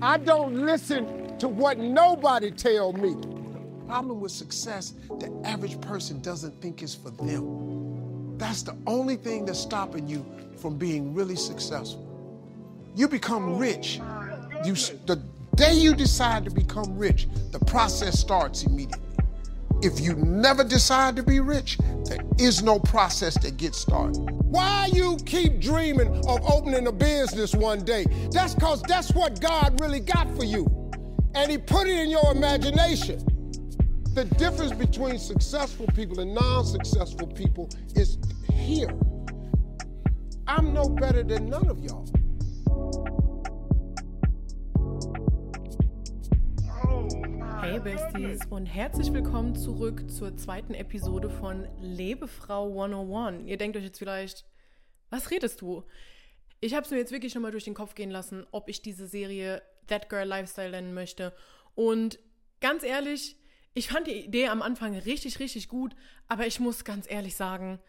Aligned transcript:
I 0.00 0.16
don't 0.18 0.54
listen 0.64 1.36
to 1.38 1.48
what 1.48 1.78
nobody 1.78 2.50
tell 2.50 2.92
me. 2.92 3.14
The 3.14 3.86
problem 3.86 4.20
with 4.20 4.32
success, 4.32 4.94
the 5.18 5.32
average 5.44 5.80
person 5.80 6.20
doesn't 6.20 6.60
think 6.60 6.82
it's 6.82 6.94
for 6.94 7.10
them. 7.10 8.38
That's 8.38 8.62
the 8.62 8.76
only 8.86 9.16
thing 9.16 9.44
that's 9.44 9.58
stopping 9.58 10.06
you 10.06 10.24
from 10.56 10.76
being 10.76 11.14
really 11.14 11.36
successful. 11.36 12.04
You 12.94 13.08
become 13.08 13.58
rich. 13.58 14.00
You, 14.64 14.74
the 14.74 15.20
day 15.56 15.74
you 15.74 15.94
decide 15.94 16.44
to 16.44 16.50
become 16.50 16.96
rich, 16.96 17.26
the 17.50 17.58
process 17.60 18.18
starts 18.18 18.62
immediately. 18.62 19.07
If 19.80 20.00
you 20.00 20.14
never 20.14 20.64
decide 20.64 21.14
to 21.16 21.22
be 21.22 21.38
rich, 21.38 21.78
there 22.04 22.18
is 22.38 22.62
no 22.64 22.80
process 22.80 23.38
that 23.44 23.56
gets 23.56 23.78
started. 23.78 24.18
Why 24.18 24.90
you 24.92 25.16
keep 25.24 25.60
dreaming 25.60 26.08
of 26.26 26.40
opening 26.50 26.88
a 26.88 26.92
business 26.92 27.54
one 27.54 27.84
day? 27.84 28.04
That's 28.32 28.54
cause 28.54 28.82
that's 28.82 29.12
what 29.12 29.40
God 29.40 29.80
really 29.80 30.00
got 30.00 30.34
for 30.36 30.44
you. 30.44 30.66
And 31.36 31.48
he 31.48 31.58
put 31.58 31.86
it 31.86 31.96
in 31.96 32.10
your 32.10 32.32
imagination. 32.32 33.24
The 34.14 34.24
difference 34.36 34.72
between 34.72 35.16
successful 35.16 35.86
people 35.94 36.18
and 36.18 36.34
non-successful 36.34 37.28
people 37.28 37.70
is 37.94 38.18
here. 38.52 38.90
I'm 40.48 40.72
no 40.72 40.88
better 40.88 41.22
than 41.22 41.48
none 41.48 41.68
of 41.68 41.78
y'all. 41.84 42.08
Hey 47.70 47.80
Besties 47.80 48.46
und 48.48 48.64
herzlich 48.64 49.12
willkommen 49.12 49.54
zurück 49.54 50.10
zur 50.10 50.34
zweiten 50.38 50.72
Episode 50.72 51.28
von 51.28 51.66
Lebefrau 51.82 52.66
101. 52.70 53.46
Ihr 53.46 53.58
denkt 53.58 53.76
euch 53.76 53.84
jetzt 53.84 53.98
vielleicht, 53.98 54.46
was 55.10 55.30
redest 55.30 55.60
du? 55.60 55.84
Ich 56.60 56.72
habe 56.72 56.86
es 56.86 56.90
mir 56.90 56.96
jetzt 56.96 57.12
wirklich 57.12 57.34
nochmal 57.34 57.50
durch 57.50 57.64
den 57.64 57.74
Kopf 57.74 57.94
gehen 57.94 58.10
lassen, 58.10 58.46
ob 58.52 58.70
ich 58.70 58.80
diese 58.80 59.06
Serie 59.06 59.60
That 59.86 60.08
Girl 60.08 60.26
Lifestyle 60.26 60.70
nennen 60.70 60.94
möchte. 60.94 61.34
Und 61.74 62.18
ganz 62.62 62.84
ehrlich, 62.84 63.36
ich 63.74 63.88
fand 63.88 64.06
die 64.06 64.24
Idee 64.24 64.48
am 64.48 64.62
Anfang 64.62 64.96
richtig, 64.96 65.38
richtig 65.38 65.68
gut, 65.68 65.94
aber 66.26 66.46
ich 66.46 66.60
muss 66.60 66.86
ganz 66.86 67.04
ehrlich 67.06 67.36
sagen, 67.36 67.80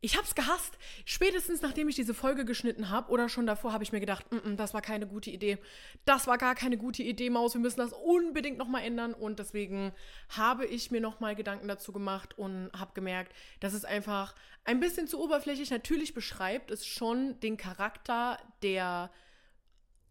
ich 0.00 0.16
hab's 0.16 0.34
gehasst. 0.34 0.78
Spätestens 1.04 1.62
nachdem 1.62 1.88
ich 1.88 1.96
diese 1.96 2.14
Folge 2.14 2.44
geschnitten 2.44 2.90
habe 2.90 3.10
oder 3.10 3.28
schon 3.28 3.46
davor 3.46 3.72
habe 3.72 3.82
ich 3.82 3.92
mir 3.92 4.00
gedacht, 4.00 4.30
mm 4.30 4.36
-mm, 4.36 4.56
das 4.56 4.74
war 4.74 4.82
keine 4.82 5.06
gute 5.06 5.30
Idee. 5.30 5.58
Das 6.04 6.26
war 6.26 6.38
gar 6.38 6.54
keine 6.54 6.76
gute 6.76 7.02
Idee, 7.02 7.30
Maus. 7.30 7.54
Wir 7.54 7.60
müssen 7.60 7.80
das 7.80 7.92
unbedingt 7.92 8.58
nochmal 8.58 8.84
ändern. 8.84 9.14
Und 9.14 9.38
deswegen 9.38 9.92
habe 10.28 10.66
ich 10.66 10.90
mir 10.90 11.00
nochmal 11.00 11.34
Gedanken 11.34 11.68
dazu 11.68 11.92
gemacht 11.92 12.38
und 12.38 12.70
habe 12.72 12.92
gemerkt, 12.94 13.34
dass 13.60 13.72
es 13.72 13.84
einfach 13.84 14.34
ein 14.64 14.80
bisschen 14.80 15.08
zu 15.08 15.20
oberflächlich 15.20 15.70
natürlich 15.70 16.12
beschreibt 16.12 16.70
es 16.70 16.86
schon 16.86 17.40
den 17.40 17.56
Charakter 17.56 18.38
der 18.62 19.10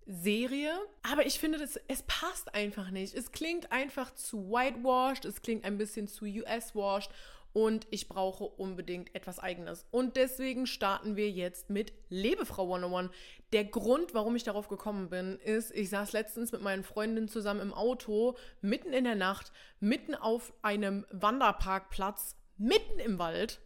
Serie, 0.08 0.72
aber 1.02 1.26
ich 1.26 1.40
finde, 1.40 1.58
das, 1.58 1.80
es 1.88 2.04
passt 2.04 2.54
einfach 2.54 2.92
nicht. 2.92 3.16
Es 3.16 3.32
klingt 3.32 3.72
einfach 3.72 4.14
zu 4.14 4.50
whitewashed, 4.52 5.26
es 5.26 5.42
klingt 5.42 5.66
ein 5.66 5.80
bisschen 5.80 6.08
zu 6.08 6.26
US-washed 6.26 7.10
und 7.56 7.88
ich 7.90 8.10
brauche 8.10 8.44
unbedingt 8.44 9.16
etwas 9.16 9.40
eigenes. 9.40 9.86
Und 9.90 10.18
deswegen 10.18 10.68
starten 10.68 11.16
wir 11.16 11.32
jetzt 11.32 11.70
mit 11.70 11.94
Lebefrau 12.10 12.64
101. 12.64 13.16
Der 13.54 13.64
Grund, 13.64 14.14
warum 14.14 14.36
ich 14.36 14.44
darauf 14.44 14.68
gekommen 14.68 15.10
bin, 15.10 15.40
ist, 15.40 15.72
ich 15.72 15.90
saß 15.90 16.12
letztens 16.12 16.52
mit 16.52 16.62
meinen 16.62 16.84
Freundinnen 16.84 17.30
zusammen 17.30 17.62
im 17.62 17.74
Auto, 17.74 18.36
mitten 18.60 18.92
in 18.92 19.06
der 19.06 19.16
Nacht, 19.16 19.54
mitten 19.80 20.16
auf 20.16 20.52
einem 20.64 21.06
Wanderparkplatz, 21.12 22.36
mitten 22.58 23.00
im 23.00 23.20
Wald. 23.20 23.62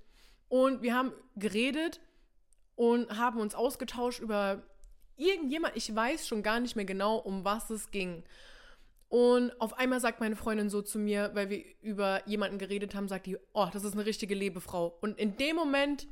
Und 0.49 0.83
wir 0.83 0.93
haben 0.93 1.11
geredet 1.35 1.99
und 2.75 3.17
haben 3.17 3.39
uns 3.39 3.55
ausgetauscht 3.55 4.19
über 4.19 4.61
irgendjemand, 5.17 5.75
ich 5.75 5.95
weiß 5.95 6.27
schon 6.27 6.43
gar 6.43 6.59
nicht 6.59 6.75
mehr 6.75 6.85
genau, 6.85 7.17
um 7.17 7.43
was 7.43 7.71
es 7.71 7.89
ging. 7.89 8.23
Und 9.09 9.59
auf 9.59 9.73
einmal 9.73 9.99
sagt 9.99 10.19
meine 10.19 10.35
Freundin 10.35 10.69
so 10.69 10.83
zu 10.83 10.99
mir, 10.99 11.31
weil 11.33 11.49
wir 11.49 11.63
über 11.81 12.27
jemanden 12.27 12.59
geredet 12.59 12.93
haben, 12.93 13.07
sagt 13.07 13.25
die, 13.25 13.37
oh, 13.53 13.67
das 13.73 13.83
ist 13.83 13.93
eine 13.93 14.05
richtige 14.05 14.35
Lebefrau. 14.35 14.97
Und 15.01 15.17
in 15.19 15.35
dem 15.35 15.55
Moment, 15.55 16.07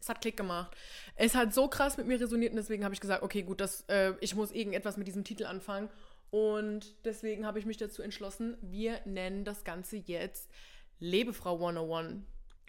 es 0.00 0.08
hat 0.08 0.22
Klick 0.22 0.36
gemacht. 0.36 0.74
Es 1.16 1.34
hat 1.34 1.52
so 1.52 1.68
krass 1.68 1.98
mit 1.98 2.06
mir 2.06 2.18
resoniert 2.18 2.52
und 2.52 2.56
deswegen 2.56 2.82
habe 2.82 2.94
ich 2.94 3.00
gesagt, 3.00 3.22
okay, 3.22 3.42
gut, 3.42 3.60
das, 3.60 3.82
äh, 3.88 4.14
ich 4.20 4.34
muss 4.34 4.52
irgendetwas 4.52 4.96
mit 4.96 5.06
diesem 5.06 5.24
Titel 5.24 5.44
anfangen. 5.44 5.90
Und 6.30 6.96
deswegen 7.04 7.46
habe 7.46 7.58
ich 7.58 7.66
mich 7.66 7.76
dazu 7.76 8.02
entschlossen, 8.02 8.56
wir 8.62 9.00
nennen 9.04 9.44
das 9.44 9.62
Ganze 9.62 9.98
jetzt 9.98 10.50
Lebefrau 10.98 11.54
101. 11.54 12.24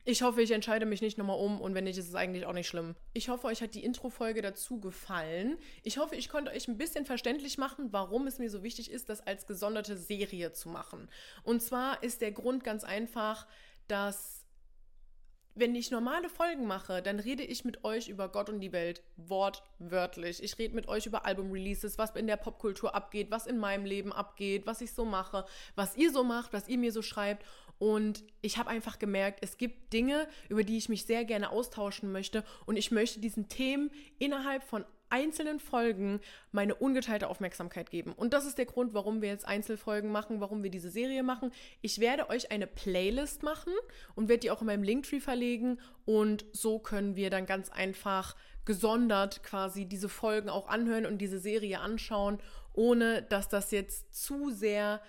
Ich 0.08 0.22
hoffe, 0.22 0.44
ich 0.44 0.52
entscheide 0.52 0.86
mich 0.86 1.02
nicht 1.02 1.18
nochmal 1.18 1.40
um 1.40 1.60
und 1.60 1.74
wenn 1.74 1.86
nicht, 1.86 1.98
ist 1.98 2.08
es 2.08 2.14
eigentlich 2.14 2.46
auch 2.46 2.54
nicht 2.54 2.68
schlimm. 2.68 2.96
Ich 3.14 3.28
hoffe, 3.28 3.48
euch 3.48 3.64
hat 3.64 3.74
die 3.74 3.84
Intro-Folge 3.84 4.44
dazu 4.44 4.80
gefallen. 4.80 5.58
Ich 5.82 5.98
hoffe, 5.98 6.16
ich 6.16 6.30
konnte 6.30 6.52
euch 6.52 6.68
ein 6.68 6.78
bisschen 6.78 7.06
verständlich 7.06 7.58
machen, 7.58 7.88
warum 7.92 8.28
es 8.28 8.38
mir 8.38 8.52
so 8.52 8.62
wichtig 8.62 8.92
ist, 8.92 9.10
das 9.10 9.26
als 9.26 9.48
gesonderte 9.48 9.98
Serie 9.98 10.54
zu 10.54 10.70
machen. 10.70 11.10
Und 11.42 11.64
zwar 11.64 12.04
ist 12.04 12.22
der 12.22 12.32
Grund 12.32 12.64
ganz 12.64 12.84
einfach, 12.84 13.48
dass 13.88 14.46
wenn 15.58 15.74
ich 15.74 15.90
normale 15.90 16.28
Folgen 16.28 16.68
mache, 16.68 17.02
dann 17.02 17.18
rede 17.18 17.42
ich 17.42 17.64
mit 17.64 17.86
euch 17.86 18.10
über 18.10 18.28
Gott 18.28 18.50
und 18.50 18.60
die 18.60 18.74
Welt 18.74 19.02
wortwörtlich. 19.16 20.44
Ich 20.44 20.58
rede 20.58 20.76
mit 20.76 20.90
euch 20.90 21.06
über 21.06 21.26
Album-Releases, 21.26 21.98
was 21.98 22.12
in 22.12 22.28
der 22.28 22.36
Popkultur 22.36 22.94
abgeht, 22.94 23.32
was 23.32 23.48
in 23.48 23.58
meinem 23.58 23.86
Leben 23.86 24.12
abgeht, 24.12 24.68
was 24.68 24.82
ich 24.82 24.92
so 24.92 25.06
mache, 25.06 25.46
was 25.76 25.96
ihr 25.96 26.12
so 26.12 26.26
macht, 26.26 26.52
was 26.52 26.68
ihr 26.68 26.78
mir 26.78 26.92
so 26.92 27.02
schreibt. 27.02 27.46
Und 27.78 28.24
ich 28.42 28.58
habe 28.58 28.70
einfach 28.70 29.00
gemerkt, 29.00 29.40
es 29.42 29.58
gibt 29.58 29.92
Dinge, 29.94 30.28
über 30.50 30.64
die 30.64 30.78
ich 30.78 30.90
mich 30.90 31.06
sehr 31.06 31.26
gerne 31.26 31.50
austauschen 31.50 32.12
möchte. 32.12 32.44
Und 32.66 32.78
ich 32.78 32.92
möchte 32.92 33.20
diesen 33.20 33.50
Themen 33.50 33.92
innerhalb 34.18 34.64
von 34.64 34.86
einzelnen 35.10 35.60
Folgen 35.60 36.20
meine 36.52 36.76
ungeteilte 36.76 37.28
Aufmerksamkeit 37.28 37.90
geben. 37.90 38.14
Und 38.14 38.34
das 38.34 38.46
ist 38.46 38.58
der 38.58 38.66
Grund, 38.66 38.94
warum 38.94 39.22
wir 39.22 39.30
jetzt 39.30 39.48
Einzelfolgen 39.48 40.12
machen, 40.12 40.42
warum 40.42 40.64
wir 40.64 40.72
diese 40.72 40.90
Serie 40.90 41.24
machen. 41.24 41.52
Ich 41.82 42.00
werde 42.00 42.30
euch 42.30 42.52
eine 42.52 42.68
Playlist 42.68 43.44
machen 43.44 43.74
und 44.16 44.30
werde 44.30 44.42
die 44.42 44.52
auch 44.52 44.62
in 44.62 44.68
meinem 44.68 44.84
Linktree 44.84 45.20
verlegen. 45.20 45.80
Und 46.06 46.46
so 46.52 46.80
können 46.80 47.16
wir 47.16 47.30
dann 47.30 47.46
ganz 47.46 47.70
einfach 47.70 48.36
gesondert 48.66 49.44
quasi 49.44 49.86
diese 49.86 50.10
Folgen 50.10 50.50
auch 50.50 50.68
anhören 50.68 51.06
und 51.06 51.20
diese 51.20 51.40
Serie 51.40 51.80
anschauen, 51.80 52.40
ohne 52.74 53.22
dass 53.22 53.48
das 53.48 53.72
jetzt 53.72 54.14
zu 54.14 54.50
sehr 54.50 55.02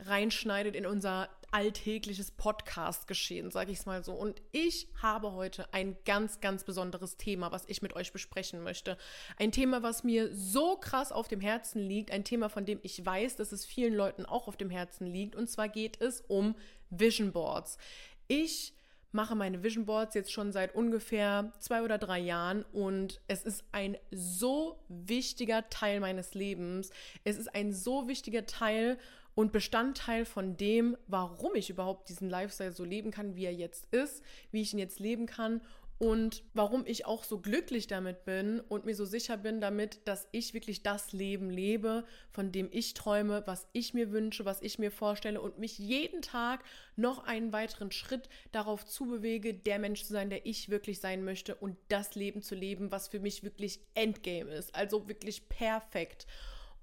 reinschneidet 0.00 0.74
in 0.74 0.84
unser 0.84 1.28
alltägliches 1.54 2.32
Podcast-Geschehen, 2.32 3.52
sage 3.52 3.70
ich 3.70 3.78
es 3.78 3.86
mal 3.86 4.02
so. 4.02 4.12
Und 4.12 4.42
ich 4.50 4.88
habe 5.00 5.34
heute 5.34 5.72
ein 5.72 5.96
ganz, 6.04 6.40
ganz 6.40 6.64
besonderes 6.64 7.16
Thema, 7.16 7.52
was 7.52 7.62
ich 7.68 7.80
mit 7.80 7.94
euch 7.94 8.12
besprechen 8.12 8.64
möchte. 8.64 8.98
Ein 9.38 9.52
Thema, 9.52 9.84
was 9.84 10.02
mir 10.02 10.34
so 10.34 10.76
krass 10.76 11.12
auf 11.12 11.28
dem 11.28 11.40
Herzen 11.40 11.80
liegt, 11.80 12.10
ein 12.10 12.24
Thema, 12.24 12.48
von 12.48 12.64
dem 12.64 12.80
ich 12.82 13.06
weiß, 13.06 13.36
dass 13.36 13.52
es 13.52 13.64
vielen 13.64 13.94
Leuten 13.94 14.26
auch 14.26 14.48
auf 14.48 14.56
dem 14.56 14.68
Herzen 14.68 15.06
liegt. 15.06 15.36
Und 15.36 15.48
zwar 15.48 15.68
geht 15.68 16.00
es 16.00 16.22
um 16.22 16.56
Vision 16.90 17.30
Boards. 17.30 17.78
Ich 18.26 18.74
mache 19.12 19.36
meine 19.36 19.62
Vision 19.62 19.86
Boards 19.86 20.16
jetzt 20.16 20.32
schon 20.32 20.50
seit 20.50 20.74
ungefähr 20.74 21.52
zwei 21.60 21.82
oder 21.82 21.98
drei 21.98 22.18
Jahren 22.18 22.64
und 22.72 23.20
es 23.28 23.44
ist 23.44 23.62
ein 23.70 23.96
so 24.10 24.80
wichtiger 24.88 25.68
Teil 25.70 26.00
meines 26.00 26.34
Lebens. 26.34 26.90
Es 27.22 27.38
ist 27.38 27.54
ein 27.54 27.72
so 27.72 28.08
wichtiger 28.08 28.44
Teil 28.44 28.98
und 29.34 29.52
Bestandteil 29.52 30.24
von 30.24 30.56
dem, 30.56 30.96
warum 31.06 31.54
ich 31.54 31.70
überhaupt 31.70 32.08
diesen 32.08 32.30
Lifestyle 32.30 32.72
so 32.72 32.84
leben 32.84 33.10
kann, 33.10 33.36
wie 33.36 33.44
er 33.44 33.54
jetzt 33.54 33.92
ist, 33.92 34.22
wie 34.50 34.62
ich 34.62 34.72
ihn 34.72 34.78
jetzt 34.78 35.00
leben 35.00 35.26
kann 35.26 35.60
und 35.98 36.42
warum 36.54 36.84
ich 36.86 37.06
auch 37.06 37.22
so 37.22 37.38
glücklich 37.38 37.86
damit 37.86 38.24
bin 38.24 38.60
und 38.60 38.84
mir 38.84 38.96
so 38.96 39.04
sicher 39.04 39.36
bin 39.36 39.60
damit, 39.60 40.00
dass 40.06 40.26
ich 40.32 40.52
wirklich 40.52 40.82
das 40.82 41.12
Leben 41.12 41.50
lebe, 41.50 42.04
von 42.30 42.50
dem 42.50 42.68
ich 42.72 42.94
träume, 42.94 43.42
was 43.46 43.68
ich 43.72 43.94
mir 43.94 44.10
wünsche, 44.10 44.44
was 44.44 44.60
ich 44.60 44.78
mir 44.78 44.90
vorstelle 44.90 45.40
und 45.40 45.58
mich 45.58 45.78
jeden 45.78 46.20
Tag 46.20 46.64
noch 46.96 47.24
einen 47.24 47.52
weiteren 47.52 47.92
Schritt 47.92 48.28
darauf 48.50 48.84
zubewege, 48.84 49.54
der 49.54 49.78
Mensch 49.78 50.02
zu 50.02 50.12
sein, 50.12 50.30
der 50.30 50.46
ich 50.46 50.68
wirklich 50.68 51.00
sein 51.00 51.24
möchte 51.24 51.54
und 51.54 51.76
das 51.88 52.16
Leben 52.16 52.42
zu 52.42 52.56
leben, 52.56 52.90
was 52.90 53.08
für 53.08 53.20
mich 53.20 53.44
wirklich 53.44 53.80
Endgame 53.94 54.52
ist, 54.52 54.74
also 54.74 55.08
wirklich 55.08 55.48
perfekt. 55.48 56.26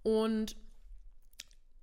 Und 0.04 0.56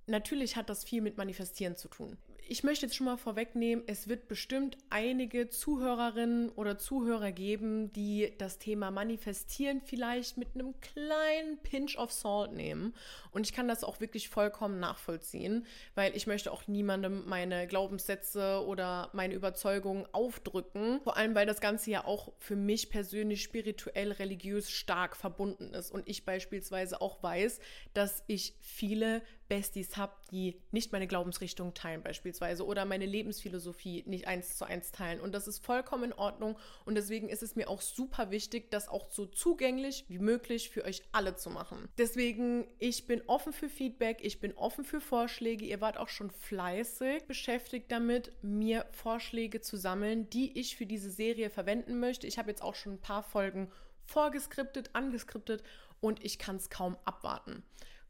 natürlich 0.09 0.55
hat 0.55 0.69
das 0.69 0.83
viel 0.83 1.01
mit 1.01 1.17
Manifestieren 1.17 1.75
zu 1.75 1.87
tun. 1.87 2.17
Ich 2.51 2.63
möchte 2.63 2.87
jetzt 2.87 2.95
schon 2.95 3.05
mal 3.05 3.17
vorwegnehmen, 3.17 3.83
es 3.85 4.07
wird 4.07 4.27
bestimmt 4.27 4.75
einige 4.89 5.49
Zuhörerinnen 5.49 6.49
oder 6.49 6.79
Zuhörer 6.79 7.31
geben, 7.31 7.93
die 7.93 8.33
das 8.39 8.57
Thema 8.57 8.89
Manifestieren 8.89 9.81
vielleicht 9.81 10.37
mit 10.37 10.55
einem 10.55 10.73
kleinen 10.81 11.59
Pinch 11.61 11.95
of 11.99 12.11
Salt 12.11 12.53
nehmen. 12.53 12.95
Und 13.29 13.45
ich 13.45 13.53
kann 13.53 13.67
das 13.67 13.83
auch 13.83 13.99
wirklich 13.99 14.29
vollkommen 14.29 14.79
nachvollziehen, 14.79 15.67
weil 15.93 16.17
ich 16.17 16.25
möchte 16.25 16.51
auch 16.51 16.67
niemandem 16.67 17.23
meine 17.27 17.67
Glaubenssätze 17.67 18.65
oder 18.65 19.11
meine 19.13 19.35
Überzeugungen 19.35 20.07
aufdrücken. 20.11 21.01
Vor 21.03 21.17
allem, 21.17 21.35
weil 21.35 21.45
das 21.45 21.61
Ganze 21.61 21.91
ja 21.91 22.03
auch 22.03 22.33
für 22.39 22.55
mich 22.55 22.89
persönlich 22.89 23.43
spirituell, 23.43 24.11
religiös 24.13 24.71
stark 24.71 25.15
verbunden 25.15 25.75
ist. 25.75 25.91
Und 25.91 26.09
ich 26.09 26.25
beispielsweise 26.25 26.99
auch 26.99 27.21
weiß, 27.21 27.59
dass 27.93 28.23
ich 28.25 28.55
viele 28.59 29.21
Besties 29.49 29.97
habe, 29.97 30.13
die 30.31 30.61
nicht 30.71 30.91
meine 30.91 31.07
Glaubensrichtung 31.07 31.73
teilen 31.73 32.03
beispielsweise 32.03 32.65
oder 32.65 32.85
meine 32.85 33.05
Lebensphilosophie 33.05 34.03
nicht 34.05 34.27
eins 34.27 34.55
zu 34.55 34.65
eins 34.65 34.91
teilen. 34.91 35.19
Und 35.19 35.33
das 35.33 35.47
ist 35.47 35.65
vollkommen 35.65 36.05
in 36.05 36.13
Ordnung. 36.13 36.57
Und 36.85 36.95
deswegen 36.95 37.27
ist 37.27 37.43
es 37.43 37.55
mir 37.55 37.67
auch 37.67 37.81
super 37.81 38.31
wichtig, 38.31 38.71
das 38.71 38.87
auch 38.87 39.11
so 39.11 39.25
zugänglich 39.25 40.05
wie 40.07 40.19
möglich 40.19 40.69
für 40.69 40.85
euch 40.85 41.01
alle 41.11 41.35
zu 41.35 41.49
machen. 41.49 41.89
Deswegen, 41.97 42.67
ich 42.77 43.07
bin 43.07 43.23
offen 43.27 43.51
für 43.51 43.69
Feedback, 43.69 44.19
ich 44.21 44.39
bin 44.39 44.55
offen 44.55 44.85
für 44.85 45.01
Vorschläge. 45.01 45.65
Ihr 45.65 45.81
wart 45.81 45.97
auch 45.97 46.09
schon 46.09 46.29
fleißig 46.29 47.25
beschäftigt 47.25 47.91
damit, 47.91 48.31
mir 48.43 48.85
Vorschläge 48.91 49.61
zu 49.61 49.75
sammeln, 49.75 50.29
die 50.29 50.57
ich 50.59 50.75
für 50.75 50.85
diese 50.85 51.09
Serie 51.09 51.49
verwenden 51.49 51.99
möchte. 51.99 52.27
Ich 52.27 52.37
habe 52.37 52.49
jetzt 52.49 52.61
auch 52.61 52.75
schon 52.75 52.93
ein 52.93 53.01
paar 53.01 53.23
Folgen 53.23 53.71
vorgeskriptet, 54.05 54.91
angeskriptet 54.93 55.63
und 56.01 56.23
ich 56.23 56.39
kann 56.39 56.57
es 56.57 56.69
kaum 56.69 56.97
abwarten. 57.05 57.63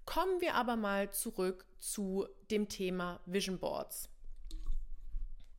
Kommen 0.09 0.41
wir 0.41 0.56
aber 0.56 0.75
mal 0.75 1.11
zurück 1.11 1.67
zu 1.77 2.25
dem 2.50 2.67
Thema 2.67 3.19
Vision 3.27 3.59
Boards. 3.59 4.09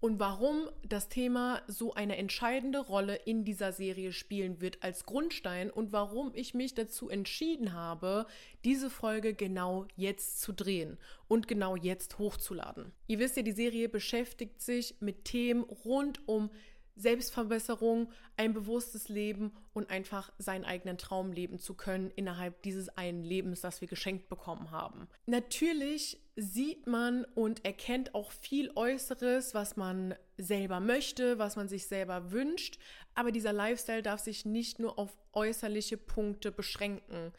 Und 0.00 0.19
warum 0.19 0.69
das 0.82 1.08
Thema 1.08 1.62
so 1.69 1.94
eine 1.94 2.17
entscheidende 2.17 2.81
Rolle 2.81 3.14
in 3.14 3.44
dieser 3.44 3.70
Serie 3.70 4.12
spielen 4.12 4.61
wird 4.61 4.82
als 4.82 5.06
Grundstein 5.06 5.70
und 5.70 5.93
warum 5.93 6.32
ich 6.35 6.52
mich 6.52 6.75
dazu 6.75 7.08
entschieden 7.08 7.75
habe, 7.75 8.26
diese 8.64 8.91
Folge 8.91 9.35
genau 9.35 9.87
jetzt 9.94 10.41
zu 10.41 10.53
drehen 10.53 10.99
und 11.29 11.46
genau 11.46 11.76
jetzt 11.76 12.19
hochzuladen. 12.19 12.91
Ihr 13.06 13.20
wisst 13.20 13.37
ja, 13.37 13.44
die 13.44 13.53
Serie 13.53 13.88
beschäftigt 13.88 14.61
sich 14.62 14.96
mit 14.99 15.26
Themen 15.26 15.62
rund 15.62 16.26
um 16.26 16.50
Selbstverbesserung, 17.00 18.11
ein 18.37 18.52
bewusstes 18.52 19.08
Leben 19.08 19.52
und 19.73 19.91
einfach 19.91 20.32
seinen 20.38 20.64
eigenen 20.64 20.99
Traum 20.99 21.32
leben 21.32 21.58
zu 21.58 21.75
können 21.75 22.11
innerhalb 22.14 22.62
dieses 22.62 22.88
einen 22.91 23.25
Lebens, 23.25 23.61
das 23.61 23.81
wir 23.81 23.88
geschenkt 23.88 24.29
bekommen 24.29 24.70
haben. 24.70 25.08
Natürlich 25.26 26.20
sieht 26.37 26.87
man 26.87 27.25
und 27.35 27.64
erkennt 27.64 28.14
auch 28.14 28.32
viel 28.32 28.70
Äußeres, 28.75 29.55
was 29.55 29.76
man 29.76 30.14
selber 30.38 30.81
möchte, 30.81 31.38
was 31.38 31.56
man 31.56 31.69
sich 31.69 31.87
selber 31.87 32.31
wünscht, 32.31 32.79
aber 33.14 33.32
dieser 33.32 33.53
Lifestyle 33.53 34.03
darf 34.03 34.20
sich 34.20 34.44
nicht 34.44 34.79
nur 34.79 34.99
auf 34.99 35.17
äußerliche 35.32 35.96
Punkte 35.96 36.53
beschränken. 36.53 37.32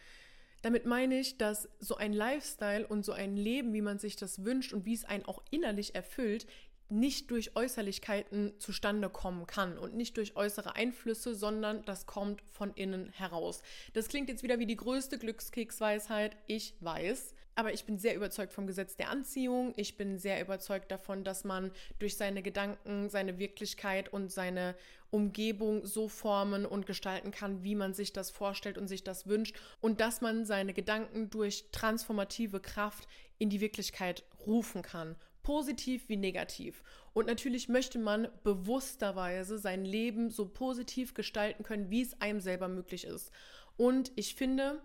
Damit 0.62 0.86
meine 0.86 1.20
ich, 1.20 1.38
dass 1.38 1.70
so 1.80 1.96
ein 1.96 2.14
Lifestyle 2.14 2.86
und 2.86 3.04
so 3.04 3.14
ein 3.14 3.36
Leben, 3.36 3.74
wie 3.74 3.82
man 3.82 3.98
sich 3.98 4.16
das 4.16 4.46
wünscht 4.46 4.74
und 4.74 4.86
wie 4.86 4.94
es 4.94 5.06
einen 5.06 5.26
auch 5.26 5.42
innerlich 5.50 5.96
erfüllt, 5.96 6.46
nicht 6.92 7.32
durch 7.32 7.56
Äußerlichkeiten 7.56 8.54
zustande 8.60 9.10
kommen 9.10 9.48
kann 9.48 9.78
und 9.78 9.96
nicht 9.96 10.18
durch 10.18 10.36
äußere 10.36 10.76
Einflüsse, 10.76 11.34
sondern 11.34 11.84
das 11.86 12.06
kommt 12.06 12.42
von 12.52 12.74
innen 12.74 13.10
heraus. 13.10 13.62
Das 13.94 14.08
klingt 14.08 14.30
jetzt 14.30 14.44
wieder 14.44 14.60
wie 14.60 14.66
die 14.66 14.76
größte 14.76 15.18
Glückskeksweisheit, 15.18 16.36
ich 16.48 16.76
weiß, 16.82 17.34
aber 17.56 17.74
ich 17.74 17.86
bin 17.86 17.98
sehr 17.98 18.16
überzeugt 18.16 18.54
vom 18.54 18.66
Gesetz 18.66 18.96
der 18.96 19.10
Anziehung. 19.10 19.74
Ich 19.76 19.98
bin 19.98 20.18
sehr 20.18 20.42
überzeugt 20.42 20.90
davon, 20.92 21.24
dass 21.24 21.44
man 21.44 21.72
durch 22.00 22.16
seine 22.16 22.42
Gedanken, 22.42 23.10
seine 23.10 23.40
Wirklichkeit 23.40 24.12
und 24.12 24.32
seine 24.32 24.76
Umgebung 25.10 25.86
so 25.86 26.08
formen 26.08 26.66
und 26.66 26.86
gestalten 26.86 27.32
kann, 27.32 27.64
wie 27.64 27.76
man 27.76 27.94
sich 27.94 28.14
das 28.14 28.32
vorstellt 28.32 28.78
und 28.78 28.88
sich 28.88 29.04
das 29.04 29.28
wünscht 29.28 29.58
und 29.82 30.00
dass 30.00 30.22
man 30.22 30.46
seine 30.46 30.74
Gedanken 30.74 31.30
durch 31.30 31.66
transformative 31.72 32.62
Kraft 32.62 33.08
in 33.38 33.50
die 33.50 33.60
Wirklichkeit 33.60 34.24
rufen 34.46 34.82
kann 34.82 35.18
positiv 35.44 36.08
wie 36.10 36.18
negativ. 36.18 36.84
Und 37.14 37.28
natürlich 37.28 37.70
möchte 37.70 38.00
man 38.00 38.28
bewussterweise 38.44 39.58
sein 39.58 39.86
Leben 39.86 40.30
so 40.30 40.48
positiv 40.48 41.14
gestalten 41.14 41.64
können, 41.64 41.90
wie 41.90 42.02
es 42.02 42.20
einem 42.22 42.40
selber 42.40 42.68
möglich 42.68 43.06
ist. 43.06 43.32
Und 43.78 44.12
ich 44.16 44.36
finde, 44.36 44.82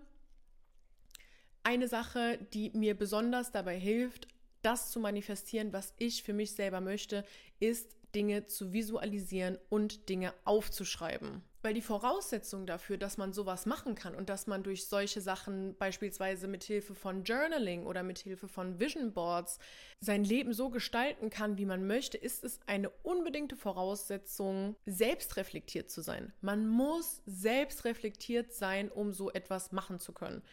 eine 1.62 1.88
Sache, 1.88 2.38
die 2.52 2.70
mir 2.70 2.96
besonders 2.96 3.52
dabei 3.52 3.78
hilft, 3.78 4.28
das 4.62 4.90
zu 4.90 5.00
manifestieren, 5.00 5.72
was 5.72 5.94
ich 5.98 6.22
für 6.22 6.32
mich 6.32 6.52
selber 6.52 6.80
möchte, 6.80 7.24
ist 7.60 7.96
Dinge 8.14 8.46
zu 8.46 8.72
visualisieren 8.72 9.58
und 9.68 10.08
Dinge 10.08 10.32
aufzuschreiben. 10.44 11.42
Weil 11.66 11.74
die 11.74 11.82
Voraussetzung 11.82 12.64
dafür, 12.64 12.96
dass 12.96 13.18
man 13.18 13.32
sowas 13.32 13.66
machen 13.66 13.96
kann 13.96 14.14
und 14.14 14.28
dass 14.28 14.46
man 14.46 14.62
durch 14.62 14.86
solche 14.86 15.20
Sachen 15.20 15.76
beispielsweise 15.76 16.46
mit 16.46 16.62
Hilfe 16.62 16.94
von 16.94 17.24
Journaling 17.24 17.86
oder 17.86 18.04
mit 18.04 18.20
Hilfe 18.20 18.46
von 18.46 18.78
Vision 18.78 19.12
Boards 19.12 19.58
sein 19.98 20.22
Leben 20.22 20.52
so 20.52 20.70
gestalten 20.70 21.28
kann, 21.28 21.58
wie 21.58 21.64
man 21.66 21.84
möchte, 21.84 22.18
ist 22.18 22.44
es 22.44 22.60
eine 22.68 22.90
unbedingte 23.02 23.56
Voraussetzung, 23.56 24.76
selbst 24.86 25.36
reflektiert 25.36 25.90
zu 25.90 26.02
sein. 26.02 26.32
Man 26.40 26.68
muss 26.68 27.20
selbst 27.26 27.84
reflektiert 27.84 28.52
sein, 28.52 28.88
um 28.88 29.12
so 29.12 29.32
etwas 29.32 29.72
machen 29.72 29.98
zu 29.98 30.12
können. 30.12 30.44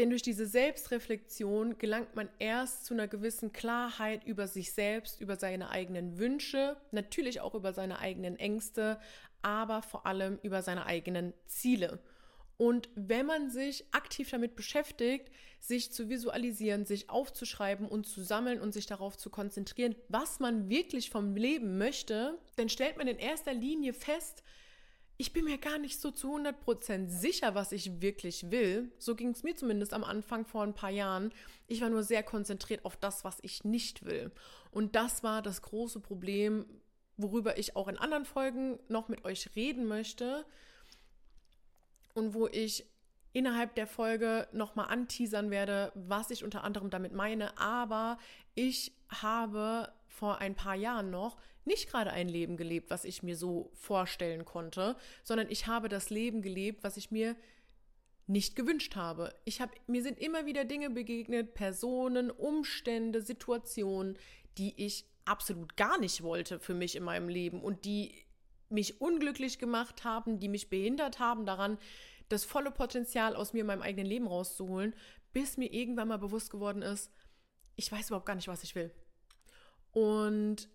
Denn 0.00 0.08
durch 0.08 0.22
diese 0.22 0.46
Selbstreflexion 0.46 1.76
gelangt 1.76 2.16
man 2.16 2.30
erst 2.38 2.86
zu 2.86 2.94
einer 2.94 3.06
gewissen 3.06 3.52
Klarheit 3.52 4.24
über 4.24 4.48
sich 4.48 4.72
selbst, 4.72 5.20
über 5.20 5.36
seine 5.36 5.68
eigenen 5.68 6.16
Wünsche, 6.16 6.78
natürlich 6.90 7.42
auch 7.42 7.54
über 7.54 7.74
seine 7.74 7.98
eigenen 7.98 8.38
Ängste, 8.38 8.98
aber 9.42 9.82
vor 9.82 10.06
allem 10.06 10.38
über 10.42 10.62
seine 10.62 10.86
eigenen 10.86 11.34
Ziele. 11.44 11.98
Und 12.56 12.88
wenn 12.94 13.26
man 13.26 13.50
sich 13.50 13.84
aktiv 13.92 14.30
damit 14.30 14.56
beschäftigt, 14.56 15.30
sich 15.60 15.92
zu 15.92 16.08
visualisieren, 16.08 16.86
sich 16.86 17.10
aufzuschreiben 17.10 17.86
und 17.86 18.06
zu 18.06 18.22
sammeln 18.22 18.58
und 18.58 18.72
sich 18.72 18.86
darauf 18.86 19.18
zu 19.18 19.28
konzentrieren, 19.28 19.94
was 20.08 20.40
man 20.40 20.70
wirklich 20.70 21.10
vom 21.10 21.36
Leben 21.36 21.76
möchte, 21.76 22.38
dann 22.56 22.70
stellt 22.70 22.96
man 22.96 23.06
in 23.06 23.18
erster 23.18 23.52
Linie 23.52 23.92
fest, 23.92 24.44
ich 25.20 25.34
bin 25.34 25.44
mir 25.44 25.58
gar 25.58 25.76
nicht 25.76 26.00
so 26.00 26.10
zu 26.10 26.34
100% 26.34 27.08
sicher, 27.08 27.54
was 27.54 27.72
ich 27.72 28.00
wirklich 28.00 28.50
will. 28.50 28.90
So 28.98 29.14
ging 29.14 29.32
es 29.32 29.42
mir 29.42 29.54
zumindest 29.54 29.92
am 29.92 30.02
Anfang 30.02 30.46
vor 30.46 30.62
ein 30.62 30.72
paar 30.72 30.88
Jahren. 30.88 31.30
Ich 31.66 31.82
war 31.82 31.90
nur 31.90 32.02
sehr 32.02 32.22
konzentriert 32.22 32.86
auf 32.86 32.96
das, 32.96 33.22
was 33.22 33.36
ich 33.42 33.62
nicht 33.62 34.06
will. 34.06 34.32
Und 34.70 34.96
das 34.96 35.22
war 35.22 35.42
das 35.42 35.60
große 35.60 36.00
Problem, 36.00 36.64
worüber 37.18 37.58
ich 37.58 37.76
auch 37.76 37.88
in 37.88 37.98
anderen 37.98 38.24
Folgen 38.24 38.78
noch 38.88 39.08
mit 39.08 39.26
euch 39.26 39.54
reden 39.56 39.84
möchte. 39.84 40.46
Und 42.14 42.32
wo 42.32 42.46
ich 42.46 42.86
innerhalb 43.34 43.74
der 43.74 43.86
Folge 43.86 44.48
nochmal 44.52 44.88
anteasern 44.88 45.50
werde, 45.50 45.92
was 45.94 46.30
ich 46.30 46.44
unter 46.44 46.64
anderem 46.64 46.88
damit 46.88 47.12
meine. 47.12 47.58
Aber 47.58 48.16
ich 48.54 48.94
habe 49.10 49.92
vor 50.20 50.38
ein 50.38 50.54
paar 50.54 50.74
Jahren 50.74 51.08
noch 51.08 51.38
nicht 51.64 51.90
gerade 51.90 52.12
ein 52.12 52.28
Leben 52.28 52.58
gelebt, 52.58 52.90
was 52.90 53.06
ich 53.06 53.22
mir 53.22 53.36
so 53.36 53.70
vorstellen 53.72 54.44
konnte, 54.44 54.96
sondern 55.24 55.48
ich 55.50 55.66
habe 55.66 55.88
das 55.88 56.10
Leben 56.10 56.42
gelebt, 56.42 56.84
was 56.84 56.98
ich 56.98 57.10
mir 57.10 57.36
nicht 58.26 58.54
gewünscht 58.54 58.96
habe. 58.96 59.34
Ich 59.46 59.62
habe 59.62 59.72
mir 59.86 60.02
sind 60.02 60.18
immer 60.18 60.44
wieder 60.44 60.66
Dinge 60.66 60.90
begegnet, 60.90 61.54
Personen, 61.54 62.30
Umstände, 62.30 63.22
Situationen, 63.22 64.18
die 64.58 64.74
ich 64.76 65.06
absolut 65.24 65.74
gar 65.78 65.98
nicht 65.98 66.22
wollte 66.22 66.60
für 66.60 66.74
mich 66.74 66.96
in 66.96 67.02
meinem 67.02 67.30
Leben 67.30 67.62
und 67.62 67.86
die 67.86 68.12
mich 68.68 69.00
unglücklich 69.00 69.58
gemacht 69.58 70.04
haben, 70.04 70.38
die 70.38 70.48
mich 70.48 70.68
behindert 70.68 71.18
haben 71.18 71.46
daran, 71.46 71.78
das 72.28 72.44
volle 72.44 72.70
Potenzial 72.70 73.34
aus 73.34 73.54
mir 73.54 73.60
in 73.60 73.66
meinem 73.68 73.82
eigenen 73.82 74.06
Leben 74.06 74.26
rauszuholen, 74.26 74.94
bis 75.32 75.56
mir 75.56 75.72
irgendwann 75.72 76.08
mal 76.08 76.18
bewusst 76.18 76.50
geworden 76.50 76.82
ist, 76.82 77.10
ich 77.76 77.90
weiß 77.90 78.08
überhaupt 78.08 78.26
gar 78.26 78.36
nicht, 78.36 78.48
was 78.48 78.62
ich 78.62 78.74
will. 78.74 78.92
Und 79.92 80.68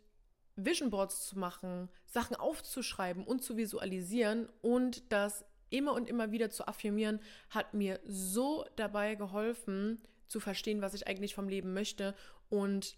Vision 0.55 0.89
Boards 0.89 1.27
zu 1.27 1.37
machen, 1.37 1.89
Sachen 2.05 2.35
aufzuschreiben 2.35 3.23
und 3.23 3.43
zu 3.43 3.57
visualisieren 3.57 4.47
und 4.61 5.11
das 5.11 5.45
immer 5.69 5.93
und 5.93 6.09
immer 6.09 6.31
wieder 6.31 6.49
zu 6.49 6.67
affirmieren, 6.67 7.19
hat 7.49 7.73
mir 7.73 7.99
so 8.05 8.65
dabei 8.75 9.15
geholfen, 9.15 10.01
zu 10.27 10.39
verstehen, 10.39 10.81
was 10.81 10.93
ich 10.93 11.07
eigentlich 11.07 11.35
vom 11.35 11.49
Leben 11.49 11.73
möchte. 11.73 12.15
Und 12.49 12.97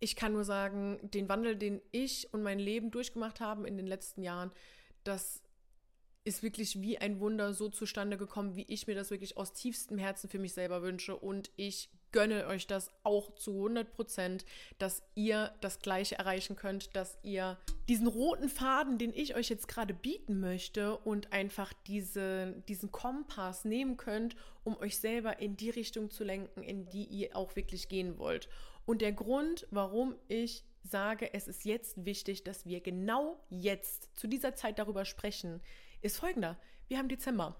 ich 0.00 0.16
kann 0.16 0.32
nur 0.32 0.44
sagen, 0.44 0.98
den 1.02 1.28
Wandel, 1.28 1.56
den 1.56 1.80
ich 1.90 2.32
und 2.32 2.42
mein 2.42 2.58
Leben 2.58 2.90
durchgemacht 2.90 3.40
haben 3.40 3.64
in 3.64 3.76
den 3.76 3.86
letzten 3.86 4.22
Jahren, 4.22 4.52
das 5.02 5.42
ist 6.24 6.42
wirklich 6.42 6.80
wie 6.80 6.98
ein 6.98 7.20
Wunder 7.20 7.52
so 7.52 7.68
zustande 7.68 8.16
gekommen, 8.16 8.56
wie 8.56 8.64
ich 8.68 8.86
mir 8.86 8.94
das 8.94 9.10
wirklich 9.10 9.36
aus 9.36 9.52
tiefstem 9.52 9.98
Herzen 9.98 10.30
für 10.30 10.38
mich 10.38 10.54
selber 10.54 10.82
wünsche. 10.82 11.16
Und 11.16 11.50
ich 11.56 11.90
gönne 12.14 12.46
euch 12.46 12.68
das 12.68 12.92
auch 13.02 13.34
zu 13.34 13.50
100 13.50 13.92
Prozent, 13.92 14.46
dass 14.78 15.02
ihr 15.16 15.52
das 15.60 15.80
Gleiche 15.80 16.16
erreichen 16.16 16.54
könnt, 16.54 16.94
dass 16.94 17.18
ihr 17.24 17.58
diesen 17.88 18.06
roten 18.06 18.48
Faden, 18.48 18.98
den 18.98 19.12
ich 19.12 19.34
euch 19.34 19.48
jetzt 19.50 19.66
gerade 19.66 19.92
bieten 19.92 20.38
möchte 20.38 20.96
und 20.96 21.32
einfach 21.32 21.72
diese, 21.88 22.62
diesen 22.68 22.92
Kompass 22.92 23.64
nehmen 23.64 23.96
könnt, 23.96 24.36
um 24.62 24.76
euch 24.76 24.98
selber 24.98 25.40
in 25.40 25.56
die 25.56 25.70
Richtung 25.70 26.08
zu 26.08 26.22
lenken, 26.22 26.62
in 26.62 26.88
die 26.88 27.04
ihr 27.04 27.36
auch 27.36 27.56
wirklich 27.56 27.88
gehen 27.88 28.16
wollt. 28.16 28.48
Und 28.86 29.02
der 29.02 29.12
Grund, 29.12 29.66
warum 29.72 30.14
ich 30.28 30.62
sage, 30.84 31.34
es 31.34 31.48
ist 31.48 31.64
jetzt 31.64 32.04
wichtig, 32.04 32.44
dass 32.44 32.64
wir 32.64 32.80
genau 32.80 33.44
jetzt 33.50 34.16
zu 34.16 34.28
dieser 34.28 34.54
Zeit 34.54 34.78
darüber 34.78 35.04
sprechen, 35.04 35.60
ist 36.00 36.18
folgender. 36.18 36.60
Wir 36.86 36.98
haben 36.98 37.08
Dezember. 37.08 37.56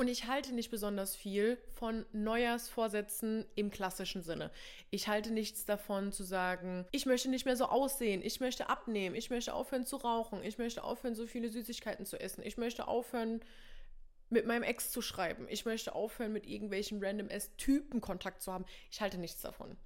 Und 0.00 0.08
ich 0.08 0.28
halte 0.28 0.54
nicht 0.54 0.70
besonders 0.70 1.14
viel 1.14 1.58
von 1.74 2.06
Neujahrsvorsätzen 2.12 3.44
im 3.54 3.70
klassischen 3.70 4.22
Sinne. 4.22 4.50
Ich 4.88 5.08
halte 5.08 5.30
nichts 5.30 5.66
davon 5.66 6.10
zu 6.10 6.24
sagen, 6.24 6.86
ich 6.90 7.04
möchte 7.04 7.28
nicht 7.28 7.44
mehr 7.44 7.54
so 7.54 7.66
aussehen, 7.66 8.22
ich 8.24 8.40
möchte 8.40 8.70
abnehmen, 8.70 9.14
ich 9.14 9.28
möchte 9.28 9.52
aufhören 9.52 9.84
zu 9.84 9.96
rauchen, 9.96 10.42
ich 10.42 10.56
möchte 10.56 10.84
aufhören, 10.84 11.14
so 11.14 11.26
viele 11.26 11.50
Süßigkeiten 11.50 12.06
zu 12.06 12.18
essen, 12.18 12.42
ich 12.42 12.56
möchte 12.56 12.88
aufhören, 12.88 13.42
mit 14.30 14.46
meinem 14.46 14.62
Ex 14.62 14.90
zu 14.90 15.02
schreiben. 15.02 15.46
Ich 15.50 15.66
möchte 15.66 15.94
aufhören, 15.94 16.32
mit 16.32 16.46
irgendwelchen 16.46 17.04
random 17.04 17.28
S-Typen 17.28 18.00
Kontakt 18.00 18.40
zu 18.40 18.54
haben. 18.54 18.64
Ich 18.90 19.02
halte 19.02 19.18
nichts 19.18 19.42
davon. 19.42 19.76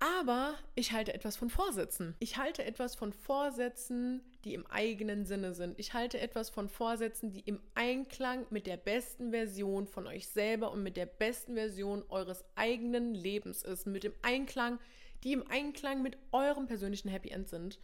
Aber 0.00 0.54
ich 0.74 0.92
halte 0.92 1.12
etwas 1.12 1.36
von 1.36 1.50
Vorsätzen. 1.50 2.14
Ich 2.18 2.38
halte 2.38 2.64
etwas 2.64 2.94
von 2.94 3.12
Vorsätzen, 3.12 4.22
die 4.44 4.54
im 4.54 4.66
eigenen 4.66 5.24
Sinne 5.24 5.54
sind. 5.54 5.78
Ich 5.78 5.94
halte 5.94 6.20
etwas 6.20 6.50
von 6.50 6.68
Vorsätzen, 6.68 7.32
die 7.32 7.40
im 7.40 7.60
Einklang 7.74 8.46
mit 8.50 8.66
der 8.66 8.76
besten 8.76 9.30
Version 9.30 9.86
von 9.86 10.06
euch 10.06 10.28
selber 10.28 10.70
und 10.70 10.82
mit 10.82 10.96
der 10.96 11.06
besten 11.06 11.54
Version 11.54 12.04
eures 12.08 12.44
eigenen 12.54 13.14
Lebens 13.14 13.62
ist. 13.62 13.86
Mit 13.86 14.04
dem 14.04 14.14
Einklang, 14.22 14.78
die 15.24 15.32
im 15.32 15.48
Einklang 15.50 16.02
mit 16.02 16.16
eurem 16.32 16.66
persönlichen 16.66 17.08
Happy 17.08 17.30
End 17.30 17.48
sind. 17.48 17.80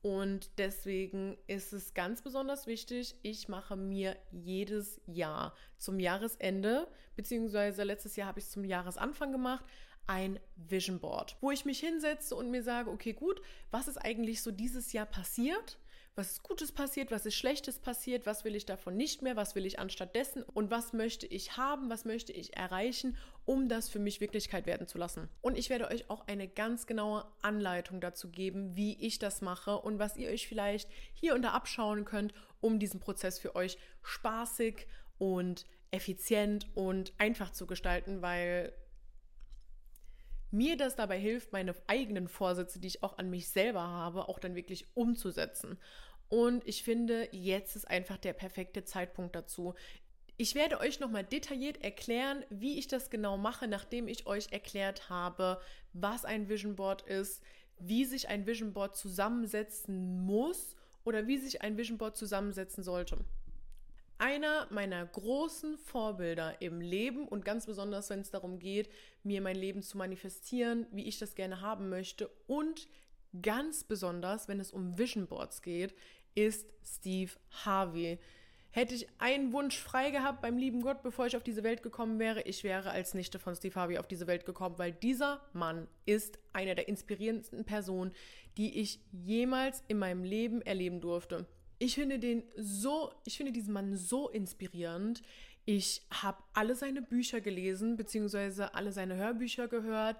Und 0.00 0.58
deswegen 0.58 1.36
ist 1.48 1.72
es 1.72 1.92
ganz 1.92 2.22
besonders 2.22 2.66
wichtig, 2.66 3.16
ich 3.22 3.48
mache 3.48 3.76
mir 3.76 4.16
jedes 4.30 5.00
Jahr 5.06 5.54
zum 5.76 5.98
Jahresende, 5.98 6.86
beziehungsweise 7.16 7.82
letztes 7.82 8.14
Jahr 8.14 8.28
habe 8.28 8.38
ich 8.38 8.44
es 8.44 8.52
zum 8.52 8.64
Jahresanfang 8.64 9.32
gemacht, 9.32 9.64
ein 10.06 10.38
Vision 10.56 11.00
Board, 11.00 11.36
wo 11.40 11.50
ich 11.50 11.64
mich 11.64 11.80
hinsetze 11.80 12.34
und 12.34 12.50
mir 12.50 12.62
sage, 12.62 12.90
okay, 12.90 13.12
gut, 13.12 13.42
was 13.70 13.88
ist 13.88 13.98
eigentlich 13.98 14.40
so 14.40 14.50
dieses 14.50 14.92
Jahr 14.92 15.04
passiert? 15.04 15.78
Was 16.18 16.32
ist 16.32 16.42
Gutes 16.42 16.72
passiert, 16.72 17.12
was 17.12 17.26
ist 17.26 17.36
Schlechtes 17.36 17.78
passiert, 17.78 18.26
was 18.26 18.42
will 18.42 18.56
ich 18.56 18.66
davon 18.66 18.96
nicht 18.96 19.22
mehr, 19.22 19.36
was 19.36 19.54
will 19.54 19.64
ich 19.64 19.78
anstattdessen 19.78 20.42
und 20.42 20.68
was 20.68 20.92
möchte 20.92 21.28
ich 21.28 21.56
haben, 21.56 21.90
was 21.90 22.04
möchte 22.04 22.32
ich 22.32 22.56
erreichen, 22.56 23.16
um 23.44 23.68
das 23.68 23.88
für 23.88 24.00
mich 24.00 24.20
Wirklichkeit 24.20 24.66
werden 24.66 24.88
zu 24.88 24.98
lassen. 24.98 25.28
Und 25.42 25.56
ich 25.56 25.70
werde 25.70 25.86
euch 25.86 26.10
auch 26.10 26.26
eine 26.26 26.48
ganz 26.48 26.88
genaue 26.88 27.24
Anleitung 27.40 28.00
dazu 28.00 28.32
geben, 28.32 28.74
wie 28.74 29.00
ich 29.00 29.20
das 29.20 29.42
mache 29.42 29.78
und 29.78 30.00
was 30.00 30.16
ihr 30.16 30.28
euch 30.30 30.48
vielleicht 30.48 30.90
hier 31.14 31.36
und 31.36 31.42
da 31.42 31.52
abschauen 31.52 32.04
könnt, 32.04 32.34
um 32.60 32.80
diesen 32.80 32.98
Prozess 32.98 33.38
für 33.38 33.54
euch 33.54 33.78
spaßig 34.02 34.88
und 35.18 35.66
effizient 35.92 36.66
und 36.74 37.12
einfach 37.18 37.52
zu 37.52 37.68
gestalten, 37.68 38.22
weil 38.22 38.72
mir 40.50 40.76
das 40.76 40.96
dabei 40.96 41.18
hilft, 41.18 41.52
meine 41.52 41.74
eigenen 41.86 42.28
Vorsätze, 42.28 42.80
die 42.80 42.88
ich 42.88 43.02
auch 43.02 43.18
an 43.18 43.30
mich 43.30 43.48
selber 43.50 43.82
habe, 43.82 44.28
auch 44.28 44.38
dann 44.38 44.54
wirklich 44.54 44.86
umzusetzen. 44.94 45.78
Und 46.28 46.66
ich 46.66 46.82
finde, 46.82 47.28
jetzt 47.32 47.76
ist 47.76 47.88
einfach 47.88 48.18
der 48.18 48.34
perfekte 48.34 48.84
Zeitpunkt 48.84 49.34
dazu. 49.34 49.74
Ich 50.36 50.54
werde 50.54 50.78
euch 50.78 51.00
nochmal 51.00 51.24
detailliert 51.24 51.82
erklären, 51.82 52.44
wie 52.50 52.78
ich 52.78 52.86
das 52.86 53.10
genau 53.10 53.36
mache, 53.36 53.66
nachdem 53.66 54.06
ich 54.06 54.26
euch 54.26 54.52
erklärt 54.52 55.08
habe, 55.08 55.60
was 55.92 56.24
ein 56.24 56.48
Vision 56.48 56.76
Board 56.76 57.02
ist, 57.02 57.42
wie 57.80 58.04
sich 58.04 58.28
ein 58.28 58.46
Vision 58.46 58.72
Board 58.72 58.96
zusammensetzen 58.96 60.24
muss 60.24 60.76
oder 61.04 61.26
wie 61.26 61.38
sich 61.38 61.62
ein 61.62 61.76
Vision 61.76 61.98
Board 61.98 62.16
zusammensetzen 62.16 62.84
sollte. 62.84 63.18
Einer 64.18 64.66
meiner 64.70 65.06
großen 65.06 65.78
Vorbilder 65.78 66.60
im 66.60 66.80
Leben 66.80 67.26
und 67.26 67.44
ganz 67.44 67.66
besonders, 67.66 68.10
wenn 68.10 68.20
es 68.20 68.30
darum 68.30 68.58
geht, 68.58 68.90
mir 69.22 69.40
mein 69.40 69.56
Leben 69.56 69.82
zu 69.82 69.96
manifestieren, 69.96 70.86
wie 70.90 71.04
ich 71.04 71.18
das 71.18 71.36
gerne 71.36 71.60
haben 71.60 71.88
möchte 71.88 72.28
und 72.46 72.88
ganz 73.42 73.84
besonders, 73.84 74.48
wenn 74.48 74.60
es 74.60 74.72
um 74.72 74.98
Vision 74.98 75.26
Boards 75.26 75.62
geht, 75.62 75.94
ist 76.34 76.66
Steve 76.84 77.32
Harvey. 77.64 78.18
Hätte 78.70 78.94
ich 78.94 79.08
einen 79.18 79.52
Wunsch 79.52 79.78
frei 79.78 80.10
gehabt 80.10 80.42
beim 80.42 80.58
lieben 80.58 80.82
Gott, 80.82 81.02
bevor 81.02 81.26
ich 81.26 81.36
auf 81.36 81.42
diese 81.42 81.64
Welt 81.64 81.82
gekommen 81.82 82.18
wäre, 82.18 82.42
ich 82.42 82.64
wäre 82.64 82.90
als 82.90 83.14
Nichte 83.14 83.38
von 83.38 83.56
Steve 83.56 83.74
Harvey 83.74 83.98
auf 83.98 84.06
diese 84.06 84.26
Welt 84.26 84.44
gekommen, 84.44 84.78
weil 84.78 84.92
dieser 84.92 85.40
Mann 85.52 85.88
ist 86.04 86.38
einer 86.52 86.74
der 86.74 86.86
inspirierendsten 86.86 87.64
Personen, 87.64 88.12
die 88.56 88.78
ich 88.78 89.00
jemals 89.10 89.82
in 89.88 89.98
meinem 89.98 90.22
Leben 90.22 90.60
erleben 90.62 91.00
durfte. 91.00 91.46
Ich 91.78 91.94
finde 91.94 92.18
den 92.18 92.42
so, 92.56 93.12
ich 93.24 93.36
finde 93.36 93.52
diesen 93.52 93.72
Mann 93.72 93.96
so 93.96 94.28
inspirierend. 94.28 95.22
Ich 95.64 96.02
habe 96.10 96.42
alle 96.52 96.74
seine 96.74 97.02
Bücher 97.02 97.40
gelesen, 97.40 97.96
beziehungsweise 97.96 98.74
alle 98.74 98.92
seine 98.92 99.16
Hörbücher 99.16 99.68
gehört. 99.68 100.16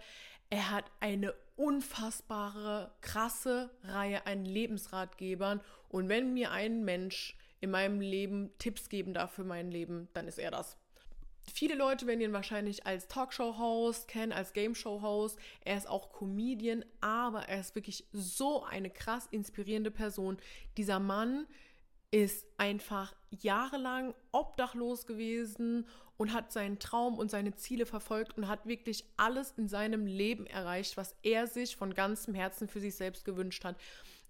Er 0.51 0.71
hat 0.71 0.85
eine 1.01 1.35
unfassbare, 1.59 2.93
krasse 3.01 3.71
Reihe 3.83 4.27
an 4.27 4.45
Lebensratgebern. 4.45 5.61
Und 5.89 6.09
wenn 6.09 6.33
mir 6.33 6.53
ein 6.53 6.85
Mensch 6.85 7.37
in 7.61 7.71
meinem 7.71 8.01
Leben 8.01 8.51
Tipps 8.59 8.89
geben 8.89 9.13
darf 9.13 9.33
für 9.33 9.45
mein 9.45 9.71
Leben, 9.71 10.09
dann 10.15 10.29
ist 10.29 10.39
er 10.39 10.53
das. 10.53 10.77
Viele 11.53 11.75
Leute 11.75 12.07
werden 12.07 12.21
ihn 12.21 12.33
wahrscheinlich 12.33 12.87
als 12.87 13.09
Talkshow-Host 13.09 14.07
kennen, 14.07 14.33
als 14.33 14.53
Game-Show-Host. 14.53 15.39
Er 15.65 15.77
ist 15.77 15.89
auch 15.89 16.13
Comedian, 16.13 16.85
aber 17.01 17.49
er 17.49 17.61
ist 17.61 17.75
wirklich 17.75 18.07
so 18.13 18.63
eine 18.65 18.91
krass 18.91 19.27
inspirierende 19.31 19.91
Person. 19.91 20.37
Dieser 20.77 21.01
Mann 21.01 21.47
ist 22.11 22.47
einfach 22.57 23.15
jahrelang 23.31 24.15
obdachlos 24.31 25.07
gewesen 25.07 25.87
und 26.19 26.33
hat 26.33 26.53
seinen 26.53 26.79
Traum 26.79 27.17
und 27.17 27.31
seine 27.31 27.55
Ziele 27.55 27.87
verfolgt 27.87 28.37
und 28.37 28.49
hat 28.49 28.67
wirklich 28.67 29.05
alles 29.17 29.53
in 29.57 29.69
seinem 29.69 30.05
Leben 30.05 30.47
erreicht, 30.47 30.97
was 30.97 31.15
er 31.23 31.47
sich 31.47 31.77
von 31.77 31.95
ganzem 31.95 32.35
Herzen 32.35 32.69
für 32.69 32.81
sich 32.81 32.97
selbst 32.97 33.25
gewünscht 33.25 33.65
hat. 33.65 33.77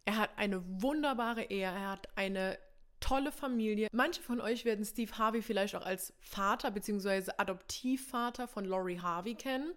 Er 0.05 0.19
hat 0.19 0.31
eine 0.37 0.63
wunderbare 0.83 1.45
Ehe, 1.45 1.65
er 1.65 1.91
hat 1.91 2.09
eine 2.17 2.59
tolle 3.01 3.33
Familie. 3.33 3.89
Manche 3.93 4.23
von 4.23 4.41
euch 4.41 4.65
werden 4.65 4.85
Steve 4.85 5.17
Harvey 5.17 5.41
vielleicht 5.41 5.75
auch 5.75 5.85
als 5.87 6.13
Vater 6.21 6.71
bzw. 6.71 7.33
Adoptivvater 7.39 8.49
von 8.49 8.65
Laurie 8.65 9.01
Harvey 9.01 9.35
kennen, 9.35 9.73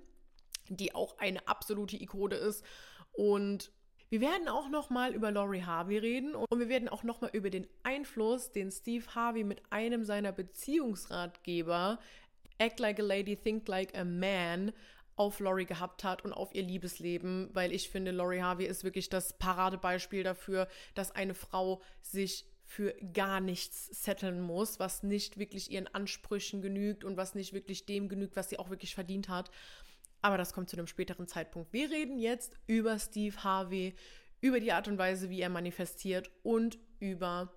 die 0.67 0.93
auch 0.93 1.17
eine 1.17 1.47
absolute 1.47 2.01
Ikone 2.01 2.35
ist. 2.35 2.65
Und 3.13 3.71
wir 4.11 4.19
werden 4.19 4.49
auch 4.49 4.67
noch 4.67 4.89
mal 4.89 5.13
über 5.15 5.31
Laurie 5.31 5.63
Harvey 5.63 5.97
reden 5.97 6.35
und 6.35 6.59
wir 6.59 6.67
werden 6.67 6.89
auch 6.89 7.03
noch 7.03 7.21
mal 7.21 7.29
über 7.31 7.49
den 7.49 7.65
Einfluss, 7.83 8.51
den 8.51 8.69
Steve 8.69 9.05
Harvey 9.15 9.45
mit 9.45 9.61
einem 9.69 10.03
seiner 10.03 10.33
Beziehungsratgeber 10.33 11.97
Act 12.57 12.81
Like 12.81 12.99
a 12.99 13.03
Lady, 13.03 13.37
Think 13.37 13.65
Like 13.69 13.97
a 13.97 14.03
Man 14.03 14.73
auf 15.15 15.39
Laurie 15.39 15.65
gehabt 15.65 16.03
hat 16.03 16.25
und 16.25 16.33
auf 16.33 16.53
ihr 16.53 16.63
Liebesleben, 16.63 17.51
weil 17.53 17.71
ich 17.71 17.89
finde, 17.89 18.11
Laurie 18.11 18.41
Harvey 18.41 18.65
ist 18.65 18.83
wirklich 18.83 19.07
das 19.07 19.37
Paradebeispiel 19.37 20.23
dafür, 20.23 20.67
dass 20.93 21.11
eine 21.11 21.33
Frau 21.33 21.81
sich 22.01 22.45
für 22.65 22.93
gar 23.13 23.39
nichts 23.39 24.03
setteln 24.03 24.41
muss, 24.41 24.77
was 24.77 25.03
nicht 25.03 25.37
wirklich 25.37 25.71
ihren 25.71 25.87
Ansprüchen 25.87 26.61
genügt 26.61 27.05
und 27.05 27.15
was 27.15 27.33
nicht 27.33 27.53
wirklich 27.53 27.85
dem 27.85 28.09
genügt, 28.09 28.35
was 28.35 28.49
sie 28.49 28.59
auch 28.59 28.69
wirklich 28.69 28.93
verdient 28.93 29.29
hat. 29.29 29.51
Aber 30.21 30.37
das 30.37 30.53
kommt 30.53 30.69
zu 30.69 30.77
einem 30.77 30.87
späteren 30.87 31.27
Zeitpunkt. 31.27 31.73
Wir 31.73 31.89
reden 31.89 32.19
jetzt 32.19 32.55
über 32.67 32.99
Steve 32.99 33.43
Harvey, 33.43 33.95
über 34.39 34.59
die 34.59 34.71
Art 34.71 34.87
und 34.87 34.97
Weise, 34.97 35.29
wie 35.29 35.41
er 35.41 35.49
manifestiert 35.49 36.29
und 36.43 36.77
über 36.99 37.53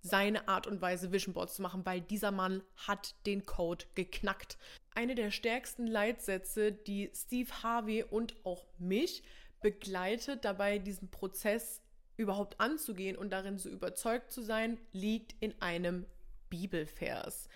seine 0.00 0.46
Art 0.48 0.66
und 0.66 0.80
Weise, 0.80 1.12
Vision 1.12 1.34
Boards 1.34 1.56
zu 1.56 1.62
machen, 1.62 1.84
weil 1.84 2.00
dieser 2.00 2.30
Mann 2.30 2.62
hat 2.76 3.14
den 3.26 3.44
Code 3.44 3.84
geknackt. 3.94 4.56
Eine 4.94 5.14
der 5.14 5.30
stärksten 5.30 5.86
Leitsätze, 5.86 6.72
die 6.72 7.10
Steve 7.14 7.50
Harvey 7.62 8.04
und 8.04 8.34
auch 8.44 8.66
mich 8.78 9.24
begleitet, 9.60 10.44
dabei 10.44 10.78
diesen 10.78 11.10
Prozess 11.10 11.82
überhaupt 12.16 12.60
anzugehen 12.60 13.16
und 13.16 13.30
darin 13.30 13.58
so 13.58 13.68
überzeugt 13.68 14.30
zu 14.30 14.42
sein, 14.42 14.78
liegt 14.92 15.34
in 15.40 15.60
einem 15.60 16.06
Bibelvers. 16.48 17.48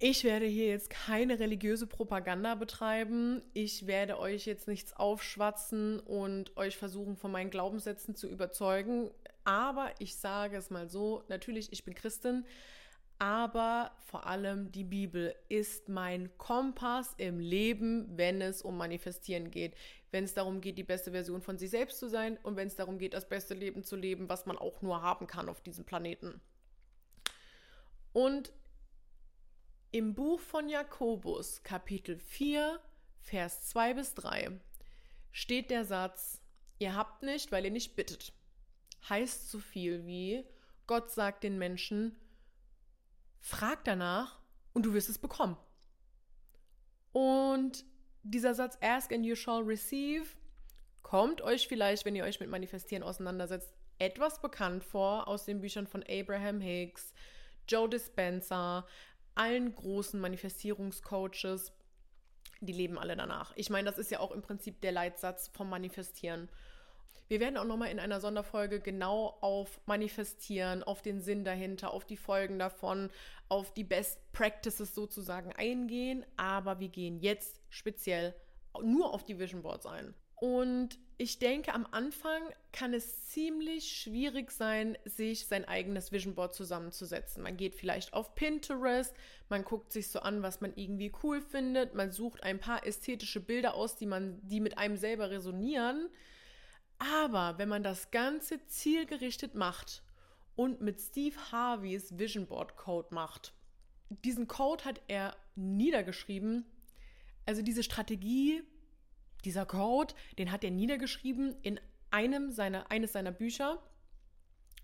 Ich 0.00 0.22
werde 0.22 0.46
hier 0.46 0.68
jetzt 0.68 0.90
keine 0.90 1.40
religiöse 1.40 1.86
Propaganda 1.86 2.54
betreiben. 2.54 3.42
Ich 3.52 3.86
werde 3.86 4.18
euch 4.18 4.46
jetzt 4.46 4.68
nichts 4.68 4.92
aufschwatzen 4.92 5.98
und 5.98 6.56
euch 6.56 6.76
versuchen, 6.76 7.16
von 7.16 7.32
meinen 7.32 7.50
Glaubenssätzen 7.50 8.14
zu 8.14 8.28
überzeugen. 8.28 9.10
Aber 9.44 9.90
ich 9.98 10.16
sage 10.16 10.56
es 10.56 10.70
mal 10.70 10.88
so, 10.88 11.24
natürlich, 11.28 11.72
ich 11.72 11.84
bin 11.84 11.94
Christin, 11.94 12.46
aber 13.18 13.90
vor 14.06 14.26
allem 14.26 14.70
die 14.70 14.84
Bibel 14.84 15.34
ist 15.48 15.88
mein 15.88 16.30
Kompass 16.38 17.14
im 17.16 17.40
Leben, 17.40 18.06
wenn 18.16 18.40
es 18.40 18.62
um 18.62 18.76
Manifestieren 18.76 19.50
geht 19.50 19.74
wenn 20.10 20.24
es 20.24 20.34
darum 20.34 20.60
geht, 20.60 20.78
die 20.78 20.84
beste 20.84 21.10
Version 21.12 21.42
von 21.42 21.58
sich 21.58 21.70
selbst 21.70 21.98
zu 21.98 22.08
sein 22.08 22.38
und 22.42 22.56
wenn 22.56 22.68
es 22.68 22.76
darum 22.76 22.98
geht, 22.98 23.14
das 23.14 23.28
beste 23.28 23.54
Leben 23.54 23.84
zu 23.84 23.96
leben, 23.96 24.28
was 24.28 24.46
man 24.46 24.56
auch 24.56 24.80
nur 24.82 25.02
haben 25.02 25.26
kann 25.26 25.48
auf 25.48 25.60
diesem 25.60 25.84
Planeten. 25.84 26.40
Und 28.12 28.52
im 29.90 30.14
Buch 30.14 30.40
von 30.40 30.68
Jakobus, 30.68 31.62
Kapitel 31.62 32.18
4, 32.18 32.80
Vers 33.20 33.68
2 33.68 33.94
bis 33.94 34.14
3, 34.14 34.50
steht 35.32 35.70
der 35.70 35.84
Satz, 35.84 36.40
ihr 36.78 36.94
habt 36.94 37.22
nicht, 37.22 37.52
weil 37.52 37.64
ihr 37.64 37.70
nicht 37.70 37.96
bittet. 37.96 38.32
Heißt 39.08 39.50
so 39.50 39.58
viel 39.58 40.06
wie, 40.06 40.44
Gott 40.86 41.10
sagt 41.10 41.44
den 41.44 41.58
Menschen, 41.58 42.16
frag 43.40 43.84
danach 43.84 44.38
und 44.72 44.84
du 44.84 44.92
wirst 44.92 45.08
es 45.08 45.18
bekommen. 45.18 45.56
Und 47.12 47.84
dieser 48.22 48.54
Satz 48.54 48.76
Ask 48.82 49.12
and 49.12 49.24
you 49.24 49.34
shall 49.34 49.62
receive 49.62 50.26
kommt 51.02 51.40
euch 51.40 51.68
vielleicht, 51.68 52.04
wenn 52.04 52.14
ihr 52.14 52.24
euch 52.24 52.40
mit 52.40 52.50
Manifestieren 52.50 53.02
auseinandersetzt, 53.02 53.72
etwas 53.98 54.42
bekannt 54.42 54.84
vor 54.84 55.26
aus 55.26 55.46
den 55.46 55.60
Büchern 55.60 55.86
von 55.86 56.04
Abraham 56.06 56.60
Hicks, 56.60 57.14
Joe 57.66 57.88
Dispenza, 57.88 58.86
allen 59.38 59.74
großen 59.74 60.20
Manifestierungscoaches. 60.20 61.72
Die 62.60 62.72
leben 62.72 62.98
alle 62.98 63.16
danach. 63.16 63.52
Ich 63.56 63.70
meine, 63.70 63.88
das 63.88 63.98
ist 63.98 64.10
ja 64.10 64.20
auch 64.20 64.32
im 64.32 64.42
Prinzip 64.42 64.80
der 64.80 64.92
Leitsatz 64.92 65.48
vom 65.48 65.70
Manifestieren. 65.70 66.48
Wir 67.28 67.40
werden 67.40 67.58
auch 67.58 67.64
nochmal 67.64 67.90
in 67.90 68.00
einer 68.00 68.20
Sonderfolge 68.20 68.80
genau 68.80 69.36
auf 69.42 69.80
Manifestieren, 69.86 70.82
auf 70.82 71.02
den 71.02 71.20
Sinn 71.20 71.44
dahinter, 71.44 71.92
auf 71.92 72.06
die 72.06 72.16
Folgen 72.16 72.58
davon, 72.58 73.10
auf 73.48 73.72
die 73.74 73.84
Best 73.84 74.32
Practices 74.32 74.94
sozusagen 74.94 75.52
eingehen, 75.52 76.24
aber 76.36 76.80
wir 76.80 76.88
gehen 76.88 77.20
jetzt 77.20 77.60
speziell 77.68 78.34
nur 78.82 79.12
auf 79.12 79.24
die 79.24 79.38
Vision 79.38 79.62
Boards 79.62 79.84
ein. 79.86 80.14
Und 80.36 80.98
ich 81.20 81.40
denke, 81.40 81.74
am 81.74 81.84
Anfang 81.90 82.40
kann 82.72 82.94
es 82.94 83.26
ziemlich 83.26 83.90
schwierig 83.90 84.52
sein, 84.52 84.96
sich 85.04 85.46
sein 85.46 85.64
eigenes 85.64 86.12
Vision 86.12 86.36
Board 86.36 86.54
zusammenzusetzen. 86.54 87.42
Man 87.42 87.56
geht 87.56 87.74
vielleicht 87.74 88.12
auf 88.14 88.36
Pinterest, 88.36 89.12
man 89.48 89.64
guckt 89.64 89.92
sich 89.92 90.08
so 90.08 90.20
an, 90.20 90.42
was 90.42 90.60
man 90.60 90.72
irgendwie 90.76 91.10
cool 91.24 91.40
findet, 91.40 91.94
man 91.94 92.12
sucht 92.12 92.44
ein 92.44 92.60
paar 92.60 92.86
ästhetische 92.86 93.40
Bilder 93.40 93.74
aus, 93.74 93.96
die 93.96 94.06
man, 94.06 94.38
die 94.46 94.60
mit 94.60 94.78
einem 94.78 94.96
selber 94.96 95.30
resonieren. 95.30 96.08
Aber 96.98 97.58
wenn 97.58 97.68
man 97.68 97.82
das 97.82 98.12
Ganze 98.12 98.64
zielgerichtet 98.66 99.56
macht 99.56 100.04
und 100.54 100.80
mit 100.80 101.00
Steve 101.00 101.36
Harveys 101.50 102.16
Vision 102.16 102.46
Board 102.46 102.76
Code 102.76 103.12
macht, 103.12 103.52
diesen 104.08 104.46
Code 104.46 104.84
hat 104.84 105.00
er 105.08 105.36
niedergeschrieben. 105.56 106.64
Also 107.44 107.62
diese 107.62 107.82
Strategie 107.82 108.62
dieser 109.44 109.66
Code, 109.66 110.14
den 110.38 110.50
hat 110.50 110.64
er 110.64 110.70
niedergeschrieben 110.70 111.56
in 111.62 111.80
einem 112.10 112.50
seiner, 112.50 112.90
eines 112.90 113.12
seiner 113.12 113.32
Bücher. 113.32 113.82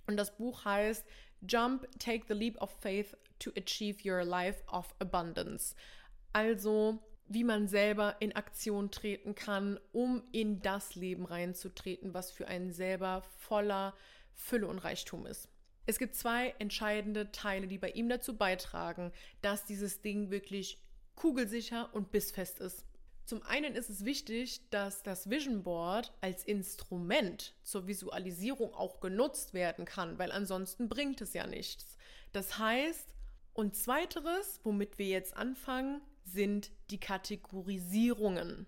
Und 0.06 0.16
das 0.16 0.37
Buch 0.37 0.64
heißt 0.64 1.04
Jump, 1.46 1.88
Take 1.99 2.25
the 2.28 2.34
Leap 2.34 2.61
of 2.61 2.70
Faith 2.80 3.16
to 3.38 3.50
Achieve 3.56 3.99
Your 4.08 4.25
Life 4.25 4.62
of 4.70 4.94
Abundance. 4.99 5.75
Also, 6.32 6.99
wie 7.26 7.44
man 7.44 7.68
selber 7.68 8.16
in 8.20 8.34
Aktion 8.37 8.90
treten 8.90 9.34
kann, 9.34 9.78
um 9.92 10.23
in 10.32 10.61
das 10.61 10.94
Leben 10.94 11.25
reinzutreten, 11.25 12.12
was 12.14 12.30
für 12.30 12.49
einen 12.49 12.70
selber 12.73 13.23
voller 13.38 13.94
Fülle 14.34 14.66
und 14.66 14.78
Reichtum 14.78 15.26
ist. 15.26 15.49
Es 15.87 15.99
gibt 15.99 16.14
zwei 16.14 16.54
entscheidende 16.58 17.30
Teile, 17.30 17.66
die 17.66 17.78
bei 17.78 17.90
ihm 17.90 18.08
dazu 18.08 18.37
beitragen, 18.37 19.12
dass 19.42 19.64
dieses 19.64 20.00
Ding 20.00 20.30
wirklich 20.30 20.78
kugelsicher 21.14 21.94
und 21.94 22.11
bissfest 22.11 22.61
ist. 22.61 22.84
Zum 23.25 23.43
einen 23.43 23.75
ist 23.75 23.88
es 23.88 24.04
wichtig, 24.04 24.69
dass 24.69 25.02
das 25.02 25.31
Vision 25.31 25.62
Board 25.62 26.12
als 26.21 26.45
Instrument 26.45 27.54
zur 27.62 27.87
Visualisierung 27.87 28.75
auch 28.75 29.00
genutzt 29.00 29.54
werden 29.54 29.87
kann, 29.87 30.19
weil 30.19 30.31
ansonsten 30.31 30.88
bringt 30.88 31.23
es 31.23 31.33
ja 31.33 31.47
nichts. 31.47 31.97
Das 32.33 32.59
heißt, 32.59 33.14
und 33.54 33.76
zweiteres, 33.76 34.61
womit 34.62 34.99
wir 34.99 35.07
jetzt 35.07 35.37
anfangen, 35.37 36.02
sind 36.25 36.71
die 36.90 37.00
Kategorisierungen. 37.00 38.66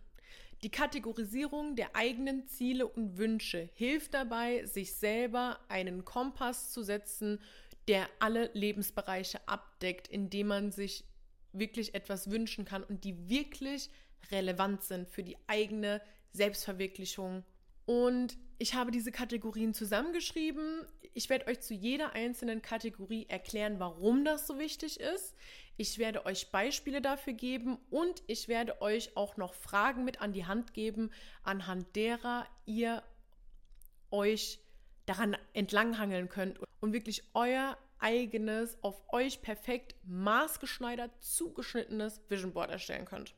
Die 0.62 0.70
Kategorisierung 0.70 1.76
der 1.76 1.94
eigenen 1.94 2.46
Ziele 2.46 2.86
und 2.86 3.18
Wünsche 3.18 3.68
hilft 3.74 4.14
dabei, 4.14 4.64
sich 4.64 4.94
selber 4.94 5.60
einen 5.68 6.04
Kompass 6.04 6.72
zu 6.72 6.82
setzen, 6.82 7.40
der 7.88 8.08
alle 8.20 8.50
Lebensbereiche 8.54 9.46
abdeckt, 9.46 10.08
indem 10.08 10.46
man 10.48 10.72
sich 10.72 11.04
wirklich 11.52 11.94
etwas 11.94 12.30
wünschen 12.30 12.64
kann 12.64 12.82
und 12.84 13.04
die 13.04 13.28
wirklich 13.28 13.90
relevant 14.30 14.82
sind 14.82 15.08
für 15.08 15.22
die 15.22 15.36
eigene 15.46 16.00
Selbstverwirklichung. 16.32 17.44
Und 17.84 18.36
ich 18.58 18.74
habe 18.74 18.90
diese 18.90 19.12
Kategorien 19.12 19.74
zusammengeschrieben. 19.74 20.86
Ich 21.14 21.28
werde 21.28 21.46
euch 21.46 21.60
zu 21.60 21.74
jeder 21.74 22.12
einzelnen 22.12 22.62
Kategorie 22.62 23.26
erklären, 23.28 23.78
warum 23.78 24.24
das 24.24 24.46
so 24.46 24.58
wichtig 24.58 25.00
ist. 25.00 25.34
Ich 25.76 25.98
werde 25.98 26.24
euch 26.26 26.50
Beispiele 26.50 27.00
dafür 27.00 27.34
geben 27.34 27.78
und 27.90 28.22
ich 28.26 28.48
werde 28.48 28.80
euch 28.80 29.16
auch 29.16 29.36
noch 29.36 29.54
Fragen 29.54 30.04
mit 30.04 30.20
an 30.20 30.32
die 30.32 30.46
Hand 30.46 30.74
geben, 30.74 31.10
anhand 31.42 31.94
derer 31.96 32.46
ihr 32.64 33.02
euch 34.10 34.58
daran 35.04 35.36
entlanghangeln 35.52 36.28
könnt 36.28 36.58
und 36.80 36.92
wirklich 36.92 37.22
euer 37.34 37.76
eigenes, 37.98 38.82
auf 38.82 39.02
euch 39.12 39.42
perfekt 39.42 39.94
maßgeschneidert 40.04 41.10
zugeschnittenes 41.22 42.20
Vision 42.28 42.52
Board 42.52 42.70
erstellen 42.70 43.04
könnt. 43.04 43.34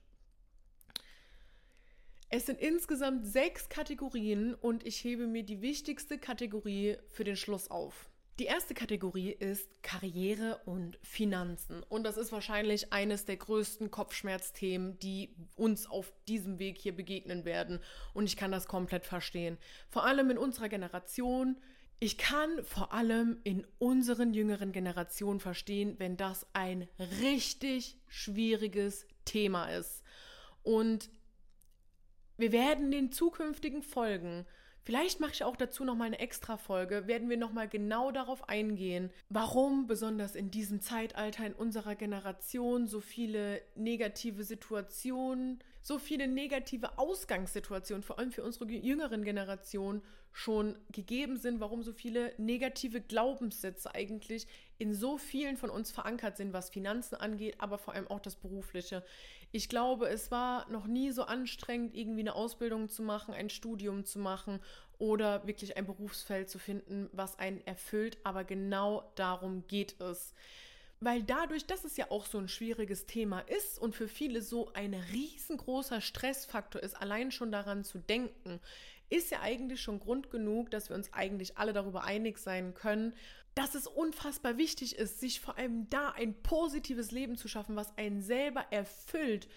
Es 2.31 2.45
sind 2.45 2.61
insgesamt 2.61 3.27
sechs 3.27 3.71
Kategorien 3.71 4.55
und 4.55 4.87
ich 4.87 5.03
hebe 5.03 5.27
mir 5.27 5.45
die 5.45 5.63
wichtigste 5.63 6.19
Kategorie 6.19 6.99
für 7.09 7.25
den 7.25 7.37
Schluss 7.37 7.71
auf. 7.71 8.11
Die 8.39 8.45
erste 8.45 8.75
Kategorie 8.75 9.31
ist 9.31 9.83
Karriere 9.83 10.61
und 10.67 10.99
Finanzen. 11.03 11.83
Und 11.89 12.05
das 12.05 12.19
ist 12.19 12.31
wahrscheinlich 12.31 12.93
eines 12.93 13.25
der 13.25 13.37
größten 13.37 13.91
Kopfschmerzthemen, 13.91 14.99
die 14.99 15.35
uns 15.57 15.87
auf 15.87 16.13
diesem 16.29 16.59
Weg 16.59 16.79
hier 16.79 16.95
begegnen 16.95 17.47
werden. 17.47 17.81
Und 18.13 18.27
ich 18.27 18.37
kann 18.37 18.53
das 18.53 18.69
komplett 18.69 19.07
verstehen. 19.07 19.57
Vor 19.89 20.05
allem 20.05 20.31
in 20.31 20.39
unserer 20.39 20.69
Generation. 20.69 21.57
Ich 21.99 22.19
kann 22.19 22.63
vor 22.63 22.93
allem 22.93 23.41
in 23.43 23.67
unseren 23.79 24.35
jüngeren 24.35 24.71
Generationen 24.71 25.41
verstehen, 25.41 25.97
wenn 25.99 26.17
das 26.17 26.47
ein 26.53 26.87
richtig 27.23 27.97
schwieriges 28.07 29.07
Thema 29.25 29.71
ist. 29.71 30.05
Und 30.63 31.11
wir 32.39 32.53
werden 32.53 32.91
den 32.91 33.13
zukünftigen 33.13 33.83
Folgen, 33.83 34.47
vielleicht 34.85 35.21
mache 35.21 35.33
ich 35.33 35.45
auch 35.45 35.57
dazu 35.57 35.85
nochmal 35.85 36.07
eine 36.07 36.21
extra 36.21 36.57
Folge, 36.57 37.07
werden 37.07 37.29
wir 37.29 37.37
nochmal 37.37 37.69
genau 37.69 38.11
darauf 38.11 38.49
eingehen, 38.49 39.11
warum 39.29 39.87
besonders 39.87 40.35
in 40.35 40.51
diesem 40.51 40.81
Zeitalter 40.81 41.45
in 41.45 41.53
unserer 41.53 41.95
Generation 41.95 42.87
so 42.87 43.01
viele 43.01 43.61
negative 43.75 44.45
Situationen, 44.45 45.59
so 45.83 45.99
viele 45.99 46.29
negative 46.29 46.97
Ausgangssituationen, 46.99 48.03
vor 48.03 48.19
allem 48.19 48.31
für 48.31 48.45
unsere 48.45 48.71
jüngeren 48.71 49.25
Generationen, 49.25 50.03
schon 50.33 50.79
gegeben 50.93 51.37
sind, 51.37 51.59
warum 51.59 51.83
so 51.83 51.93
viele 51.93 52.33
negative 52.39 53.01
Glaubenssätze 53.01 53.93
eigentlich 53.93 54.47
in 54.79 54.95
so 54.95 55.19
vielen 55.19 55.57
von 55.57 55.69
uns 55.69 55.91
verankert 55.91 56.37
sind, 56.37 56.53
was 56.53 56.71
Finanzen 56.71 57.17
angeht, 57.17 57.57
aber 57.59 57.77
vor 57.77 57.95
allem 57.95 58.07
auch 58.07 58.21
das 58.21 58.37
Berufliche. 58.37 59.03
Ich 59.51 59.69
glaube, 59.69 60.09
es 60.09 60.31
war 60.31 60.69
noch 60.71 60.87
nie 60.87 61.11
so 61.11 61.23
anstrengend, 61.23 61.95
irgendwie 61.95 62.21
eine 62.21 62.35
Ausbildung 62.35 62.89
zu 62.89 63.03
machen, 63.03 63.33
ein 63.33 63.49
Studium 63.49 64.05
zu 64.05 64.19
machen 64.19 64.61
oder 64.99 65.47
wirklich 65.47 65.77
ein 65.77 65.87
Berufsfeld 65.87 66.51
zu 66.51 66.59
finden, 66.59 67.09
was 67.13 67.39
einen 67.39 67.65
erfüllt. 67.67 68.19
Aber 68.25 68.45
genau 68.45 69.11
darum 69.15 69.67
geht 69.67 70.01
es. 70.01 70.35
Weil 71.01 71.23
dadurch, 71.23 71.65
dass 71.65 71.85
es 71.85 71.97
ja 71.97 72.11
auch 72.11 72.27
so 72.27 72.39
ein 72.39 72.49
schwieriges 72.49 73.07
Thema 73.07 73.41
ist 73.41 73.79
und 73.79 73.95
für 73.95 74.09
viele 74.09 74.43
so 74.43 74.73
ein 74.75 74.95
riesengroßer 74.95 76.01
Stressfaktor 76.01 76.83
ist, 76.83 77.01
allein 77.01 77.31
schon 77.31 77.53
daran 77.53 77.85
zu 77.85 77.99
denken, 77.99 78.61
ist 79.09 79.31
ja 79.31 79.41
eigentlich 79.41 79.81
schon 79.81 80.01
Grund 80.01 80.31
genug, 80.31 80.71
dass 80.71 80.89
wir 80.89 80.97
uns 80.97 81.13
eigentlich 81.13 81.57
alle 81.57 81.73
darüber 81.73 82.05
einig 82.05 82.39
sein 82.39 82.75
können, 82.75 83.15
dass 83.59 83.75
es 83.75 83.89
unfassbar 83.89 84.57
wichtig 84.57 84.97
ist, 84.97 85.19
sich 85.19 85.41
vor 85.41 85.59
allem 85.59 85.91
da 85.91 86.11
ein 86.11 86.33
positives 86.43 87.11
Leben 87.11 87.37
zu 87.37 87.49
schaffen, 87.49 87.75
was 87.75 87.97
einen 87.99 88.23
selber 88.23 88.65
erfüllt, 88.71 89.49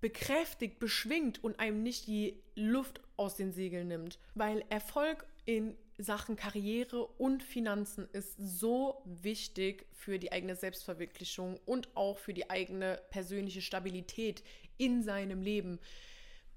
bekräftigt, 0.00 0.78
beschwingt 0.78 1.42
und 1.42 1.58
einem 1.58 1.82
nicht 1.82 2.06
die 2.06 2.40
Luft 2.54 3.00
aus 3.16 3.34
den 3.34 3.52
Segeln 3.52 3.88
nimmt. 3.88 4.20
Weil 4.36 4.64
Erfolg 4.68 5.26
in 5.44 5.76
Sachen 5.98 6.36
Karriere 6.36 7.04
und 7.04 7.42
Finanzen 7.42 8.08
ist 8.12 8.36
so 8.38 9.02
wichtig 9.04 9.86
für 9.92 10.20
die 10.20 10.30
eigene 10.30 10.54
Selbstverwirklichung 10.54 11.58
und 11.66 11.96
auch 11.96 12.18
für 12.18 12.34
die 12.34 12.50
eigene 12.50 13.02
persönliche 13.10 13.60
Stabilität 13.60 14.44
in 14.76 15.02
seinem 15.02 15.42
Leben. 15.42 15.80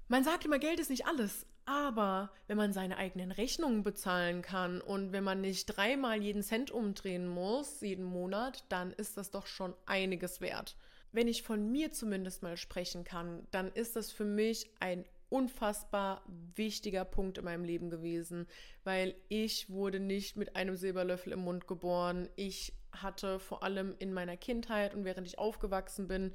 Man 0.06 0.22
sagt 0.22 0.44
immer, 0.44 0.60
Geld 0.60 0.78
ist 0.78 0.90
nicht 0.90 1.06
alles, 1.06 1.46
aber 1.64 2.30
wenn 2.46 2.56
man 2.56 2.72
seine 2.72 2.96
eigenen 2.96 3.32
Rechnungen 3.32 3.82
bezahlen 3.82 4.42
kann 4.42 4.80
und 4.80 5.12
wenn 5.12 5.24
man 5.24 5.40
nicht 5.40 5.66
dreimal 5.66 6.20
jeden 6.20 6.42
Cent 6.42 6.70
umdrehen 6.70 7.28
muss, 7.28 7.80
jeden 7.80 8.04
Monat, 8.04 8.64
dann 8.68 8.92
ist 8.92 9.16
das 9.16 9.30
doch 9.30 9.46
schon 9.46 9.74
einiges 9.86 10.40
wert. 10.40 10.76
Wenn 11.12 11.28
ich 11.28 11.42
von 11.42 11.70
mir 11.70 11.92
zumindest 11.92 12.42
mal 12.42 12.56
sprechen 12.56 13.04
kann, 13.04 13.46
dann 13.50 13.70
ist 13.72 13.96
das 13.96 14.10
für 14.10 14.24
mich 14.24 14.70
ein 14.80 15.04
unfassbar 15.28 16.22
wichtiger 16.56 17.04
Punkt 17.04 17.38
in 17.38 17.44
meinem 17.44 17.64
Leben 17.64 17.90
gewesen, 17.90 18.46
weil 18.84 19.14
ich 19.28 19.70
wurde 19.70 20.00
nicht 20.00 20.36
mit 20.36 20.56
einem 20.56 20.76
Silberlöffel 20.76 21.32
im 21.32 21.40
Mund 21.40 21.66
geboren. 21.66 22.28
Ich 22.36 22.74
hatte 22.92 23.38
vor 23.38 23.62
allem 23.62 23.94
in 23.98 24.12
meiner 24.12 24.36
Kindheit 24.36 24.94
und 24.94 25.04
während 25.04 25.26
ich 25.26 25.38
aufgewachsen 25.38 26.08
bin 26.08 26.32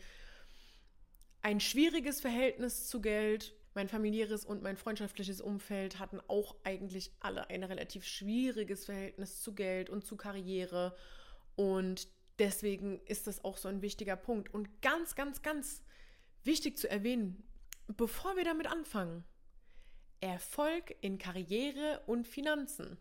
ein 1.42 1.60
schwieriges 1.60 2.20
Verhältnis 2.20 2.88
zu 2.88 3.00
Geld 3.00 3.54
mein 3.78 3.90
familiäres 3.90 4.44
und 4.44 4.64
mein 4.64 4.76
freundschaftliches 4.76 5.40
Umfeld 5.40 6.00
hatten 6.00 6.20
auch 6.28 6.56
eigentlich 6.64 7.12
alle 7.20 7.48
ein 7.52 7.64
relativ 7.64 8.06
schwieriges 8.06 8.86
Verhältnis 8.86 9.44
zu 9.44 9.54
Geld 9.54 9.92
und 9.92 10.04
zu 10.04 10.18
Karriere. 10.18 10.98
Und 11.56 12.08
deswegen 12.40 13.00
ist 13.06 13.28
das 13.28 13.46
auch 13.46 13.56
so 13.56 13.68
ein 13.70 13.84
wichtiger 13.84 14.16
Punkt. 14.16 14.52
Und 14.52 14.82
ganz, 14.82 15.14
ganz, 15.14 15.44
ganz 15.44 15.84
wichtig 16.44 16.80
zu 16.80 16.90
erwähnen, 16.90 17.44
bevor 17.86 18.36
wir 18.36 18.44
damit 18.44 18.66
anfangen, 18.66 19.24
Erfolg 20.22 20.96
in 21.02 21.20
Karriere 21.20 22.02
und 22.08 22.28
Finanzen 22.28 22.98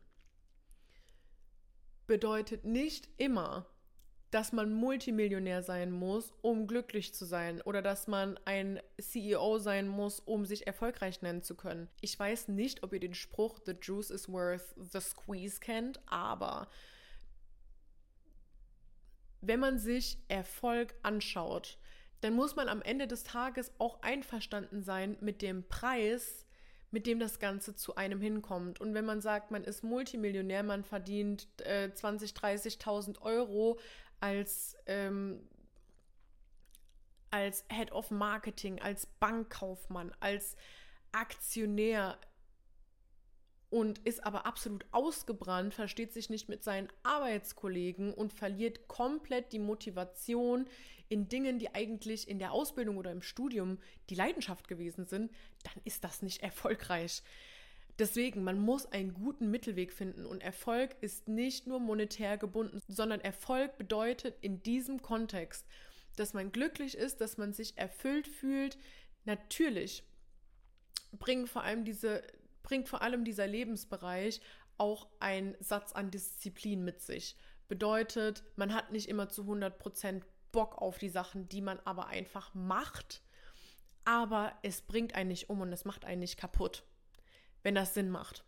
bedeutet 2.06 2.66
nicht 2.66 3.08
immer, 3.16 3.66
dass 4.36 4.52
man 4.52 4.70
Multimillionär 4.70 5.62
sein 5.62 5.90
muss, 5.90 6.34
um 6.42 6.66
glücklich 6.66 7.14
zu 7.14 7.24
sein 7.24 7.62
oder 7.62 7.80
dass 7.80 8.06
man 8.06 8.38
ein 8.44 8.80
CEO 9.00 9.58
sein 9.58 9.88
muss, 9.88 10.20
um 10.20 10.44
sich 10.44 10.66
erfolgreich 10.66 11.22
nennen 11.22 11.42
zu 11.42 11.54
können. 11.54 11.88
Ich 12.02 12.18
weiß 12.18 12.48
nicht, 12.48 12.82
ob 12.82 12.92
ihr 12.92 13.00
den 13.00 13.14
Spruch 13.14 13.58
The 13.64 13.74
Juice 13.80 14.10
is 14.10 14.30
worth 14.30 14.74
the 14.76 15.00
squeeze 15.00 15.58
kennt, 15.58 16.00
aber 16.04 16.68
wenn 19.40 19.58
man 19.58 19.78
sich 19.78 20.18
Erfolg 20.28 20.94
anschaut, 21.02 21.78
dann 22.20 22.34
muss 22.34 22.56
man 22.56 22.68
am 22.68 22.82
Ende 22.82 23.06
des 23.06 23.24
Tages 23.24 23.72
auch 23.78 24.02
einverstanden 24.02 24.82
sein 24.82 25.16
mit 25.22 25.40
dem 25.40 25.66
Preis, 25.66 26.44
mit 26.90 27.06
dem 27.06 27.18
das 27.18 27.38
Ganze 27.38 27.74
zu 27.74 27.96
einem 27.96 28.20
hinkommt. 28.20 28.80
Und 28.80 28.94
wenn 28.94 29.04
man 29.04 29.20
sagt, 29.20 29.50
man 29.50 29.64
ist 29.64 29.82
Multimillionär, 29.82 30.62
man 30.62 30.84
verdient 30.84 31.48
äh, 31.62 31.90
20, 31.92 32.32
30.000 32.32 33.20
Euro 33.22 33.78
als, 34.26 34.76
ähm, 34.86 35.40
als 37.30 37.64
Head 37.70 37.92
of 37.92 38.10
Marketing, 38.10 38.80
als 38.80 39.06
Bankkaufmann, 39.06 40.12
als 40.18 40.56
Aktionär 41.12 42.18
und 43.70 43.98
ist 44.00 44.24
aber 44.24 44.44
absolut 44.44 44.84
ausgebrannt, 44.90 45.74
versteht 45.74 46.12
sich 46.12 46.28
nicht 46.28 46.48
mit 46.48 46.64
seinen 46.64 46.88
Arbeitskollegen 47.04 48.12
und 48.12 48.32
verliert 48.32 48.88
komplett 48.88 49.52
die 49.52 49.60
Motivation 49.60 50.66
in 51.08 51.28
Dingen, 51.28 51.60
die 51.60 51.72
eigentlich 51.72 52.28
in 52.28 52.40
der 52.40 52.50
Ausbildung 52.50 52.96
oder 52.96 53.12
im 53.12 53.22
Studium 53.22 53.78
die 54.10 54.16
Leidenschaft 54.16 54.66
gewesen 54.66 55.06
sind, 55.06 55.30
dann 55.62 55.80
ist 55.84 56.02
das 56.02 56.22
nicht 56.22 56.42
erfolgreich. 56.42 57.22
Deswegen, 57.98 58.44
man 58.44 58.58
muss 58.58 58.86
einen 58.86 59.14
guten 59.14 59.50
Mittelweg 59.50 59.92
finden 59.92 60.26
und 60.26 60.42
Erfolg 60.42 60.96
ist 61.00 61.28
nicht 61.28 61.66
nur 61.66 61.80
monetär 61.80 62.36
gebunden, 62.36 62.80
sondern 62.88 63.20
Erfolg 63.20 63.78
bedeutet 63.78 64.36
in 64.42 64.62
diesem 64.62 65.00
Kontext, 65.00 65.66
dass 66.16 66.34
man 66.34 66.52
glücklich 66.52 66.96
ist, 66.96 67.20
dass 67.20 67.38
man 67.38 67.54
sich 67.54 67.78
erfüllt 67.78 68.28
fühlt. 68.28 68.76
Natürlich 69.24 70.04
bringen 71.12 71.46
vor 71.46 71.62
allem 71.62 71.84
diese 71.84 72.22
bringt 72.62 72.88
vor 72.88 73.00
allem 73.00 73.24
dieser 73.24 73.46
Lebensbereich 73.46 74.40
auch 74.76 75.08
einen 75.20 75.54
Satz 75.60 75.92
an 75.92 76.10
Disziplin 76.10 76.84
mit 76.84 77.00
sich. 77.00 77.36
Bedeutet, 77.68 78.42
man 78.56 78.74
hat 78.74 78.90
nicht 78.92 79.08
immer 79.08 79.28
zu 79.28 79.42
100% 79.42 80.22
Bock 80.50 80.76
auf 80.78 80.98
die 80.98 81.08
Sachen, 81.08 81.48
die 81.48 81.60
man 81.60 81.78
aber 81.84 82.08
einfach 82.08 82.52
macht, 82.54 83.22
aber 84.04 84.52
es 84.62 84.82
bringt 84.82 85.14
einen 85.14 85.28
nicht 85.28 85.48
um 85.48 85.60
und 85.60 85.72
es 85.72 85.84
macht 85.84 86.04
einen 86.04 86.20
nicht 86.20 86.38
kaputt, 86.38 86.84
wenn 87.66 87.74
das 87.74 87.94
Sinn 87.94 88.10
macht. 88.10 88.44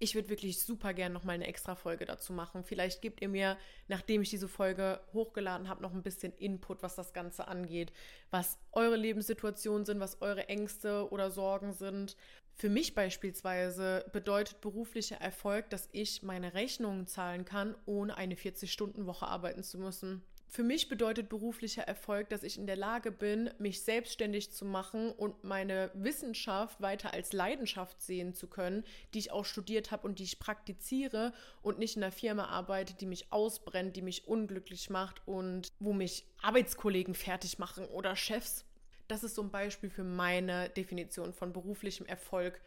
Ich 0.00 0.16
würde 0.16 0.28
wirklich 0.28 0.60
super 0.60 0.92
gerne 0.92 1.14
nochmal 1.14 1.36
eine 1.36 1.46
extra 1.46 1.76
Folge 1.76 2.04
dazu 2.04 2.32
machen. 2.32 2.64
Vielleicht 2.64 3.00
gebt 3.00 3.22
ihr 3.22 3.28
mir, 3.28 3.56
nachdem 3.86 4.22
ich 4.22 4.30
diese 4.30 4.48
Folge 4.48 5.00
hochgeladen 5.12 5.68
habe, 5.68 5.82
noch 5.82 5.92
ein 5.92 6.02
bisschen 6.02 6.32
Input, 6.32 6.82
was 6.82 6.96
das 6.96 7.12
Ganze 7.12 7.46
angeht, 7.46 7.92
was 8.32 8.58
eure 8.72 8.96
Lebenssituationen 8.96 9.84
sind, 9.84 10.00
was 10.00 10.20
eure 10.20 10.48
Ängste 10.48 11.08
oder 11.12 11.30
Sorgen 11.30 11.72
sind, 11.72 12.16
für 12.56 12.68
mich 12.68 12.96
beispielsweise 12.96 14.04
bedeutet 14.12 14.60
beruflicher 14.60 15.20
Erfolg, 15.20 15.70
dass 15.70 15.88
ich 15.92 16.24
meine 16.24 16.54
Rechnungen 16.54 17.06
zahlen 17.06 17.44
kann, 17.44 17.76
ohne 17.86 18.16
eine 18.16 18.34
40-Stunden-Woche 18.34 19.28
arbeiten 19.28 19.62
zu 19.62 19.78
müssen. 19.78 20.24
Für 20.50 20.62
mich 20.62 20.88
bedeutet 20.88 21.28
beruflicher 21.28 21.82
Erfolg, 21.82 22.30
dass 22.30 22.42
ich 22.42 22.56
in 22.56 22.66
der 22.66 22.76
Lage 22.76 23.12
bin, 23.12 23.50
mich 23.58 23.82
selbstständig 23.82 24.50
zu 24.50 24.64
machen 24.64 25.12
und 25.12 25.44
meine 25.44 25.90
Wissenschaft 25.92 26.80
weiter 26.80 27.12
als 27.12 27.34
Leidenschaft 27.34 28.00
sehen 28.00 28.34
zu 28.34 28.46
können, 28.46 28.82
die 29.12 29.18
ich 29.18 29.30
auch 29.30 29.44
studiert 29.44 29.90
habe 29.90 30.08
und 30.08 30.18
die 30.18 30.24
ich 30.24 30.38
praktiziere 30.38 31.34
und 31.60 31.78
nicht 31.78 31.96
in 31.96 32.02
einer 32.02 32.12
Firma 32.12 32.46
arbeite, 32.46 32.94
die 32.94 33.04
mich 33.04 33.30
ausbrennt, 33.30 33.94
die 33.94 34.02
mich 34.02 34.26
unglücklich 34.26 34.88
macht 34.88 35.20
und 35.28 35.68
wo 35.80 35.92
mich 35.92 36.24
Arbeitskollegen 36.40 37.14
fertig 37.14 37.58
machen 37.58 37.84
oder 37.84 38.16
Chefs. 38.16 38.64
Das 39.06 39.24
ist 39.24 39.34
so 39.34 39.42
ein 39.42 39.50
Beispiel 39.50 39.90
für 39.90 40.04
meine 40.04 40.70
Definition 40.70 41.34
von 41.34 41.52
beruflichem 41.52 42.06
Erfolg 42.06 42.58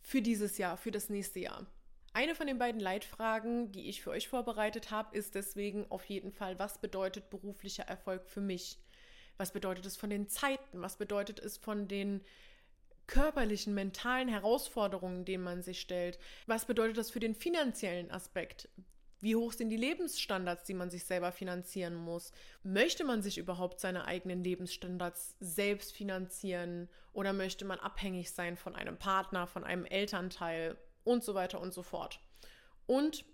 für 0.00 0.22
dieses 0.22 0.58
Jahr, 0.58 0.76
für 0.76 0.92
das 0.92 1.08
nächste 1.08 1.40
Jahr. 1.40 1.66
Eine 2.16 2.36
von 2.36 2.46
den 2.46 2.58
beiden 2.58 2.80
Leitfragen, 2.80 3.72
die 3.72 3.88
ich 3.88 4.00
für 4.00 4.10
euch 4.10 4.28
vorbereitet 4.28 4.92
habe, 4.92 5.16
ist 5.18 5.34
deswegen 5.34 5.84
auf 5.90 6.04
jeden 6.04 6.30
Fall, 6.30 6.60
was 6.60 6.78
bedeutet 6.78 7.28
beruflicher 7.28 7.82
Erfolg 7.82 8.28
für 8.28 8.40
mich? 8.40 8.78
Was 9.36 9.52
bedeutet 9.52 9.84
es 9.84 9.96
von 9.96 10.10
den 10.10 10.28
Zeiten? 10.28 10.80
Was 10.80 10.96
bedeutet 10.96 11.40
es 11.40 11.58
von 11.58 11.88
den 11.88 12.20
körperlichen, 13.08 13.74
mentalen 13.74 14.28
Herausforderungen, 14.28 15.24
denen 15.24 15.42
man 15.42 15.62
sich 15.62 15.80
stellt? 15.80 16.20
Was 16.46 16.66
bedeutet 16.66 16.98
das 16.98 17.10
für 17.10 17.18
den 17.18 17.34
finanziellen 17.34 18.12
Aspekt? 18.12 18.68
Wie 19.18 19.34
hoch 19.34 19.52
sind 19.52 19.70
die 19.70 19.76
Lebensstandards, 19.76 20.62
die 20.62 20.74
man 20.74 20.90
sich 20.90 21.06
selber 21.06 21.32
finanzieren 21.32 21.96
muss? 21.96 22.30
Möchte 22.62 23.02
man 23.02 23.22
sich 23.22 23.38
überhaupt 23.38 23.80
seine 23.80 24.04
eigenen 24.04 24.44
Lebensstandards 24.44 25.34
selbst 25.40 25.92
finanzieren 25.96 26.88
oder 27.12 27.32
möchte 27.32 27.64
man 27.64 27.80
abhängig 27.80 28.30
sein 28.30 28.56
von 28.56 28.76
einem 28.76 28.98
Partner, 28.98 29.48
von 29.48 29.64
einem 29.64 29.84
Elternteil 29.84 30.78
und 31.04 31.22
so 31.22 31.34
weiter 31.34 31.60
und 31.60 31.72
so 31.72 31.82
fort? 31.82 32.20
Und 32.86 33.24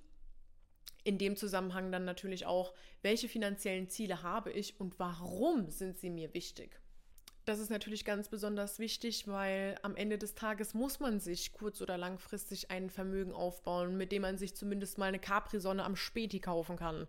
in 1.05 1.19
dem 1.19 1.37
Zusammenhang 1.37 1.91
dann 1.91 2.05
natürlich 2.05 2.47
auch, 2.47 2.75
welche 3.03 3.29
finanziellen 3.29 3.89
Ziele 3.89 4.23
habe 4.23 4.53
ich 4.53 4.79
und 4.79 4.99
warum 4.99 5.71
sind 5.71 5.99
sie 5.99 6.11
mir 6.11 6.35
wichtig? 6.35 6.81
Das 7.47 7.59
ist 7.59 7.71
natürlich 7.71 8.05
ganz 8.05 8.29
besonders 8.29 8.79
wichtig, 8.79 9.27
weil 9.27 9.79
am 9.83 9.97
Ende 9.97 10.19
des 10.19 10.35
Tages 10.35 10.75
muss 10.75 11.01
man 11.01 11.21
sich 11.21 11.53
kurz- 11.53 11.81
oder 11.81 11.97
langfristig 11.97 12.71
ein 12.71 12.91
Vermögen 12.91 13.33
aufbauen, 13.33 13.97
mit 13.97 14.13
dem 14.13 14.23
man 14.23 14.37
sich 14.37 14.55
zumindest 14.55 14.99
mal 14.99 15.07
eine 15.07 15.19
Capri-Sonne 15.19 15.83
am 15.85 15.97
Späti 15.97 16.39
kaufen 16.39 16.77
kann. 16.77 17.07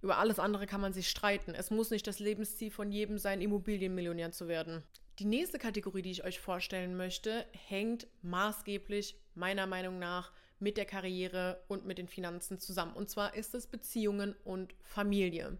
Über 0.00 0.18
alles 0.18 0.38
andere 0.38 0.66
kann 0.66 0.80
man 0.80 0.92
sich 0.92 1.08
streiten. 1.08 1.54
Es 1.54 1.70
muss 1.70 1.90
nicht 1.90 2.06
das 2.06 2.18
Lebensziel 2.18 2.70
von 2.70 2.92
jedem 2.92 3.18
sein, 3.18 3.40
Immobilienmillionär 3.40 4.32
zu 4.32 4.48
werden. 4.48 4.84
Die 5.20 5.26
nächste 5.26 5.60
Kategorie, 5.60 6.02
die 6.02 6.10
ich 6.10 6.24
euch 6.24 6.40
vorstellen 6.40 6.96
möchte, 6.96 7.46
hängt 7.68 8.08
maßgeblich 8.22 9.16
meiner 9.34 9.68
Meinung 9.68 10.00
nach 10.00 10.32
mit 10.58 10.76
der 10.76 10.86
Karriere 10.86 11.62
und 11.68 11.86
mit 11.86 11.98
den 11.98 12.08
Finanzen 12.08 12.58
zusammen. 12.58 12.94
Und 12.94 13.08
zwar 13.08 13.34
ist 13.34 13.54
es 13.54 13.68
Beziehungen 13.68 14.34
und 14.42 14.74
Familie. 14.82 15.56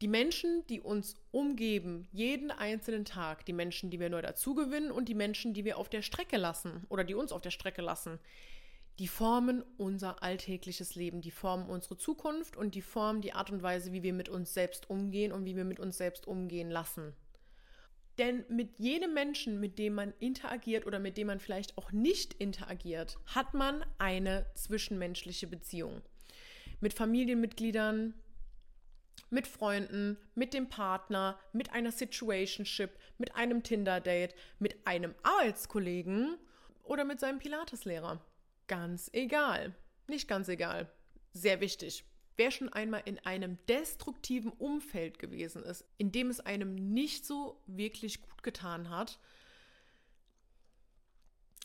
Die 0.00 0.06
Menschen, 0.06 0.64
die 0.68 0.80
uns 0.80 1.16
umgeben, 1.32 2.06
jeden 2.12 2.52
einzelnen 2.52 3.04
Tag, 3.04 3.46
die 3.46 3.52
Menschen, 3.52 3.90
die 3.90 3.98
wir 3.98 4.10
neu 4.10 4.22
dazugewinnen 4.22 4.92
und 4.92 5.08
die 5.08 5.14
Menschen, 5.14 5.52
die 5.52 5.64
wir 5.64 5.76
auf 5.76 5.88
der 5.88 6.02
Strecke 6.02 6.36
lassen 6.36 6.84
oder 6.88 7.02
die 7.02 7.14
uns 7.14 7.32
auf 7.32 7.40
der 7.40 7.50
Strecke 7.50 7.82
lassen, 7.82 8.20
die 9.00 9.08
formen 9.08 9.64
unser 9.76 10.22
alltägliches 10.22 10.94
Leben, 10.94 11.20
die 11.20 11.32
formen 11.32 11.68
unsere 11.68 11.96
Zukunft 11.96 12.56
und 12.56 12.76
die 12.76 12.82
formen 12.82 13.22
die 13.22 13.32
Art 13.32 13.50
und 13.50 13.62
Weise, 13.62 13.92
wie 13.92 14.04
wir 14.04 14.12
mit 14.12 14.28
uns 14.28 14.54
selbst 14.54 14.88
umgehen 14.88 15.32
und 15.32 15.46
wie 15.46 15.56
wir 15.56 15.64
mit 15.64 15.80
uns 15.80 15.96
selbst 15.96 16.28
umgehen 16.28 16.70
lassen. 16.70 17.12
Denn 18.18 18.44
mit 18.48 18.78
jedem 18.78 19.12
Menschen, 19.12 19.58
mit 19.58 19.78
dem 19.78 19.94
man 19.94 20.14
interagiert 20.20 20.86
oder 20.86 20.98
mit 20.98 21.16
dem 21.16 21.26
man 21.26 21.40
vielleicht 21.40 21.76
auch 21.76 21.90
nicht 21.90 22.34
interagiert, 22.34 23.18
hat 23.26 23.54
man 23.54 23.84
eine 23.98 24.46
zwischenmenschliche 24.54 25.48
Beziehung. 25.48 26.00
Mit 26.80 26.94
Familienmitgliedern, 26.94 28.14
mit 29.30 29.48
Freunden, 29.48 30.16
mit 30.34 30.54
dem 30.54 30.68
Partner, 30.68 31.38
mit 31.52 31.72
einer 31.72 31.90
Situationship, 31.90 32.90
mit 33.18 33.34
einem 33.34 33.62
Tinder-Date, 33.62 34.34
mit 34.58 34.86
einem 34.86 35.14
Arbeitskollegen 35.22 36.36
oder 36.84 37.04
mit 37.04 37.18
seinem 37.18 37.38
Pilateslehrer. 37.38 38.24
Ganz 38.68 39.10
egal. 39.12 39.74
Nicht 40.06 40.28
ganz 40.28 40.48
egal. 40.48 40.90
Sehr 41.32 41.60
wichtig. 41.60 42.04
Wer 42.36 42.50
schon 42.50 42.68
einmal 42.72 43.02
in 43.04 43.18
einem 43.20 43.58
destruktiven 43.66 44.50
Umfeld 44.52 45.18
gewesen 45.18 45.62
ist, 45.62 45.84
in 45.98 46.10
dem 46.10 46.30
es 46.30 46.40
einem 46.40 46.74
nicht 46.74 47.24
so 47.24 47.62
wirklich 47.66 48.22
gut 48.22 48.42
getan 48.42 48.90
hat, 48.90 49.20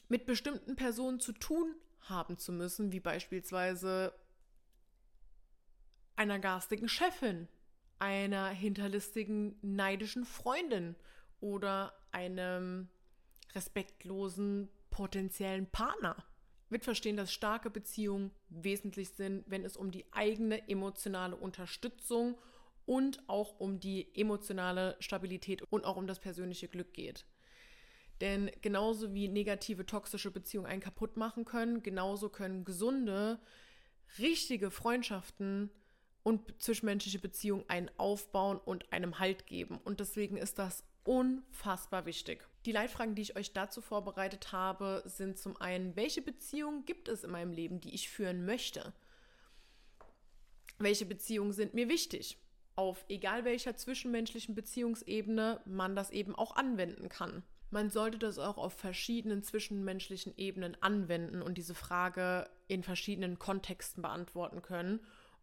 mit 0.09 0.25
bestimmten 0.25 0.75
Personen 0.75 1.19
zu 1.19 1.33
tun 1.33 1.75
haben 2.01 2.37
zu 2.37 2.51
müssen, 2.51 2.91
wie 2.91 2.99
beispielsweise 2.99 4.13
einer 6.15 6.39
garstigen 6.39 6.89
Chefin, 6.89 7.47
einer 7.99 8.49
hinterlistigen, 8.49 9.57
neidischen 9.61 10.25
Freundin 10.25 10.95
oder 11.39 11.93
einem 12.11 12.89
respektlosen 13.53 14.69
potenziellen 14.89 15.67
Partner. 15.67 16.25
Wird 16.69 16.83
verstehen, 16.83 17.17
dass 17.17 17.33
starke 17.33 17.69
Beziehungen 17.69 18.31
wesentlich 18.49 19.09
sind, 19.09 19.43
wenn 19.47 19.65
es 19.65 19.75
um 19.75 19.91
die 19.91 20.05
eigene 20.11 20.67
emotionale 20.69 21.35
Unterstützung 21.35 22.37
und 22.85 23.27
auch 23.27 23.59
um 23.59 23.79
die 23.79 24.07
emotionale 24.15 24.95
Stabilität 24.99 25.61
und 25.69 25.85
auch 25.85 25.95
um 25.95 26.07
das 26.07 26.19
persönliche 26.19 26.67
Glück 26.67 26.93
geht. 26.93 27.25
Denn 28.21 28.51
genauso 28.61 29.13
wie 29.13 29.27
negative, 29.27 29.85
toxische 29.85 30.31
Beziehungen 30.31 30.67
einen 30.67 30.81
kaputt 30.81 31.15
machen 31.15 31.45
können, 31.45 31.83
genauso 31.83 32.29
können 32.29 32.65
gesunde, 32.65 33.39
richtige 34.17 34.71
Freundschaften 34.71 35.69
und 36.23 36.61
zwischenmenschliche 36.61 37.19
Beziehungen 37.19 37.63
einen 37.69 37.89
aufbauen 37.97 38.57
und 38.57 38.91
einem 38.91 39.19
Halt 39.19 39.47
geben. 39.47 39.77
Und 39.83 39.99
deswegen 39.99 40.35
ist 40.35 40.59
das 40.59 40.83
unfassbar 41.03 42.05
wichtig. 42.05 42.48
Die 42.65 42.71
Leitfragen, 42.71 43.15
die 43.15 43.21
ich 43.21 43.35
euch 43.35 43.53
dazu 43.53 43.81
vorbereitet 43.81 44.51
habe, 44.51 45.01
sind 45.05 45.37
zum 45.37 45.55
einen, 45.57 45.95
welche 45.95 46.21
Beziehungen 46.21 46.85
gibt 46.85 47.07
es 47.07 47.23
in 47.23 47.31
meinem 47.31 47.53
Leben, 47.53 47.79
die 47.79 47.93
ich 47.93 48.09
führen 48.09 48.45
möchte? 48.45 48.93
Welche 50.77 51.05
Beziehungen 51.05 51.53
sind 51.53 51.73
mir 51.73 51.89
wichtig? 51.89 52.37
Auf 52.75 53.05
egal 53.09 53.45
welcher 53.45 53.75
zwischenmenschlichen 53.75 54.55
Beziehungsebene 54.55 55.61
man 55.65 55.95
das 55.95 56.11
eben 56.11 56.35
auch 56.35 56.55
anwenden 56.55 57.09
kann. 57.09 57.43
Man 57.71 57.89
sollte 57.89 58.17
das 58.17 58.39
auch 58.39 58.57
auf 58.57 58.73
verschiedenen 58.73 59.43
zwischenmenschlichen 59.43 60.33
Ebenen 60.37 60.75
anwenden 60.81 61.41
und 61.41 61.57
diese 61.57 61.75
Frage 61.75 62.49
in 62.67 62.83
verschiedenen 62.83 63.37
Kontexten 63.37 64.01
beantworten 64.01 64.61
können. 64.61 65.01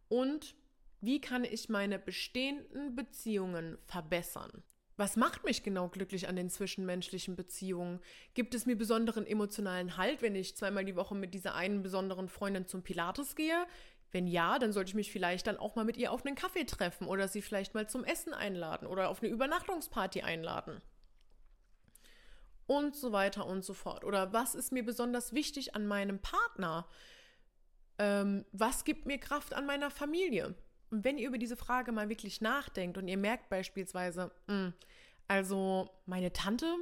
Und 0.09 0.55
Wie 1.01 1.21
kann 1.21 1.45
ich 1.45 1.69
meine 1.69 1.99
bestehenden 1.99 2.97
Beziehungen 2.97 3.79
verbessern? 3.87 4.63
Was 4.99 5.17
macht 5.17 5.45
mich 5.45 5.63
genau 5.63 5.89
glücklich 5.89 6.27
an 6.27 6.37
den 6.37 6.49
zwischenmenschlichen 6.49 7.37
Beziehungen? 7.37 8.01
Gibt 8.33 8.55
es 8.55 8.65
mir 8.65 8.77
besonderen 8.77 9.27
emotionalen 9.27 9.99
Halt, 9.99 10.23
wenn 10.23 10.35
ich 10.35 10.57
zweimal 10.57 10.87
die 10.87 10.97
Woche 10.97 11.15
mit 11.15 11.35
dieser 11.35 11.55
einen 11.55 11.83
besonderen 11.83 12.29
Freundin 12.29 12.67
zum 12.67 12.83
Pilates 12.83 13.37
gehe? 13.37 13.67
Wenn 14.11 14.27
ja, 14.27 14.59
dann 14.59 14.73
sollte 14.73 14.91
ich 14.91 14.95
mich 14.95 15.13
vielleicht 15.13 15.47
dann 15.47 15.59
auch 15.59 15.75
mal 15.75 15.85
mit 15.85 15.99
ihr 15.99 16.13
auf 16.13 16.25
einen 16.25 16.35
Kaffee 16.35 16.65
treffen 16.65 17.07
oder 17.09 17.29
sie 17.29 17.43
vielleicht 17.43 17.75
mal 17.75 17.87
zum 17.89 18.05
Essen 18.05 18.33
einladen 18.33 18.87
oder 18.87 19.11
auf 19.11 19.23
eine 19.23 19.31
Übernachtungsparty 19.31 20.23
einladen. 20.23 20.81
Und 22.67 22.97
so 22.97 23.13
weiter 23.13 23.47
und 23.47 23.65
so 23.65 23.75
fort. 23.75 24.03
Oder 24.03 24.33
was 24.33 24.55
ist 24.55 24.73
mir 24.73 24.85
besonders 24.85 25.35
wichtig 25.35 25.75
an 25.75 25.87
meinem 25.87 26.21
Partner? 26.21 26.89
Ähm, 27.99 28.47
was 28.53 28.85
gibt 28.85 29.05
mir 29.05 29.19
Kraft 29.19 29.53
an 29.53 29.67
meiner 29.67 29.91
Familie? 29.91 30.55
Und 30.91 31.05
wenn 31.05 31.19
ihr 31.19 31.29
über 31.29 31.39
diese 31.39 31.57
Frage 31.57 31.93
mal 31.93 32.09
wirklich 32.09 32.41
nachdenkt 32.41 32.97
und 32.99 33.09
ihr 33.09 33.17
merkt 33.17 33.49
beispielsweise, 33.49 34.31
mh, 34.47 34.55
hm, 34.55 34.73
also 35.29 35.91
meine 36.07 36.33
Tante, 36.33 36.73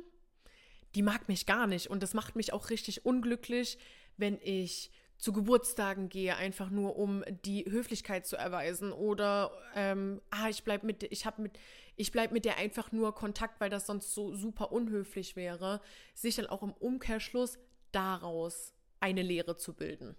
die 0.94 1.02
mag 1.02 1.28
mich 1.28 1.46
gar 1.46 1.66
nicht 1.66 1.88
und 1.88 2.02
das 2.02 2.14
macht 2.14 2.36
mich 2.36 2.52
auch 2.52 2.70
richtig 2.70 3.06
unglücklich, 3.06 3.78
wenn 4.16 4.38
ich 4.42 4.90
zu 5.16 5.32
Geburtstagen 5.32 6.08
gehe, 6.08 6.36
einfach 6.36 6.70
nur 6.70 6.96
um 6.96 7.24
die 7.44 7.64
Höflichkeit 7.64 8.26
zu 8.26 8.36
erweisen 8.36 8.92
oder 8.92 9.52
ähm, 9.74 10.20
ah, 10.30 10.48
ich 10.48 10.64
bleib 10.64 10.82
mit, 10.82 11.08
mit, 11.38 11.58
bleib 12.12 12.32
mit 12.32 12.44
der 12.44 12.58
einfach 12.58 12.92
nur 12.92 13.14
Kontakt, 13.14 13.60
weil 13.60 13.70
das 13.70 13.86
sonst 13.86 14.12
so 14.12 14.34
super 14.34 14.72
unhöflich 14.72 15.36
wäre, 15.36 15.80
sich 16.14 16.36
dann 16.36 16.46
auch 16.46 16.62
im 16.62 16.72
Umkehrschluss 16.72 17.58
daraus 17.92 18.74
eine 19.00 19.22
Lehre 19.22 19.56
zu 19.56 19.74
bilden 19.74 20.16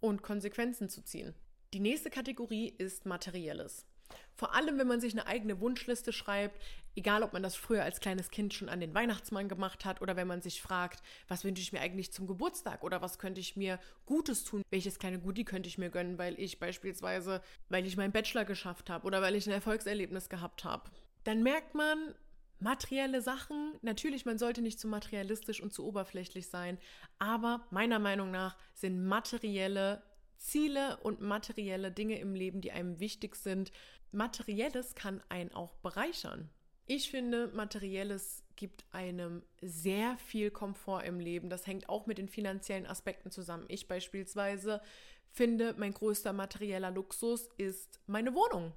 und 0.00 0.22
Konsequenzen 0.22 0.88
zu 0.88 1.02
ziehen. 1.02 1.34
Die 1.72 1.80
nächste 1.80 2.10
Kategorie 2.10 2.74
ist 2.76 3.06
Materielles. 3.06 3.86
Vor 4.34 4.54
allem, 4.54 4.78
wenn 4.78 4.86
man 4.86 5.00
sich 5.00 5.14
eine 5.14 5.26
eigene 5.26 5.58
Wunschliste 5.58 6.12
schreibt, 6.12 6.60
egal 6.96 7.22
ob 7.22 7.32
man 7.32 7.42
das 7.42 7.56
früher 7.56 7.82
als 7.82 8.00
kleines 8.00 8.28
Kind 8.28 8.52
schon 8.52 8.68
an 8.68 8.80
den 8.80 8.92
Weihnachtsmann 8.92 9.48
gemacht 9.48 9.86
hat 9.86 10.02
oder 10.02 10.14
wenn 10.14 10.26
man 10.26 10.42
sich 10.42 10.60
fragt, 10.60 11.02
was 11.28 11.44
wünsche 11.44 11.62
ich 11.62 11.72
mir 11.72 11.80
eigentlich 11.80 12.12
zum 12.12 12.26
Geburtstag 12.26 12.84
oder 12.84 13.00
was 13.00 13.18
könnte 13.18 13.40
ich 13.40 13.56
mir 13.56 13.78
Gutes 14.04 14.44
tun, 14.44 14.60
welches 14.70 14.98
kleine 14.98 15.18
Goodie 15.18 15.44
könnte 15.44 15.66
ich 15.66 15.78
mir 15.78 15.88
gönnen, 15.88 16.18
weil 16.18 16.38
ich 16.38 16.58
beispielsweise, 16.58 17.40
weil 17.70 17.86
ich 17.86 17.96
meinen 17.96 18.12
Bachelor 18.12 18.44
geschafft 18.44 18.90
habe 18.90 19.06
oder 19.06 19.22
weil 19.22 19.34
ich 19.34 19.46
ein 19.46 19.52
Erfolgserlebnis 19.52 20.28
gehabt 20.28 20.64
habe. 20.64 20.90
Dann 21.24 21.42
merkt 21.42 21.74
man, 21.74 22.14
materielle 22.58 23.22
Sachen, 23.22 23.78
natürlich, 23.80 24.26
man 24.26 24.36
sollte 24.36 24.60
nicht 24.60 24.78
zu 24.78 24.88
materialistisch 24.88 25.62
und 25.62 25.72
zu 25.72 25.86
oberflächlich 25.86 26.48
sein, 26.48 26.76
aber 27.18 27.66
meiner 27.70 27.98
Meinung 27.98 28.30
nach 28.30 28.58
sind 28.74 29.06
materielle 29.06 30.02
Ziele 30.42 30.98
und 30.98 31.20
materielle 31.20 31.92
Dinge 31.92 32.18
im 32.18 32.34
Leben, 32.34 32.60
die 32.60 32.72
einem 32.72 33.00
wichtig 33.00 33.36
sind. 33.36 33.70
Materielles 34.10 34.94
kann 34.94 35.22
einen 35.28 35.52
auch 35.52 35.74
bereichern. 35.76 36.50
Ich 36.86 37.10
finde, 37.10 37.46
Materielles 37.48 38.42
gibt 38.56 38.84
einem 38.90 39.42
sehr 39.60 40.18
viel 40.18 40.50
Komfort 40.50 41.04
im 41.04 41.20
Leben. 41.20 41.48
Das 41.48 41.66
hängt 41.66 41.88
auch 41.88 42.06
mit 42.06 42.18
den 42.18 42.28
finanziellen 42.28 42.86
Aspekten 42.86 43.30
zusammen. 43.30 43.64
Ich 43.68 43.86
beispielsweise 43.88 44.82
finde, 45.30 45.74
mein 45.78 45.94
größter 45.94 46.32
materieller 46.32 46.90
Luxus 46.90 47.48
ist 47.56 48.00
meine 48.06 48.34
Wohnung 48.34 48.72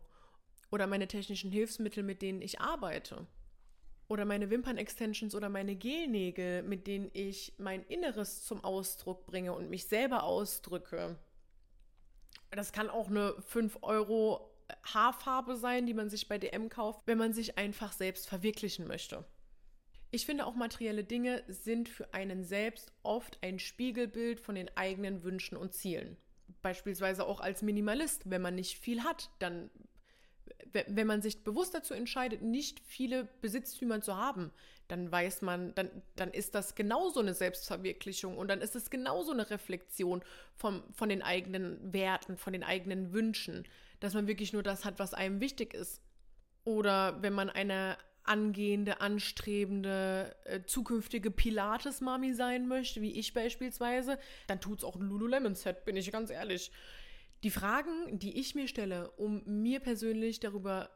oder 0.71 0.87
meine 0.87 1.07
technischen 1.07 1.51
Hilfsmittel, 1.51 2.03
mit 2.03 2.21
denen 2.21 2.41
ich 2.41 2.61
arbeite. 2.61 3.25
Oder 4.07 4.23
meine 4.23 4.51
Wimpernextensions 4.51 5.33
oder 5.33 5.49
meine 5.49 5.75
Gelnägel, 5.75 6.61
mit 6.61 6.85
denen 6.85 7.09
ich 7.13 7.53
mein 7.57 7.83
Inneres 7.83 8.43
zum 8.43 8.63
Ausdruck 8.63 9.25
bringe 9.25 9.53
und 9.53 9.71
mich 9.71 9.87
selber 9.87 10.23
ausdrücke. 10.23 11.17
Das 12.55 12.71
kann 12.71 12.89
auch 12.89 13.09
eine 13.09 13.35
5 13.41 13.79
Euro 13.81 14.51
Haarfarbe 14.83 15.55
sein, 15.57 15.85
die 15.85 15.93
man 15.93 16.09
sich 16.09 16.27
bei 16.27 16.37
DM 16.37 16.69
kauft, 16.69 17.01
wenn 17.05 17.17
man 17.17 17.33
sich 17.33 17.57
einfach 17.57 17.91
selbst 17.91 18.27
verwirklichen 18.27 18.87
möchte. 18.87 19.25
Ich 20.11 20.25
finde 20.25 20.45
auch 20.45 20.55
materielle 20.55 21.03
Dinge 21.03 21.43
sind 21.47 21.89
für 21.89 22.13
einen 22.13 22.43
selbst 22.43 22.93
oft 23.03 23.37
ein 23.41 23.59
Spiegelbild 23.59 24.39
von 24.39 24.55
den 24.55 24.75
eigenen 24.77 25.23
Wünschen 25.23 25.57
und 25.57 25.73
Zielen. 25.73 26.17
Beispielsweise 26.61 27.25
auch 27.25 27.41
als 27.41 27.61
Minimalist, 27.61 28.29
wenn 28.29 28.41
man 28.41 28.55
nicht 28.55 28.79
viel 28.79 29.03
hat, 29.03 29.29
dann 29.39 29.69
wenn 30.87 31.07
man 31.07 31.21
sich 31.21 31.43
bewusst 31.43 31.73
dazu 31.73 31.93
entscheidet, 31.93 32.41
nicht 32.41 32.79
viele 32.85 33.27
Besitztümer 33.41 34.01
zu 34.01 34.15
haben, 34.17 34.51
dann 34.87 35.11
weiß 35.11 35.41
man, 35.41 35.73
dann, 35.75 35.89
dann 36.15 36.31
ist 36.31 36.53
das 36.53 36.75
genauso 36.75 37.19
eine 37.19 37.33
Selbstverwirklichung 37.33 38.37
und 38.37 38.47
dann 38.49 38.61
ist 38.61 38.75
es 38.75 38.89
genauso 38.89 39.31
eine 39.31 39.49
Reflexion 39.49 40.21
vom, 40.55 40.83
von 40.93 41.09
den 41.09 41.21
eigenen 41.21 41.93
Werten, 41.93 42.37
von 42.37 42.53
den 42.53 42.63
eigenen 42.63 43.13
Wünschen, 43.13 43.67
dass 43.99 44.13
man 44.13 44.27
wirklich 44.27 44.53
nur 44.53 44.63
das 44.63 44.85
hat, 44.85 44.99
was 44.99 45.13
einem 45.13 45.39
wichtig 45.39 45.73
ist. 45.73 46.01
Oder 46.65 47.21
wenn 47.21 47.33
man 47.33 47.49
eine 47.49 47.97
angehende, 48.23 49.01
anstrebende, 49.01 50.35
äh, 50.45 50.61
zukünftige 50.65 51.31
Pilates-Mami 51.31 52.33
sein 52.33 52.67
möchte, 52.67 53.01
wie 53.01 53.11
ich 53.11 53.33
beispielsweise, 53.33 54.17
dann 54.47 54.59
tut 54.59 54.79
es 54.79 54.83
auch 54.83 54.95
ein 54.95 55.03
Lululemon-Set, 55.03 55.85
bin 55.85 55.95
ich 55.95 56.11
ganz 56.11 56.31
ehrlich. 56.31 56.71
Die 57.43 57.51
Fragen, 57.51 58.17
die 58.19 58.39
ich 58.39 58.55
mir 58.55 58.67
stelle, 58.67 59.11
um 59.11 59.43
mir 59.45 59.79
persönlich 59.79 60.39
darüber 60.39 60.89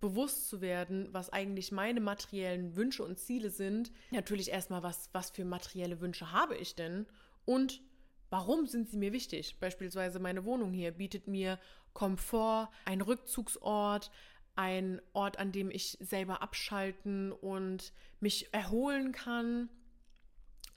bewusst 0.00 0.48
zu 0.48 0.60
werden, 0.60 1.08
was 1.12 1.30
eigentlich 1.30 1.72
meine 1.72 2.00
materiellen 2.00 2.76
Wünsche 2.76 3.04
und 3.04 3.18
Ziele 3.18 3.50
sind, 3.50 3.90
natürlich 4.10 4.50
erstmal, 4.50 4.82
was, 4.82 5.10
was 5.12 5.30
für 5.30 5.44
materielle 5.44 6.00
Wünsche 6.00 6.32
habe 6.32 6.56
ich 6.56 6.74
denn 6.74 7.06
und 7.44 7.82
warum 8.30 8.66
sind 8.66 8.88
sie 8.88 8.96
mir 8.96 9.12
wichtig? 9.12 9.58
Beispielsweise 9.58 10.20
meine 10.20 10.44
Wohnung 10.44 10.72
hier 10.72 10.92
bietet 10.92 11.26
mir 11.26 11.58
Komfort, 11.94 12.70
ein 12.84 13.00
Rückzugsort, 13.00 14.10
ein 14.54 15.00
Ort, 15.12 15.38
an 15.38 15.52
dem 15.52 15.70
ich 15.70 15.96
selber 16.00 16.42
abschalten 16.42 17.32
und 17.32 17.92
mich 18.20 18.52
erholen 18.52 19.12
kann. 19.12 19.68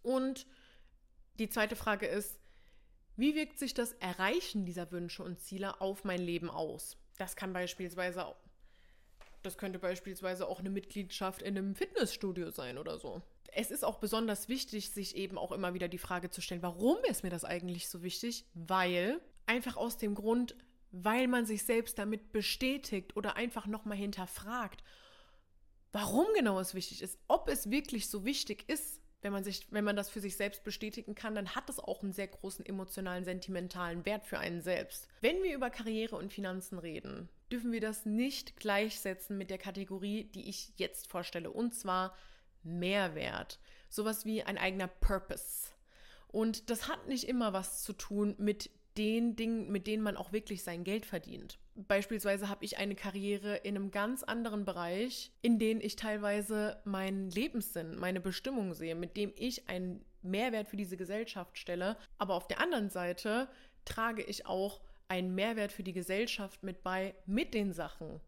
Und 0.01 0.47
die 1.39 1.49
zweite 1.49 1.75
Frage 1.75 2.05
ist, 2.07 2.40
wie 3.21 3.35
wirkt 3.35 3.59
sich 3.59 3.73
das 3.73 3.93
Erreichen 3.93 4.65
dieser 4.65 4.91
Wünsche 4.91 5.23
und 5.23 5.39
Ziele 5.39 5.79
auf 5.79 6.03
mein 6.03 6.21
Leben 6.21 6.49
aus? 6.49 6.97
Das 7.17 7.35
kann 7.35 7.53
beispielsweise 7.53 8.35
das 9.43 9.57
könnte 9.57 9.79
beispielsweise 9.79 10.47
auch 10.47 10.59
eine 10.59 10.69
Mitgliedschaft 10.69 11.41
in 11.41 11.57
einem 11.57 11.75
Fitnessstudio 11.75 12.51
sein 12.51 12.77
oder 12.77 12.99
so. 12.99 13.21
Es 13.53 13.71
ist 13.71 13.83
auch 13.83 13.99
besonders 13.99 14.49
wichtig, 14.49 14.91
sich 14.91 15.15
eben 15.15 15.37
auch 15.37 15.51
immer 15.51 15.73
wieder 15.73 15.87
die 15.87 15.97
Frage 15.97 16.29
zu 16.29 16.41
stellen, 16.41 16.61
warum 16.61 16.97
ist 17.09 17.23
mir 17.23 17.29
das 17.29 17.43
eigentlich 17.43 17.89
so 17.89 18.03
wichtig? 18.03 18.45
Weil, 18.53 19.19
einfach 19.45 19.77
aus 19.77 19.97
dem 19.97 20.15
Grund, 20.15 20.55
weil 20.91 21.27
man 21.27 21.45
sich 21.45 21.63
selbst 21.63 21.97
damit 21.97 22.31
bestätigt 22.31 23.15
oder 23.15 23.35
einfach 23.35 23.67
nochmal 23.67 23.97
hinterfragt, 23.97 24.83
warum 25.91 26.25
genau 26.35 26.59
es 26.59 26.73
wichtig 26.73 27.01
ist, 27.01 27.19
ob 27.27 27.49
es 27.49 27.69
wirklich 27.69 28.09
so 28.09 28.25
wichtig 28.25 28.69
ist 28.69 29.00
wenn 29.21 29.31
man 29.31 29.43
sich, 29.43 29.67
wenn 29.69 29.83
man 29.83 29.95
das 29.95 30.09
für 30.09 30.19
sich 30.19 30.35
selbst 30.35 30.63
bestätigen 30.63 31.15
kann, 31.15 31.35
dann 31.35 31.55
hat 31.55 31.69
das 31.69 31.79
auch 31.79 32.01
einen 32.01 32.13
sehr 32.13 32.27
großen 32.27 32.65
emotionalen, 32.65 33.23
sentimentalen 33.23 34.05
Wert 34.05 34.25
für 34.25 34.39
einen 34.39 34.61
selbst. 34.61 35.07
Wenn 35.21 35.43
wir 35.43 35.55
über 35.55 35.69
Karriere 35.69 36.15
und 36.15 36.33
Finanzen 36.33 36.79
reden, 36.79 37.29
dürfen 37.51 37.71
wir 37.71 37.81
das 37.81 38.05
nicht 38.05 38.57
gleichsetzen 38.57 39.37
mit 39.37 39.49
der 39.49 39.57
Kategorie, 39.57 40.23
die 40.23 40.49
ich 40.49 40.73
jetzt 40.77 41.07
vorstelle, 41.07 41.51
und 41.51 41.75
zwar 41.75 42.15
Mehrwert. 42.63 43.59
Sowas 43.89 44.25
wie 44.25 44.43
ein 44.43 44.57
eigener 44.57 44.87
Purpose. 44.87 45.71
Und 46.27 46.69
das 46.69 46.87
hat 46.87 47.07
nicht 47.07 47.27
immer 47.27 47.53
was 47.53 47.83
zu 47.83 47.93
tun 47.93 48.35
mit 48.37 48.71
den 48.97 49.35
Dingen, 49.35 49.71
mit 49.71 49.87
denen 49.87 50.03
man 50.03 50.17
auch 50.17 50.31
wirklich 50.31 50.63
sein 50.63 50.83
Geld 50.83 51.05
verdient. 51.05 51.59
Beispielsweise 51.75 52.49
habe 52.49 52.65
ich 52.65 52.77
eine 52.77 52.95
Karriere 52.95 53.55
in 53.57 53.75
einem 53.75 53.91
ganz 53.91 54.23
anderen 54.23 54.65
Bereich, 54.65 55.31
in 55.41 55.57
dem 55.57 55.79
ich 55.79 55.95
teilweise 55.95 56.81
meinen 56.83 57.29
Lebenssinn, 57.29 57.95
meine 57.95 58.19
Bestimmung 58.19 58.73
sehe, 58.73 58.95
mit 58.95 59.15
dem 59.15 59.31
ich 59.35 59.69
einen 59.69 60.03
Mehrwert 60.21 60.67
für 60.67 60.77
diese 60.77 60.97
Gesellschaft 60.97 61.57
stelle. 61.57 61.97
Aber 62.17 62.35
auf 62.35 62.47
der 62.47 62.59
anderen 62.59 62.89
Seite 62.89 63.47
trage 63.85 64.21
ich 64.21 64.45
auch 64.45 64.81
einen 65.07 65.33
Mehrwert 65.33 65.71
für 65.71 65.83
die 65.83 65.93
Gesellschaft 65.93 66.63
mit 66.63 66.83
bei, 66.83 67.15
mit 67.25 67.53
den 67.53 67.73
Sachen, 67.73 68.19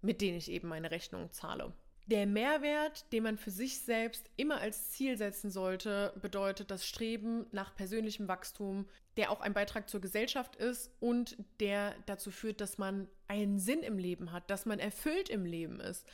mit 0.00 0.20
denen 0.20 0.36
ich 0.36 0.50
eben 0.50 0.68
meine 0.68 0.90
Rechnung 0.90 1.32
zahle. 1.32 1.72
Der 2.06 2.26
Mehrwert, 2.26 3.12
den 3.12 3.22
man 3.22 3.38
für 3.38 3.50
sich 3.50 3.78
selbst 3.80 4.28
immer 4.36 4.60
als 4.60 4.90
Ziel 4.90 5.16
setzen 5.16 5.50
sollte, 5.50 6.12
bedeutet 6.20 6.70
das 6.70 6.86
Streben 6.86 7.46
nach 7.52 7.76
persönlichem 7.76 8.26
Wachstum, 8.26 8.88
der 9.16 9.30
auch 9.30 9.40
ein 9.40 9.54
Beitrag 9.54 9.88
zur 9.88 10.00
Gesellschaft 10.00 10.56
ist 10.56 10.90
und 11.00 11.36
der 11.60 11.94
dazu 12.06 12.30
führt, 12.30 12.60
dass 12.60 12.78
man 12.78 13.08
einen 13.28 13.58
Sinn 13.58 13.80
im 13.80 13.98
Leben 13.98 14.32
hat, 14.32 14.50
dass 14.50 14.66
man 14.66 14.78
erfüllt 14.78 15.28
im 15.28 15.44
Leben 15.44 15.80
ist. 15.80 16.06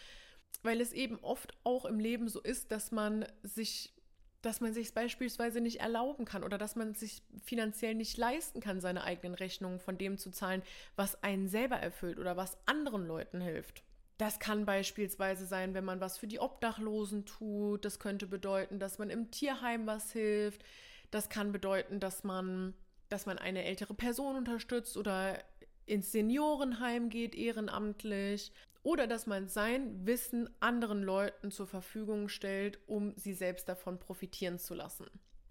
Weil 0.62 0.80
es 0.80 0.92
eben 0.92 1.18
oft 1.20 1.54
auch 1.64 1.84
im 1.84 2.00
Leben 2.00 2.28
so 2.28 2.40
ist, 2.40 2.70
dass 2.72 2.90
man 2.90 3.24
sich 3.42 3.94
dass 4.42 4.60
man 4.60 4.72
sich 4.72 4.94
beispielsweise 4.94 5.60
nicht 5.60 5.80
erlauben 5.80 6.24
kann 6.24 6.44
oder 6.44 6.58
dass 6.58 6.76
man 6.76 6.94
sich 6.94 7.22
finanziell 7.42 7.96
nicht 7.96 8.16
leisten 8.16 8.60
kann, 8.60 8.80
seine 8.80 9.02
eigenen 9.02 9.34
Rechnungen 9.34 9.80
von 9.80 9.98
dem 9.98 10.16
zu 10.16 10.30
zahlen, 10.30 10.62
was 10.94 11.22
einen 11.24 11.48
selber 11.48 11.76
erfüllt 11.76 12.20
oder 12.20 12.36
was 12.36 12.56
anderen 12.64 13.04
Leuten 13.06 13.40
hilft. 13.40 13.82
Das 14.18 14.40
kann 14.40 14.66
beispielsweise 14.66 15.46
sein, 15.46 15.74
wenn 15.74 15.84
man 15.84 16.00
was 16.00 16.18
für 16.18 16.26
die 16.26 16.40
Obdachlosen 16.40 17.24
tut. 17.24 17.84
Das 17.84 18.00
könnte 18.00 18.26
bedeuten, 18.26 18.80
dass 18.80 18.98
man 18.98 19.10
im 19.10 19.30
Tierheim 19.30 19.86
was 19.86 20.12
hilft. 20.12 20.64
Das 21.12 21.28
kann 21.28 21.52
bedeuten, 21.52 22.00
dass 22.00 22.24
man, 22.24 22.74
dass 23.08 23.26
man 23.26 23.38
eine 23.38 23.64
ältere 23.64 23.94
Person 23.94 24.36
unterstützt 24.36 24.96
oder 24.96 25.38
ins 25.86 26.12
Seniorenheim 26.12 27.08
geht 27.08 27.34
ehrenamtlich 27.34 28.52
oder 28.82 29.06
dass 29.06 29.26
man 29.26 29.48
sein 29.48 30.06
Wissen 30.06 30.50
anderen 30.60 31.02
Leuten 31.02 31.50
zur 31.50 31.66
Verfügung 31.66 32.28
stellt, 32.28 32.78
um 32.86 33.14
sie 33.16 33.34
selbst 33.34 33.68
davon 33.68 33.98
profitieren 33.98 34.58
zu 34.58 34.74
lassen. 34.74 35.06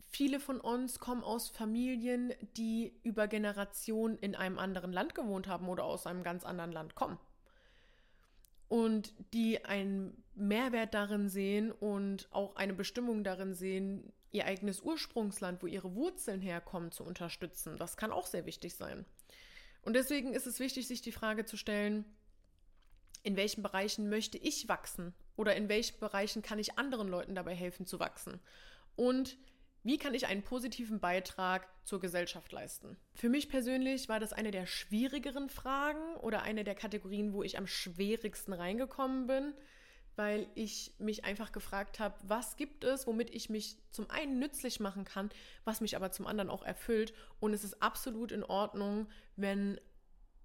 Viele 0.09 0.39
von 0.39 0.59
uns 0.59 0.99
kommen 0.99 1.23
aus 1.23 1.49
Familien, 1.49 2.33
die 2.55 2.99
über 3.03 3.27
Generationen 3.27 4.17
in 4.17 4.35
einem 4.35 4.57
anderen 4.59 4.91
Land 4.91 5.15
gewohnt 5.15 5.47
haben 5.47 5.69
oder 5.69 5.83
aus 5.83 6.05
einem 6.05 6.23
ganz 6.23 6.43
anderen 6.43 6.71
Land 6.71 6.95
kommen. 6.95 7.17
Und 8.67 9.13
die 9.33 9.63
einen 9.63 10.23
Mehrwert 10.35 10.93
darin 10.93 11.29
sehen 11.29 11.71
und 11.71 12.27
auch 12.31 12.55
eine 12.55 12.73
Bestimmung 12.73 13.23
darin 13.23 13.53
sehen, 13.53 14.11
ihr 14.31 14.45
eigenes 14.45 14.81
Ursprungsland, 14.81 15.63
wo 15.63 15.67
ihre 15.67 15.95
Wurzeln 15.95 16.41
herkommen, 16.41 16.91
zu 16.91 17.03
unterstützen. 17.03 17.77
Das 17.77 17.97
kann 17.97 18.11
auch 18.11 18.25
sehr 18.25 18.45
wichtig 18.45 18.75
sein. 18.75 19.05
Und 19.81 19.93
deswegen 19.95 20.33
ist 20.33 20.47
es 20.47 20.59
wichtig, 20.59 20.87
sich 20.87 21.01
die 21.01 21.13
Frage 21.13 21.45
zu 21.45 21.55
stellen, 21.55 22.05
in 23.23 23.35
welchen 23.35 23.63
Bereichen 23.63 24.09
möchte 24.09 24.37
ich 24.37 24.67
wachsen 24.67 25.13
oder 25.35 25.55
in 25.55 25.69
welchen 25.69 25.99
Bereichen 25.99 26.41
kann 26.41 26.59
ich 26.59 26.77
anderen 26.77 27.07
Leuten 27.07 27.35
dabei 27.35 27.55
helfen 27.55 27.85
zu 27.85 27.99
wachsen? 27.99 28.39
Und 28.95 29.37
wie 29.87 29.97
kann 29.97 30.13
ich 30.13 30.27
einen 30.27 30.43
positiven 30.43 30.99
Beitrag 30.99 31.65
zur 31.85 32.01
Gesellschaft 32.01 32.51
leisten? 32.51 32.97
Für 33.15 33.29
mich 33.29 33.47
persönlich 33.47 34.09
war 34.09 34.19
das 34.19 34.33
eine 34.33 34.51
der 34.51 34.65
schwierigeren 34.65 35.49
Fragen 35.49 36.17
oder 36.17 36.41
eine 36.41 36.65
der 36.65 36.75
Kategorien, 36.75 37.31
wo 37.31 37.41
ich 37.41 37.57
am 37.57 37.67
schwierigsten 37.67 38.51
reingekommen 38.51 39.27
bin, 39.27 39.53
weil 40.17 40.49
ich 40.55 40.91
mich 40.99 41.23
einfach 41.23 41.53
gefragt 41.53 42.01
habe, 42.01 42.15
was 42.23 42.57
gibt 42.57 42.83
es, 42.83 43.07
womit 43.07 43.33
ich 43.33 43.49
mich 43.49 43.77
zum 43.89 44.09
einen 44.09 44.39
nützlich 44.39 44.81
machen 44.81 45.05
kann, 45.05 45.29
was 45.63 45.79
mich 45.79 45.95
aber 45.95 46.11
zum 46.11 46.27
anderen 46.27 46.49
auch 46.49 46.63
erfüllt. 46.63 47.13
Und 47.39 47.53
es 47.53 47.63
ist 47.63 47.81
absolut 47.81 48.33
in 48.33 48.43
Ordnung, 48.43 49.07
wenn 49.37 49.79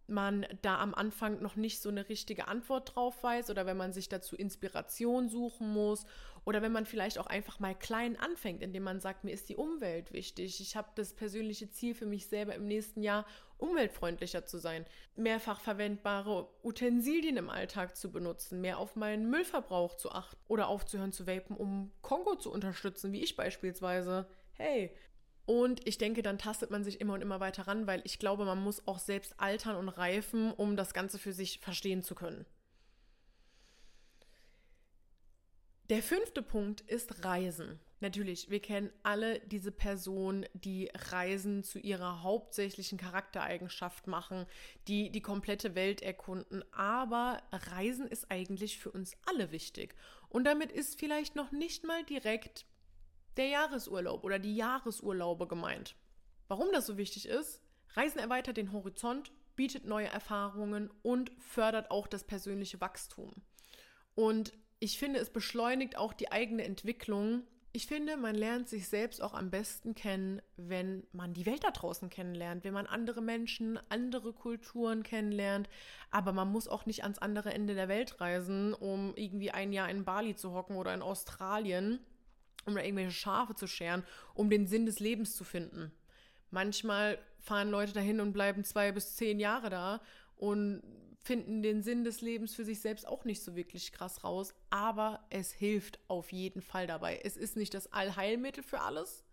man 0.07 0.47
da 0.63 0.79
am 0.79 0.95
Anfang 0.95 1.41
noch 1.41 1.57
nicht 1.57 1.81
so 1.81 1.89
eine 1.89 2.09
richtige 2.09 2.49
Antwort 2.49 2.95
drauf 2.95 3.23
weiß 3.23 3.51
oder 3.51 3.67
wenn 3.67 3.77
man 3.77 3.93
sich 3.93 4.09
dazu 4.09 4.37
Inspiration 4.37 5.29
suchen 5.29 5.73
muss 5.73 6.05
oder 6.45 6.61
wenn 6.63 6.73
man 6.73 6.87
vielleicht 6.87 7.19
auch 7.19 7.27
einfach 7.27 7.61
mal 7.61 7.75
klein 7.75 8.19
anfängt, 8.19 8.63
indem 8.63 8.83
man 8.83 9.01
sagt, 9.01 9.25
mir 9.25 9.33
ist 9.33 9.49
die 9.49 9.57
Umwelt 9.57 10.13
wichtig. 10.13 10.61
Ich 10.61 10.77
habe 10.77 10.89
das 10.97 11.15
persönliche 11.15 11.71
Ziel 11.71 11.95
für 11.95 12.07
mich 12.07 12.27
selber 12.27 12.55
im 12.55 12.67
nächsten 12.67 13.03
Jahr, 13.03 13.27
umweltfreundlicher 13.59 14.45
zu 14.45 14.59
sein, 14.59 14.85
mehrfach 15.15 15.61
verwendbare 15.61 16.49
Utensilien 16.65 17.37
im 17.37 17.49
Alltag 17.49 17.97
zu 17.97 18.11
benutzen, 18.11 18.61
mehr 18.61 18.79
auf 18.79 18.97
meinen 18.97 19.31
Müllverbrauch 19.31 19.97
zu 19.97 20.11
achten 20.11 20.41
oder 20.49 20.67
aufzuhören 20.67 21.13
zu 21.13 21.29
vapen, 21.29 21.57
um 21.57 21.93
Kongo 22.03 22.35
zu 22.35 22.51
unterstützen, 22.51 23.13
wie 23.13 23.23
ich 23.23 23.37
beispielsweise. 23.37 24.27
Hey, 24.55 24.93
und 25.45 25.87
ich 25.87 25.99
denke, 25.99 26.23
dann 26.23 26.39
tastet 26.39 26.71
man 26.71 26.85
sich 26.85 27.01
immer 27.01 27.15
und 27.15 27.21
immer 27.21 27.41
weiter 27.41 27.67
ran, 27.67 27.87
weil 27.87 28.01
ich 28.05 28.19
glaube, 28.19 28.45
man 28.45 28.63
muss 28.63 28.87
auch 28.87 28.99
selbst 28.99 29.39
altern 29.41 29.77
und 29.77 29.89
reifen, 29.89 30.53
um 30.53 30.77
das 30.77 30.95
Ganze 30.95 31.19
für 31.19 31.33
sich 31.33 31.59
verstehen 31.61 32.03
zu 32.03 32.15
können. 32.15 32.47
Der 35.91 36.03
fünfte 36.03 36.43
Punkt 36.43 36.81
ist 36.83 37.25
Reisen. 37.25 37.79
Natürlich, 38.01 38.51
wir 38.51 38.61
kennen 38.61 38.91
alle 39.03 39.41
diese 39.41 39.71
Person, 39.71 40.47
die 40.55 40.91
Reisen 41.11 41.63
zu 41.65 41.79
ihrer 41.79 42.23
hauptsächlichen 42.23 42.99
Charaktereigenschaft 42.99 44.07
machen, 44.07 44.47
die 44.89 45.11
die 45.11 45.21
komplette 45.21 45.75
Welt 45.75 46.03
erkunden. 46.03 46.65
Aber 46.73 47.43
Reisen 47.53 48.07
ist 48.09 48.31
eigentlich 48.31 48.79
für 48.79 48.91
uns 48.91 49.17
alle 49.27 49.53
wichtig. 49.53 49.95
Und 50.29 50.45
damit 50.45 50.73
ist 50.73 50.99
vielleicht 50.99 51.37
noch 51.37 51.53
nicht 51.53 51.85
mal 51.85 52.03
direkt 52.05 52.65
der 53.37 53.47
Jahresurlaub 53.47 54.25
oder 54.25 54.39
die 54.39 54.57
Jahresurlaube 54.57 55.47
gemeint. 55.47 55.97
Warum 56.49 56.69
das 56.73 56.87
so 56.87 56.97
wichtig 56.97 57.27
ist? 57.29 57.63
Reisen 57.95 58.19
erweitert 58.19 58.57
den 58.57 58.73
Horizont, 58.73 59.33
bietet 59.57 59.85
neue 59.85 60.09
Erfahrungen 60.09 60.91
und 61.03 61.31
fördert 61.39 61.91
auch 61.91 62.07
das 62.07 62.25
persönliche 62.25 62.81
Wachstum. 62.81 63.33
Und 64.15 64.53
ich 64.79 64.99
finde, 64.99 65.21
es 65.21 65.31
beschleunigt 65.31 65.97
auch 65.97 66.13
die 66.13 66.33
eigene 66.33 66.65
Entwicklung. 66.65 67.45
Ich 67.73 67.87
finde, 67.87 68.17
man 68.17 68.35
lernt 68.35 68.69
sich 68.69 68.89
selbst 68.89 69.23
auch 69.23 69.33
am 69.33 69.51
besten 69.51 69.95
kennen, 69.95 70.43
wenn 70.57 71.07
man 71.13 71.33
die 71.33 71.47
Welt 71.47 71.65
da 71.65 71.71
draußen 71.71 72.11
kennenlernt, 72.11 72.65
wenn 72.65 72.75
man 72.75 72.87
andere 72.87 73.23
Menschen, 73.23 73.79
andere 73.89 74.33
Kulturen 74.33 75.03
kennenlernt. 75.03 75.69
Aber 76.11 76.33
man 76.33 76.51
muss 76.51 76.69
auch 76.69 76.85
nicht 76.85 77.05
ans 77.05 77.19
andere 77.19 77.55
Ende 77.55 77.75
der 77.75 77.89
Welt 77.89 78.21
reisen, 78.21 78.75
um 78.75 79.15
irgendwie 79.17 79.53
ein 79.53 79.73
Jahr 79.73 79.89
in 79.89 80.05
Bali 80.05 80.35
zu 80.35 80.53
hocken 80.53 80.77
oder 80.77 80.93
in 80.93 81.01
Australien 81.01 82.01
um 82.65 82.75
da 82.75 82.83
irgendwelche 82.83 83.13
Schafe 83.13 83.55
zu 83.55 83.67
scheren, 83.67 84.05
um 84.35 84.51
den 84.51 84.67
Sinn 84.67 84.87
des 84.87 85.01
Lebens 85.01 85.37
zu 85.37 85.45
finden. 85.45 85.93
Manchmal 86.51 87.19
fahren 87.41 87.71
Leute 87.71 87.93
dahin 87.93 88.21
und 88.21 88.33
bleiben 88.33 88.65
zwei 88.65 88.93
bis 88.93 89.17
zehn 89.17 89.41
Jahre 89.41 89.71
da 89.71 90.01
und 90.37 90.83
finden 91.23 91.63
den 91.63 91.83
Sinn 91.83 92.05
des 92.05 92.21
Lebens 92.21 92.55
für 92.55 92.65
sich 92.65 92.81
selbst 92.81 93.07
auch 93.07 93.25
nicht 93.25 93.43
so 93.43 93.55
wirklich 93.55 93.93
krass 93.93 94.25
raus, 94.25 94.55
aber 94.71 95.25
es 95.31 95.53
hilft 95.53 95.99
auf 96.09 96.33
jeden 96.33 96.63
Fall 96.63 96.87
dabei. 96.87 97.21
Es 97.23 97.37
ist 97.37 97.57
nicht 97.57 97.75
das 97.75 97.93
Allheilmittel 97.93 98.63
für 98.63 98.81
alles, 98.81 99.25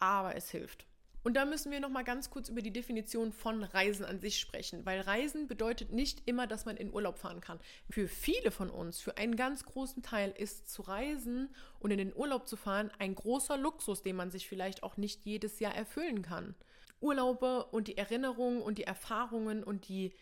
aber 0.00 0.34
es 0.34 0.50
hilft. 0.50 0.86
Und 1.24 1.34
da 1.34 1.44
müssen 1.44 1.72
wir 1.72 1.80
noch 1.80 1.90
mal 1.90 2.04
ganz 2.04 2.30
kurz 2.30 2.48
über 2.48 2.62
die 2.62 2.72
Definition 2.72 3.32
von 3.32 3.62
Reisen 3.62 4.04
an 4.04 4.20
sich 4.20 4.38
sprechen, 4.38 4.86
weil 4.86 5.00
Reisen 5.00 5.48
bedeutet 5.48 5.92
nicht 5.92 6.22
immer, 6.26 6.46
dass 6.46 6.64
man 6.64 6.76
in 6.76 6.92
Urlaub 6.92 7.18
fahren 7.18 7.40
kann. 7.40 7.58
Für 7.90 8.08
viele 8.08 8.50
von 8.50 8.70
uns, 8.70 9.00
für 9.00 9.18
einen 9.18 9.36
ganz 9.36 9.64
großen 9.64 10.02
Teil 10.02 10.32
ist 10.36 10.70
zu 10.70 10.82
reisen 10.82 11.54
und 11.80 11.90
in 11.90 11.98
den 11.98 12.14
Urlaub 12.14 12.48
zu 12.48 12.56
fahren 12.56 12.90
ein 12.98 13.14
großer 13.14 13.56
Luxus, 13.56 14.02
den 14.02 14.16
man 14.16 14.30
sich 14.30 14.48
vielleicht 14.48 14.82
auch 14.82 14.96
nicht 14.96 15.24
jedes 15.24 15.60
Jahr 15.60 15.74
erfüllen 15.74 16.22
kann. 16.22 16.54
Urlaube 17.00 17.64
und 17.66 17.88
die 17.88 17.96
Erinnerungen 17.96 18.62
und 18.62 18.78
die 18.78 18.84
Erfahrungen 18.84 19.62
und 19.62 19.88
die 19.88 20.12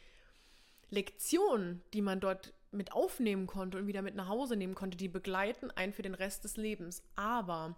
Lektionen, 0.90 1.82
die 1.92 2.02
man 2.02 2.20
dort 2.20 2.52
mit 2.70 2.92
aufnehmen 2.92 3.46
konnte 3.46 3.78
und 3.78 3.86
wieder 3.86 4.02
mit 4.02 4.14
nach 4.14 4.28
Hause 4.28 4.56
nehmen 4.56 4.74
konnte, 4.74 4.96
die 4.96 5.08
begleiten 5.08 5.70
einen 5.70 5.92
für 5.92 6.02
den 6.02 6.14
Rest 6.14 6.44
des 6.44 6.56
Lebens. 6.56 7.02
Aber 7.16 7.76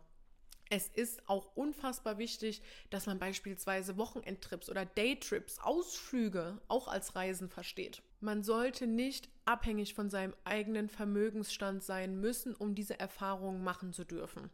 es 0.70 0.88
ist 0.88 1.28
auch 1.28 1.56
unfassbar 1.56 2.18
wichtig, 2.18 2.62
dass 2.90 3.06
man 3.06 3.18
beispielsweise 3.18 3.96
Wochenendtrips 3.96 4.68
oder 4.68 4.84
Daytrips, 4.84 5.58
Ausflüge 5.60 6.60
auch 6.68 6.88
als 6.88 7.14
Reisen 7.14 7.48
versteht. 7.48 8.02
Man 8.20 8.42
sollte 8.42 8.86
nicht 8.86 9.28
abhängig 9.44 9.94
von 9.94 10.10
seinem 10.10 10.34
eigenen 10.44 10.88
Vermögensstand 10.88 11.82
sein 11.82 12.20
müssen, 12.20 12.54
um 12.54 12.74
diese 12.74 12.98
Erfahrungen 12.98 13.62
machen 13.62 13.92
zu 13.92 14.04
dürfen. 14.04 14.50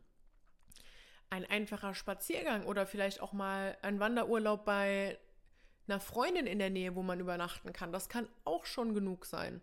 Ein 1.30 1.44
einfacher 1.46 1.94
Spaziergang 1.94 2.64
oder 2.66 2.86
vielleicht 2.86 3.20
auch 3.20 3.32
mal 3.32 3.76
ein 3.82 3.98
Wanderurlaub 3.98 4.64
bei 4.64 5.18
einer 5.88 6.00
Freundin 6.00 6.46
in 6.46 6.58
der 6.58 6.70
Nähe, 6.70 6.94
wo 6.94 7.02
man 7.02 7.20
übernachten 7.20 7.72
kann, 7.72 7.92
das 7.92 8.08
kann 8.08 8.28
auch 8.44 8.64
schon 8.64 8.94
genug 8.94 9.26
sein. 9.26 9.60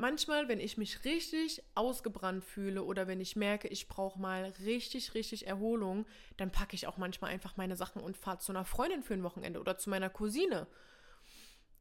Manchmal, 0.00 0.48
wenn 0.48 0.60
ich 0.60 0.78
mich 0.78 1.04
richtig 1.04 1.62
ausgebrannt 1.74 2.42
fühle 2.42 2.84
oder 2.84 3.06
wenn 3.06 3.20
ich 3.20 3.36
merke, 3.36 3.68
ich 3.68 3.86
brauche 3.86 4.18
mal 4.18 4.44
richtig, 4.64 5.12
richtig 5.12 5.46
Erholung, 5.46 6.06
dann 6.38 6.50
packe 6.50 6.74
ich 6.74 6.86
auch 6.86 6.96
manchmal 6.96 7.32
einfach 7.32 7.58
meine 7.58 7.76
Sachen 7.76 8.00
und 8.00 8.16
fahre 8.16 8.38
zu 8.38 8.50
einer 8.50 8.64
Freundin 8.64 9.02
für 9.02 9.12
ein 9.12 9.22
Wochenende 9.24 9.60
oder 9.60 9.76
zu 9.76 9.90
meiner 9.90 10.08
Cousine. 10.08 10.66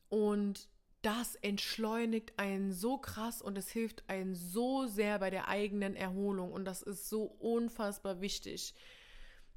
Und 0.10 0.68
das 1.02 1.36
entschleunigt 1.36 2.38
einen 2.38 2.74
so 2.74 2.98
krass 2.98 3.42
und 3.42 3.58
es 3.58 3.70
hilft 3.70 4.04
einen 4.10 4.36
so 4.36 4.86
sehr 4.86 5.18
bei 5.20 5.30
der 5.30 5.48
eigenen 5.48 5.96
Erholung 5.96 6.52
und 6.52 6.66
das 6.66 6.82
ist 6.82 7.08
so 7.08 7.24
unfassbar 7.24 8.20
wichtig. 8.20 8.74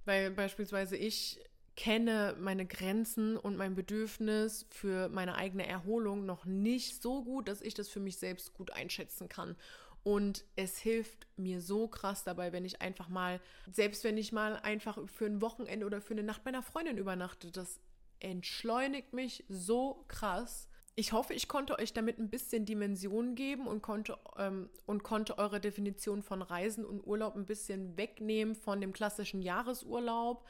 Weil 0.05 0.31
beispielsweise 0.31 0.97
ich 0.97 1.41
kenne 1.77 2.37
meine 2.39 2.67
Grenzen 2.67 3.37
und 3.37 3.57
mein 3.57 3.75
Bedürfnis 3.75 4.67
für 4.71 5.09
meine 5.09 5.37
eigene 5.37 5.67
Erholung 5.67 6.27
noch 6.27 6.45
nicht 6.45 7.03
so 7.03 7.25
gut, 7.25 7.49
dass 7.49 7.63
ich 7.63 7.75
das 7.75 7.89
für 7.89 8.01
mich 8.01 8.19
selbst 8.19 8.53
gut 8.55 8.73
einschätzen 8.73 9.29
kann. 9.29 9.57
Und 10.05 10.45
es 10.57 10.79
hilft 10.79 11.29
mir 11.37 11.61
so 11.61 11.87
krass 11.87 12.25
dabei, 12.25 12.53
wenn 12.53 12.65
ich 12.65 12.83
einfach 12.83 13.09
mal, 13.09 13.41
selbst 13.71 14.03
wenn 14.05 14.19
ich 14.19 14.33
mal 14.33 14.57
einfach 14.57 14.99
für 15.09 15.27
ein 15.27 15.41
Wochenende 15.41 15.87
oder 15.87 16.01
für 16.01 16.15
eine 16.15 16.25
Nacht 16.25 16.45
meiner 16.45 16.63
Freundin 16.63 16.99
übernachte, 16.99 17.51
das 17.53 17.81
entschleunigt 18.19 19.13
mich 19.13 19.45
so 19.49 20.05
krass. 20.09 20.69
Ich 20.95 21.13
hoffe, 21.13 21.35
ich 21.35 21.49
konnte 21.49 21.79
euch 21.79 21.93
damit 21.93 22.19
ein 22.19 22.31
bisschen 22.31 22.67
Dimension 22.67 23.35
geben 23.35 23.67
und 23.67 23.81
konnte, 23.81 24.19
ähm, 24.37 24.69
und 24.87 25.05
konnte 25.05 25.39
eure 25.39 25.61
Definition 25.61 26.23
von 26.23 26.43
Reisen 26.43 26.85
und 26.85 27.07
Urlaub 27.07 27.37
ein 27.37 27.47
bisschen 27.47 27.97
wegnehmen 27.97 28.55
von 28.55 28.81
dem 28.81 28.93
klassischen 28.93 29.41
Jahresurlaub 29.41 30.45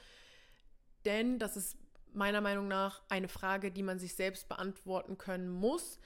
denn 1.05 1.39
das 1.39 1.57
ist 1.57 1.77
meiner 2.15 2.41
Meinung 2.41 2.69
nach 2.69 3.03
eine 3.09 3.29
Frage, 3.29 3.71
die 3.71 3.83
man 3.83 3.99
sich 3.99 4.15
selbst 4.15 4.49
beantworten 4.49 5.19
können 5.19 5.49
muss. 5.49 5.99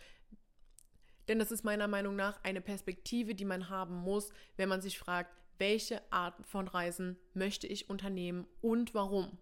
Denn 1.28 1.38
das 1.38 1.50
ist 1.50 1.64
meiner 1.64 1.88
Meinung 1.88 2.14
nach 2.14 2.42
eine 2.44 2.60
Perspektive, 2.60 3.34
die 3.34 3.44
man 3.44 3.68
haben 3.68 3.96
muss, 3.96 4.30
wenn 4.56 4.68
man 4.68 4.80
sich 4.80 4.98
fragt, 4.98 5.34
welche 5.58 6.00
Arten 6.12 6.44
von 6.44 6.68
Reisen 6.68 7.18
möchte 7.34 7.66
ich 7.66 7.90
unternehmen 7.90 8.46
und 8.60 8.94
warum. 8.94 9.38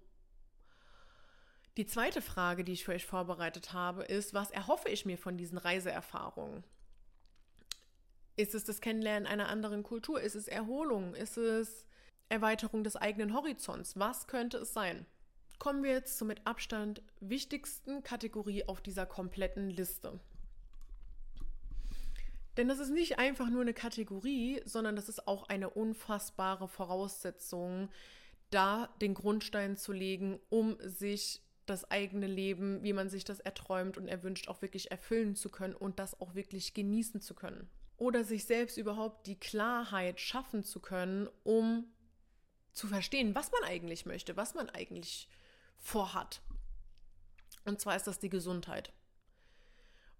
Die 1.76 1.86
zweite 1.86 2.22
Frage, 2.22 2.62
die 2.62 2.72
ich 2.72 2.84
für 2.84 2.92
euch 2.92 3.04
vorbereitet 3.04 3.72
habe, 3.72 4.04
ist, 4.04 4.32
was 4.32 4.52
erhoffe 4.52 4.88
ich 4.88 5.04
mir 5.04 5.18
von 5.18 5.36
diesen 5.36 5.58
Reiseerfahrungen? 5.58 6.62
Ist 8.36 8.54
es 8.54 8.64
das 8.64 8.80
Kennenlernen 8.80 9.26
einer 9.26 9.48
anderen 9.48 9.82
Kultur? 9.82 10.20
Ist 10.20 10.36
es 10.36 10.46
Erholung? 10.46 11.14
Ist 11.14 11.36
es 11.36 11.84
Erweiterung 12.28 12.84
des 12.84 12.96
eigenen 12.96 13.34
Horizonts? 13.34 13.98
Was 13.98 14.28
könnte 14.28 14.58
es 14.58 14.72
sein? 14.72 15.04
Kommen 15.58 15.82
wir 15.82 15.92
jetzt 15.92 16.18
zur 16.18 16.26
mit 16.26 16.46
Abstand 16.46 17.02
wichtigsten 17.20 18.02
Kategorie 18.02 18.66
auf 18.66 18.80
dieser 18.80 19.06
kompletten 19.06 19.70
Liste. 19.70 20.20
Denn 22.56 22.68
das 22.68 22.78
ist 22.78 22.90
nicht 22.90 23.18
einfach 23.18 23.50
nur 23.50 23.62
eine 23.62 23.74
Kategorie, 23.74 24.62
sondern 24.64 24.94
das 24.94 25.08
ist 25.08 25.26
auch 25.26 25.48
eine 25.48 25.70
unfassbare 25.70 26.68
Voraussetzung, 26.68 27.88
da 28.50 28.88
den 29.00 29.14
Grundstein 29.14 29.76
zu 29.76 29.92
legen, 29.92 30.38
um 30.50 30.76
sich 30.80 31.42
das 31.66 31.90
eigene 31.90 32.26
Leben, 32.26 32.82
wie 32.82 32.92
man 32.92 33.08
sich 33.08 33.24
das 33.24 33.40
erträumt 33.40 33.96
und 33.96 34.06
erwünscht, 34.06 34.48
auch 34.48 34.62
wirklich 34.62 34.90
erfüllen 34.90 35.34
zu 35.34 35.48
können 35.48 35.74
und 35.74 35.98
das 35.98 36.20
auch 36.20 36.34
wirklich 36.34 36.74
genießen 36.74 37.20
zu 37.20 37.34
können. 37.34 37.68
Oder 37.96 38.22
sich 38.22 38.44
selbst 38.44 38.76
überhaupt 38.76 39.26
die 39.26 39.38
Klarheit 39.38 40.20
schaffen 40.20 40.62
zu 40.62 40.80
können, 40.80 41.28
um 41.42 41.86
zu 42.72 42.86
verstehen, 42.86 43.34
was 43.34 43.50
man 43.52 43.64
eigentlich 43.64 44.04
möchte, 44.04 44.36
was 44.36 44.54
man 44.54 44.68
eigentlich 44.68 45.28
vorhat. 45.78 46.40
Und 47.64 47.80
zwar 47.80 47.96
ist 47.96 48.06
das 48.06 48.18
die 48.18 48.28
Gesundheit. 48.28 48.92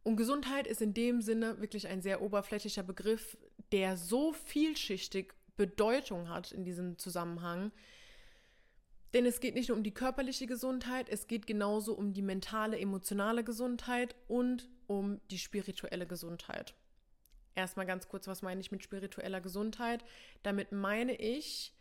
Und 0.02 0.16
Gesundheit 0.16 0.66
ist 0.66 0.82
in 0.82 0.94
dem 0.94 1.22
Sinne 1.22 1.60
wirklich 1.60 1.88
ein 1.88 2.02
sehr 2.02 2.20
oberflächlicher 2.20 2.82
Begriff, 2.82 3.36
der 3.72 3.96
so 3.96 4.32
vielschichtig 4.32 5.34
Bedeutung 5.56 6.28
hat 6.28 6.52
in 6.52 6.64
diesem 6.64 6.98
Zusammenhang. 6.98 7.72
Denn 9.14 9.26
es 9.26 9.40
geht 9.40 9.54
nicht 9.54 9.68
nur 9.68 9.78
um 9.78 9.84
die 9.84 9.94
körperliche 9.94 10.46
Gesundheit, 10.46 11.08
es 11.08 11.26
geht 11.26 11.46
genauso 11.46 11.94
um 11.94 12.12
die 12.12 12.22
mentale, 12.22 12.78
emotionale 12.78 13.44
Gesundheit 13.44 14.16
und 14.26 14.68
um 14.86 15.20
die 15.30 15.38
spirituelle 15.38 16.06
Gesundheit. 16.06 16.74
Erstmal 17.54 17.86
ganz 17.86 18.08
kurz, 18.08 18.26
was 18.26 18.42
meine 18.42 18.60
ich 18.60 18.72
mit 18.72 18.82
spiritueller 18.82 19.40
Gesundheit? 19.40 20.04
Damit 20.42 20.72
meine 20.72 21.14
ich, 21.14 21.72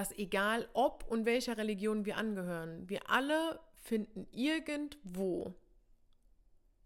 dass 0.00 0.16
egal 0.16 0.66
ob 0.72 1.04
und 1.08 1.26
welcher 1.26 1.58
Religion 1.58 2.06
wir 2.06 2.16
angehören, 2.16 2.88
wir 2.88 3.10
alle 3.10 3.60
finden 3.76 4.26
irgendwo 4.32 5.54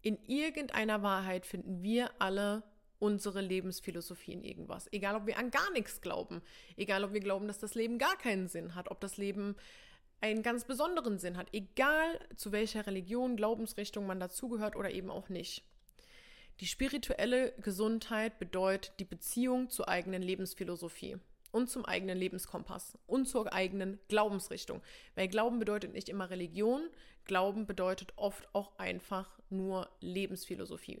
in 0.01 0.21
irgendeiner 0.27 1.01
Wahrheit 1.01 1.45
finden 1.45 1.81
wir 1.81 2.11
alle 2.19 2.61
unsere 2.99 3.39
Lebensphilosophie 3.39 4.33
in 4.33 4.43
irgendwas. 4.43 4.91
Egal, 4.91 5.15
ob 5.15 5.27
wir 5.27 5.37
an 5.39 5.49
gar 5.49 5.71
nichts 5.71 6.01
glauben. 6.01 6.41
Egal, 6.75 7.05
ob 7.05 7.13
wir 7.13 7.21
glauben, 7.21 7.47
dass 7.47 7.57
das 7.57 7.73
Leben 7.73 7.99
gar 7.99 8.17
keinen 8.17 8.49
Sinn 8.49 8.75
hat. 8.75 8.91
Ob 8.91 8.99
das 8.99 9.15
Leben 9.15 9.55
einen 10.19 10.43
ganz 10.43 10.65
besonderen 10.65 11.17
Sinn 11.17 11.37
hat. 11.37 11.47
Egal, 11.53 12.19
zu 12.35 12.51
welcher 12.51 12.85
Religion, 12.85 13.37
Glaubensrichtung 13.37 14.05
man 14.05 14.19
dazugehört 14.19 14.75
oder 14.75 14.91
eben 14.91 15.09
auch 15.09 15.29
nicht. 15.29 15.63
Die 16.59 16.67
spirituelle 16.67 17.53
Gesundheit 17.61 18.37
bedeutet 18.39 18.99
die 18.99 19.05
Beziehung 19.05 19.69
zur 19.69 19.87
eigenen 19.87 20.21
Lebensphilosophie 20.21 21.17
und 21.55 21.69
zum 21.69 21.85
eigenen 21.85 22.17
Lebenskompass 22.17 22.97
und 23.07 23.29
zur 23.29 23.53
eigenen 23.53 23.97
Glaubensrichtung. 24.09 24.81
Weil 25.15 25.29
Glauben 25.29 25.57
bedeutet 25.57 25.93
nicht 25.93 26.09
immer 26.09 26.29
Religion, 26.29 26.89
Glauben 27.23 27.65
bedeutet 27.65 28.11
oft 28.17 28.53
auch 28.53 28.77
einfach 28.77 29.39
nur 29.49 29.89
Lebensphilosophie. 30.01 30.99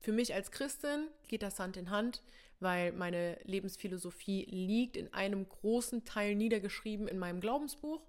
Für 0.00 0.12
mich 0.12 0.32
als 0.32 0.50
Christin 0.50 1.08
geht 1.28 1.42
das 1.42 1.58
Hand 1.58 1.76
in 1.76 1.90
Hand, 1.90 2.22
weil 2.60 2.92
meine 2.92 3.38
Lebensphilosophie 3.44 4.46
liegt 4.46 4.96
in 4.96 5.12
einem 5.12 5.46
großen 5.46 6.06
Teil 6.06 6.34
niedergeschrieben 6.34 7.06
in 7.06 7.18
meinem 7.18 7.42
Glaubensbuch, 7.42 8.00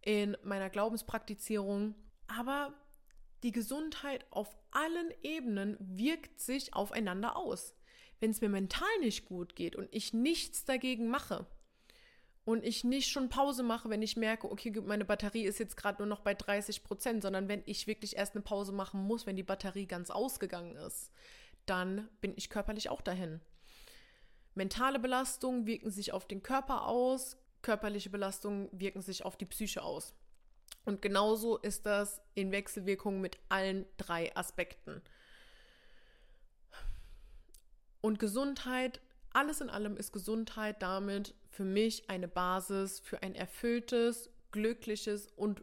in 0.00 0.38
meiner 0.42 0.70
Glaubenspraktizierung. 0.70 1.94
Aber 2.28 2.72
die 3.42 3.52
Gesundheit 3.52 4.24
auf 4.30 4.56
allen 4.70 5.12
Ebenen 5.22 5.76
wirkt 5.80 6.40
sich 6.40 6.72
aufeinander 6.72 7.36
aus 7.36 7.74
wenn 8.20 8.30
es 8.30 8.40
mir 8.40 8.48
mental 8.48 8.88
nicht 9.00 9.26
gut 9.26 9.56
geht 9.56 9.76
und 9.76 9.88
ich 9.90 10.12
nichts 10.12 10.64
dagegen 10.64 11.08
mache 11.08 11.46
und 12.44 12.64
ich 12.64 12.84
nicht 12.84 13.08
schon 13.08 13.28
Pause 13.28 13.62
mache, 13.62 13.90
wenn 13.90 14.02
ich 14.02 14.16
merke, 14.16 14.50
okay, 14.50 14.72
meine 14.84 15.04
Batterie 15.04 15.44
ist 15.44 15.58
jetzt 15.58 15.76
gerade 15.76 15.98
nur 15.98 16.06
noch 16.06 16.20
bei 16.20 16.34
30 16.34 16.84
Prozent, 16.84 17.22
sondern 17.22 17.48
wenn 17.48 17.62
ich 17.66 17.86
wirklich 17.86 18.16
erst 18.16 18.34
eine 18.34 18.42
Pause 18.42 18.72
machen 18.72 19.02
muss, 19.02 19.26
wenn 19.26 19.36
die 19.36 19.42
Batterie 19.42 19.86
ganz 19.86 20.10
ausgegangen 20.10 20.76
ist, 20.76 21.10
dann 21.66 22.08
bin 22.20 22.34
ich 22.36 22.50
körperlich 22.50 22.88
auch 22.88 23.00
dahin. 23.00 23.40
Mentale 24.54 24.98
Belastungen 24.98 25.66
wirken 25.66 25.90
sich 25.90 26.12
auf 26.12 26.26
den 26.26 26.42
Körper 26.42 26.86
aus, 26.86 27.36
körperliche 27.62 28.10
Belastungen 28.10 28.68
wirken 28.72 29.00
sich 29.00 29.24
auf 29.24 29.36
die 29.36 29.46
Psyche 29.46 29.82
aus. 29.82 30.14
Und 30.84 31.02
genauso 31.02 31.58
ist 31.58 31.86
das 31.86 32.20
in 32.34 32.52
Wechselwirkung 32.52 33.20
mit 33.20 33.38
allen 33.48 33.86
drei 33.96 34.34
Aspekten. 34.34 35.02
Und 38.00 38.18
Gesundheit, 38.18 39.00
alles 39.32 39.60
in 39.60 39.70
allem 39.70 39.96
ist 39.96 40.12
Gesundheit 40.12 40.82
damit 40.82 41.34
für 41.50 41.64
mich 41.64 42.08
eine 42.08 42.28
Basis 42.28 43.00
für 43.00 43.22
ein 43.22 43.34
erfülltes, 43.34 44.30
glückliches 44.52 45.28
und 45.36 45.62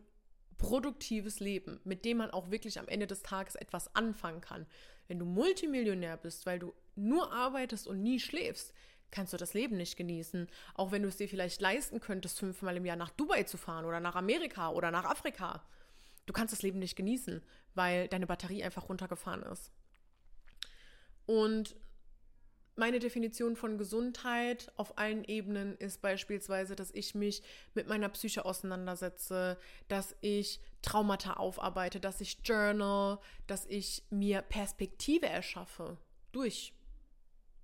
produktives 0.58 1.40
Leben, 1.40 1.80
mit 1.84 2.06
dem 2.06 2.18
man 2.18 2.32
auch 2.32 2.52
wirklich 2.52 2.80
am 2.80 2.88
Ende 2.88 3.08
des 3.08 3.24
Tages 3.24 3.56
etwas 3.56 3.96
anfangen 3.96 4.42
kann. 4.42 4.66
Wenn 5.08 5.20
du 5.20 5.26
Multimillionär 5.26 6.18
bist, 6.18 6.46
weil 6.46 6.60
du 6.60 6.74
nur 6.96 7.32
arbeitest 7.32 7.88
und 7.88 8.02
nie 8.02 8.20
schläfst, 8.20 8.74
kannst 9.12 9.34
du 9.34 9.38
das 9.38 9.54
Leben 9.54 9.78
nicht 9.78 9.96
genießen. 9.96 10.48
Auch 10.74 10.92
wenn 10.92 11.04
du 11.04 11.08
es 11.08 11.18
dir 11.18 11.30
vielleicht 11.30 11.62
leisten 11.62 12.00
könntest, 12.00 12.40
fünfmal 12.40 12.76
im 12.76 12.86
Jahr 12.86 12.98
nach 12.98 13.12
Dubai 13.12 13.44
zu 13.44 13.58
fahren 13.58 13.86
oder 13.86 14.00
nach 14.00 14.16
Amerika 14.16 14.70
oder 14.70 14.92
nach 14.92 15.06
Afrika. 15.06 15.64
Du 16.26 16.34
kannst 16.34 16.52
das 16.52 16.62
Leben 16.62 16.80
nicht 16.80 16.96
genießen, 16.96 17.42
weil 17.74 18.08
deine 18.10 18.28
Batterie 18.28 18.64
einfach 18.64 18.90
runtergefahren 18.90 19.44
ist. 19.44 19.72
Und 21.26 21.76
meine 22.78 23.00
Definition 23.00 23.56
von 23.56 23.78
Gesundheit 23.78 24.72
auf 24.76 24.98
allen 24.98 25.24
Ebenen 25.24 25.76
ist 25.78 26.02
beispielsweise, 26.02 26.76
dass 26.76 26.92
ich 26.92 27.16
mich 27.16 27.42
mit 27.74 27.88
meiner 27.88 28.10
Psyche 28.10 28.46
auseinandersetze, 28.46 29.58
dass 29.88 30.16
ich 30.22 30.60
Traumata 30.82 31.34
aufarbeite, 31.34 32.00
dass 32.00 32.22
ich 32.22 32.38
journal, 32.44 33.20
dass 33.48 33.66
ich 33.66 34.04
mir 34.10 34.42
Perspektive 34.42 35.28
erschaffe 35.28 35.98
durch 36.32 36.74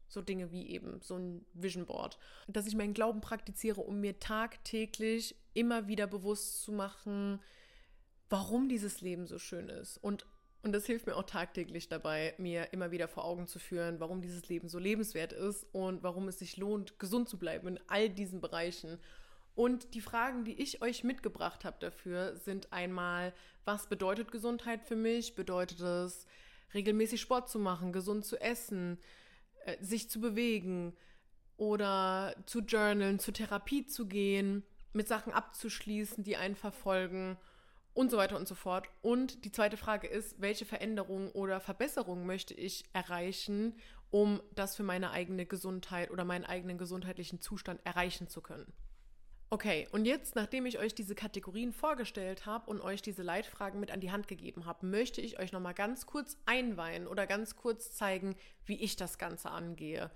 so 0.07 0.21
Dinge 0.21 0.51
wie 0.51 0.69
eben 0.69 1.01
so 1.01 1.15
ein 1.15 1.45
Vision 1.53 1.85
Board. 1.85 2.17
Dass 2.47 2.67
ich 2.67 2.75
meinen 2.75 2.93
Glauben 2.93 3.21
praktiziere, 3.21 3.81
um 3.81 3.99
mir 3.99 4.19
tagtäglich 4.19 5.35
immer 5.53 5.87
wieder 5.87 6.07
bewusst 6.07 6.63
zu 6.63 6.71
machen, 6.71 7.39
warum 8.29 8.69
dieses 8.69 9.01
Leben 9.01 9.27
so 9.27 9.39
schön 9.39 9.69
ist 9.69 9.97
und 9.97 10.25
und 10.63 10.71
das 10.71 10.85
hilft 10.85 11.07
mir 11.07 11.15
auch 11.15 11.23
tagtäglich 11.23 11.89
dabei, 11.89 12.33
mir 12.37 12.71
immer 12.71 12.91
wieder 12.91 13.09
vor 13.09 13.25
Augen 13.25 13.47
zu 13.47 13.59
führen, 13.59 13.99
warum 13.99 14.21
dieses 14.21 14.47
Leben 14.47 14.69
so 14.69 14.79
lebenswert 14.79 15.33
ist 15.33 15.65
und 15.73 16.03
warum 16.03 16.29
es 16.29 16.39
sich 16.39 16.55
lohnt, 16.55 16.97
gesund 16.99 17.27
zu 17.27 17.37
bleiben 17.37 17.67
in 17.67 17.79
all 17.87 18.09
diesen 18.09 18.39
Bereichen. 18.39 18.97
Und 19.55 19.93
die 19.93 20.01
Fragen, 20.01 20.45
die 20.45 20.53
ich 20.53 20.81
euch 20.81 21.03
mitgebracht 21.03 21.65
habe 21.65 21.75
dafür, 21.79 22.37
sind 22.37 22.71
einmal, 22.71 23.33
was 23.65 23.87
bedeutet 23.87 24.31
Gesundheit 24.31 24.83
für 24.83 24.95
mich? 24.95 25.35
Bedeutet 25.35 25.81
es, 25.81 26.25
regelmäßig 26.73 27.19
Sport 27.19 27.49
zu 27.49 27.59
machen, 27.59 27.91
gesund 27.91 28.25
zu 28.25 28.39
essen, 28.39 28.97
äh, 29.65 29.75
sich 29.83 30.09
zu 30.09 30.21
bewegen 30.21 30.95
oder 31.57 32.35
zu 32.45 32.61
journalen, 32.61 33.19
zur 33.19 33.33
Therapie 33.33 33.85
zu 33.85 34.07
gehen, 34.07 34.63
mit 34.93 35.09
Sachen 35.09 35.33
abzuschließen, 35.33 36.23
die 36.23 36.37
einen 36.37 36.55
verfolgen 36.55 37.37
und 37.93 38.11
so 38.11 38.17
weiter 38.17 38.37
und 38.37 38.47
so 38.47 38.55
fort. 38.55 38.87
Und 39.01 39.45
die 39.45 39.51
zweite 39.51 39.77
Frage 39.77 40.07
ist, 40.07 40.39
welche 40.41 40.65
Veränderungen 40.65 41.29
oder 41.31 41.59
Verbesserungen 41.59 42.25
möchte 42.25 42.53
ich 42.53 42.85
erreichen, 42.93 43.75
um 44.09 44.41
das 44.53 44.75
für 44.75 44.83
meine 44.83 45.11
eigene 45.11 45.45
Gesundheit 45.45 46.11
oder 46.11 46.25
meinen 46.25 46.45
eigenen 46.45 46.77
gesundheitlichen 46.77 47.41
Zustand 47.41 47.79
erreichen 47.85 48.27
zu 48.27 48.41
können. 48.41 48.71
Okay, 49.53 49.87
und 49.91 50.05
jetzt, 50.05 50.35
nachdem 50.35 50.65
ich 50.65 50.79
euch 50.79 50.95
diese 50.95 51.13
Kategorien 51.13 51.73
vorgestellt 51.73 52.47
habe 52.47 52.71
und 52.71 52.81
euch 52.81 53.03
diese 53.03 53.21
Leitfragen 53.21 53.79
mit 53.79 53.91
an 53.91 53.99
die 53.99 54.11
Hand 54.11 54.27
gegeben 54.27 54.65
habe, 54.65 54.87
möchte 54.87 55.21
ich 55.21 55.37
euch 55.37 55.51
nochmal 55.51 55.75
ganz 55.75 56.07
kurz 56.07 56.37
einweihen 56.47 57.05
oder 57.05 57.27
ganz 57.27 57.55
kurz 57.55 57.95
zeigen, 57.95 58.35
wie 58.65 58.81
ich 58.81 58.95
das 58.95 59.19
Ganze 59.19 59.51
angehe. 59.51 60.09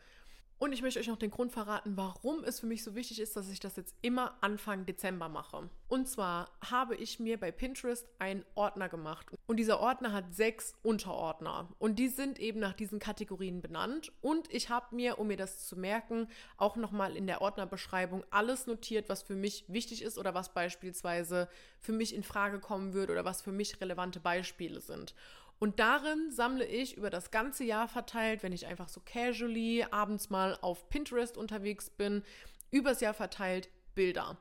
Und 0.59 0.71
ich 0.71 0.81
möchte 0.81 0.99
euch 0.99 1.07
noch 1.07 1.17
den 1.17 1.29
Grund 1.29 1.51
verraten, 1.51 1.95
warum 1.97 2.43
es 2.43 2.59
für 2.59 2.65
mich 2.65 2.83
so 2.83 2.95
wichtig 2.95 3.19
ist, 3.19 3.35
dass 3.35 3.49
ich 3.49 3.59
das 3.59 3.75
jetzt 3.75 3.93
immer 4.01 4.35
Anfang 4.41 4.87
Dezember 4.87 5.29
mache. 5.29 5.69
Und 5.87 6.09
zwar 6.09 6.49
habe 6.65 6.95
ich 6.95 7.19
mir 7.19 7.39
bei 7.39 7.51
Pinterest 7.51 8.07
einen 8.17 8.43
Ordner 8.55 8.89
gemacht. 8.89 9.27
Und 9.45 9.57
dieser 9.57 9.79
Ordner 9.79 10.13
hat 10.13 10.33
sechs 10.33 10.73
Unterordner. 10.81 11.69
Und 11.77 11.99
die 11.99 12.07
sind 12.07 12.39
eben 12.39 12.59
nach 12.59 12.73
diesen 12.73 12.97
Kategorien 12.97 13.61
benannt. 13.61 14.11
Und 14.21 14.51
ich 14.51 14.69
habe 14.69 14.95
mir, 14.95 15.19
um 15.19 15.27
mir 15.27 15.37
das 15.37 15.67
zu 15.67 15.75
merken, 15.75 16.27
auch 16.57 16.75
nochmal 16.75 17.15
in 17.15 17.27
der 17.27 17.41
Ordnerbeschreibung 17.41 18.23
alles 18.31 18.65
notiert, 18.65 19.09
was 19.09 19.21
für 19.21 19.35
mich 19.35 19.63
wichtig 19.67 20.01
ist 20.01 20.17
oder 20.17 20.33
was 20.33 20.55
beispielsweise 20.55 21.49
für 21.79 21.93
mich 21.93 22.15
in 22.15 22.23
Frage 22.23 22.59
kommen 22.59 22.93
würde 22.93 23.13
oder 23.13 23.25
was 23.25 23.43
für 23.43 23.51
mich 23.51 23.79
relevante 23.79 24.19
Beispiele 24.19 24.81
sind. 24.81 25.13
Und 25.59 25.79
darin 25.79 26.31
sammle 26.31 26.65
ich 26.65 26.97
über 26.97 27.09
das 27.09 27.31
ganze 27.31 27.63
Jahr 27.63 27.87
verteilt, 27.87 28.43
wenn 28.43 28.53
ich 28.53 28.67
einfach 28.67 28.89
so 28.89 29.01
casually 29.03 29.85
abends 29.89 30.29
mal 30.29 30.57
auf 30.61 30.89
Pinterest 30.89 31.37
unterwegs 31.37 31.89
bin, 31.89 32.23
übers 32.69 33.01
Jahr 33.01 33.13
verteilt 33.13 33.69
Bilder. 33.95 34.37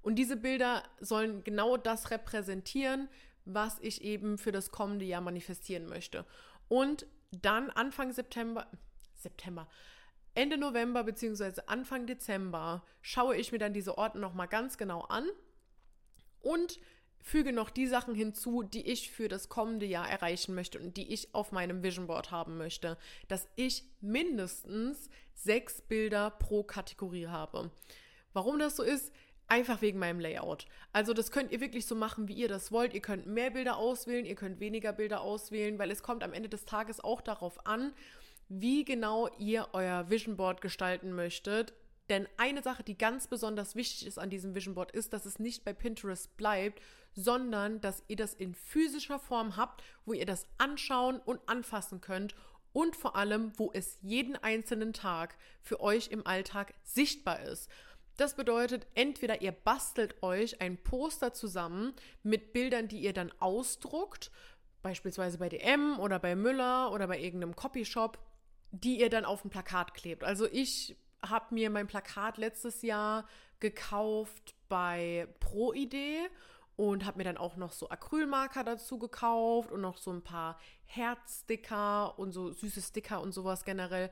Und 0.00 0.14
diese 0.14 0.36
Bilder 0.36 0.82
sollen 1.00 1.44
genau 1.44 1.76
das 1.76 2.10
repräsentieren, 2.10 3.08
was 3.44 3.78
ich 3.80 4.02
eben 4.02 4.38
für 4.38 4.52
das 4.52 4.70
kommende 4.70 5.04
Jahr 5.04 5.20
manifestieren 5.20 5.86
möchte. 5.86 6.24
Und 6.68 7.06
dann 7.30 7.70
Anfang 7.70 8.12
September, 8.12 8.66
September, 9.14 9.68
Ende 10.34 10.58
November 10.58 11.04
bzw. 11.04 11.62
Anfang 11.66 12.06
Dezember 12.06 12.84
schaue 13.02 13.36
ich 13.36 13.52
mir 13.52 13.58
dann 13.58 13.72
diese 13.72 13.98
Orte 13.98 14.18
nochmal 14.18 14.48
ganz 14.48 14.78
genau 14.78 15.00
an 15.02 15.26
und 16.40 16.78
füge 17.26 17.52
noch 17.52 17.70
die 17.70 17.88
Sachen 17.88 18.14
hinzu, 18.14 18.62
die 18.62 18.86
ich 18.86 19.10
für 19.10 19.26
das 19.26 19.48
kommende 19.48 19.84
Jahr 19.84 20.08
erreichen 20.08 20.54
möchte 20.54 20.78
und 20.78 20.96
die 20.96 21.12
ich 21.12 21.34
auf 21.34 21.50
meinem 21.50 21.82
Vision 21.82 22.06
Board 22.06 22.30
haben 22.30 22.56
möchte, 22.56 22.96
dass 23.26 23.48
ich 23.56 23.82
mindestens 24.00 25.10
sechs 25.34 25.82
Bilder 25.82 26.30
pro 26.30 26.62
Kategorie 26.62 27.26
habe. 27.26 27.72
Warum 28.32 28.60
das 28.60 28.76
so 28.76 28.84
ist? 28.84 29.12
Einfach 29.48 29.82
wegen 29.82 29.98
meinem 29.98 30.20
Layout. 30.20 30.66
Also 30.92 31.14
das 31.14 31.32
könnt 31.32 31.50
ihr 31.50 31.60
wirklich 31.60 31.86
so 31.86 31.96
machen, 31.96 32.28
wie 32.28 32.34
ihr 32.34 32.48
das 32.48 32.70
wollt. 32.70 32.94
Ihr 32.94 33.02
könnt 33.02 33.26
mehr 33.26 33.50
Bilder 33.50 33.76
auswählen, 33.76 34.24
ihr 34.24 34.36
könnt 34.36 34.60
weniger 34.60 34.92
Bilder 34.92 35.20
auswählen, 35.20 35.80
weil 35.80 35.90
es 35.90 36.04
kommt 36.04 36.22
am 36.22 36.32
Ende 36.32 36.48
des 36.48 36.64
Tages 36.64 37.00
auch 37.00 37.20
darauf 37.20 37.66
an, 37.66 37.92
wie 38.48 38.84
genau 38.84 39.28
ihr 39.38 39.66
euer 39.72 40.08
Vision 40.10 40.36
Board 40.36 40.60
gestalten 40.60 41.12
möchtet. 41.12 41.74
Denn 42.08 42.28
eine 42.36 42.62
Sache, 42.62 42.84
die 42.84 42.96
ganz 42.96 43.26
besonders 43.26 43.74
wichtig 43.74 44.06
ist 44.06 44.18
an 44.18 44.30
diesem 44.30 44.54
Vision 44.54 44.74
Board, 44.74 44.92
ist, 44.92 45.12
dass 45.12 45.26
es 45.26 45.38
nicht 45.38 45.64
bei 45.64 45.72
Pinterest 45.72 46.36
bleibt, 46.36 46.80
sondern 47.14 47.80
dass 47.80 48.04
ihr 48.08 48.16
das 48.16 48.34
in 48.34 48.54
physischer 48.54 49.18
Form 49.18 49.56
habt, 49.56 49.82
wo 50.04 50.12
ihr 50.12 50.26
das 50.26 50.46
anschauen 50.58 51.18
und 51.18 51.40
anfassen 51.48 52.00
könnt 52.00 52.34
und 52.72 52.94
vor 52.94 53.16
allem, 53.16 53.52
wo 53.56 53.70
es 53.72 53.98
jeden 54.02 54.36
einzelnen 54.36 54.92
Tag 54.92 55.36
für 55.62 55.80
euch 55.80 56.08
im 56.08 56.26
Alltag 56.26 56.74
sichtbar 56.84 57.40
ist. 57.40 57.70
Das 58.16 58.34
bedeutet, 58.34 58.86
entweder 58.94 59.42
ihr 59.42 59.52
bastelt 59.52 60.22
euch 60.22 60.60
ein 60.60 60.82
Poster 60.82 61.32
zusammen 61.32 61.94
mit 62.22 62.52
Bildern, 62.52 62.88
die 62.88 63.00
ihr 63.00 63.12
dann 63.12 63.32
ausdruckt, 63.40 64.30
beispielsweise 64.82 65.38
bei 65.38 65.48
DM 65.48 65.98
oder 65.98 66.18
bei 66.18 66.36
Müller 66.36 66.92
oder 66.92 67.08
bei 67.08 67.18
irgendeinem 67.18 67.56
Copyshop, 67.56 68.18
die 68.70 69.00
ihr 69.00 69.10
dann 69.10 69.24
auf 69.24 69.44
ein 69.44 69.50
Plakat 69.50 69.94
klebt. 69.94 70.22
Also 70.22 70.46
ich 70.46 70.96
habe 71.24 71.54
mir 71.54 71.70
mein 71.70 71.86
Plakat 71.86 72.38
letztes 72.38 72.82
Jahr 72.82 73.26
gekauft 73.60 74.54
bei 74.68 75.28
ProIdee 75.40 76.28
und 76.76 77.06
habe 77.06 77.18
mir 77.18 77.24
dann 77.24 77.38
auch 77.38 77.56
noch 77.56 77.72
so 77.72 77.88
Acrylmarker 77.88 78.64
dazu 78.64 78.98
gekauft 78.98 79.72
und 79.72 79.80
noch 79.80 79.96
so 79.96 80.12
ein 80.12 80.22
paar 80.22 80.58
Herzsticker 80.84 82.18
und 82.18 82.32
so 82.32 82.52
süße 82.52 82.82
Sticker 82.82 83.20
und 83.22 83.32
sowas 83.32 83.64
generell. 83.64 84.10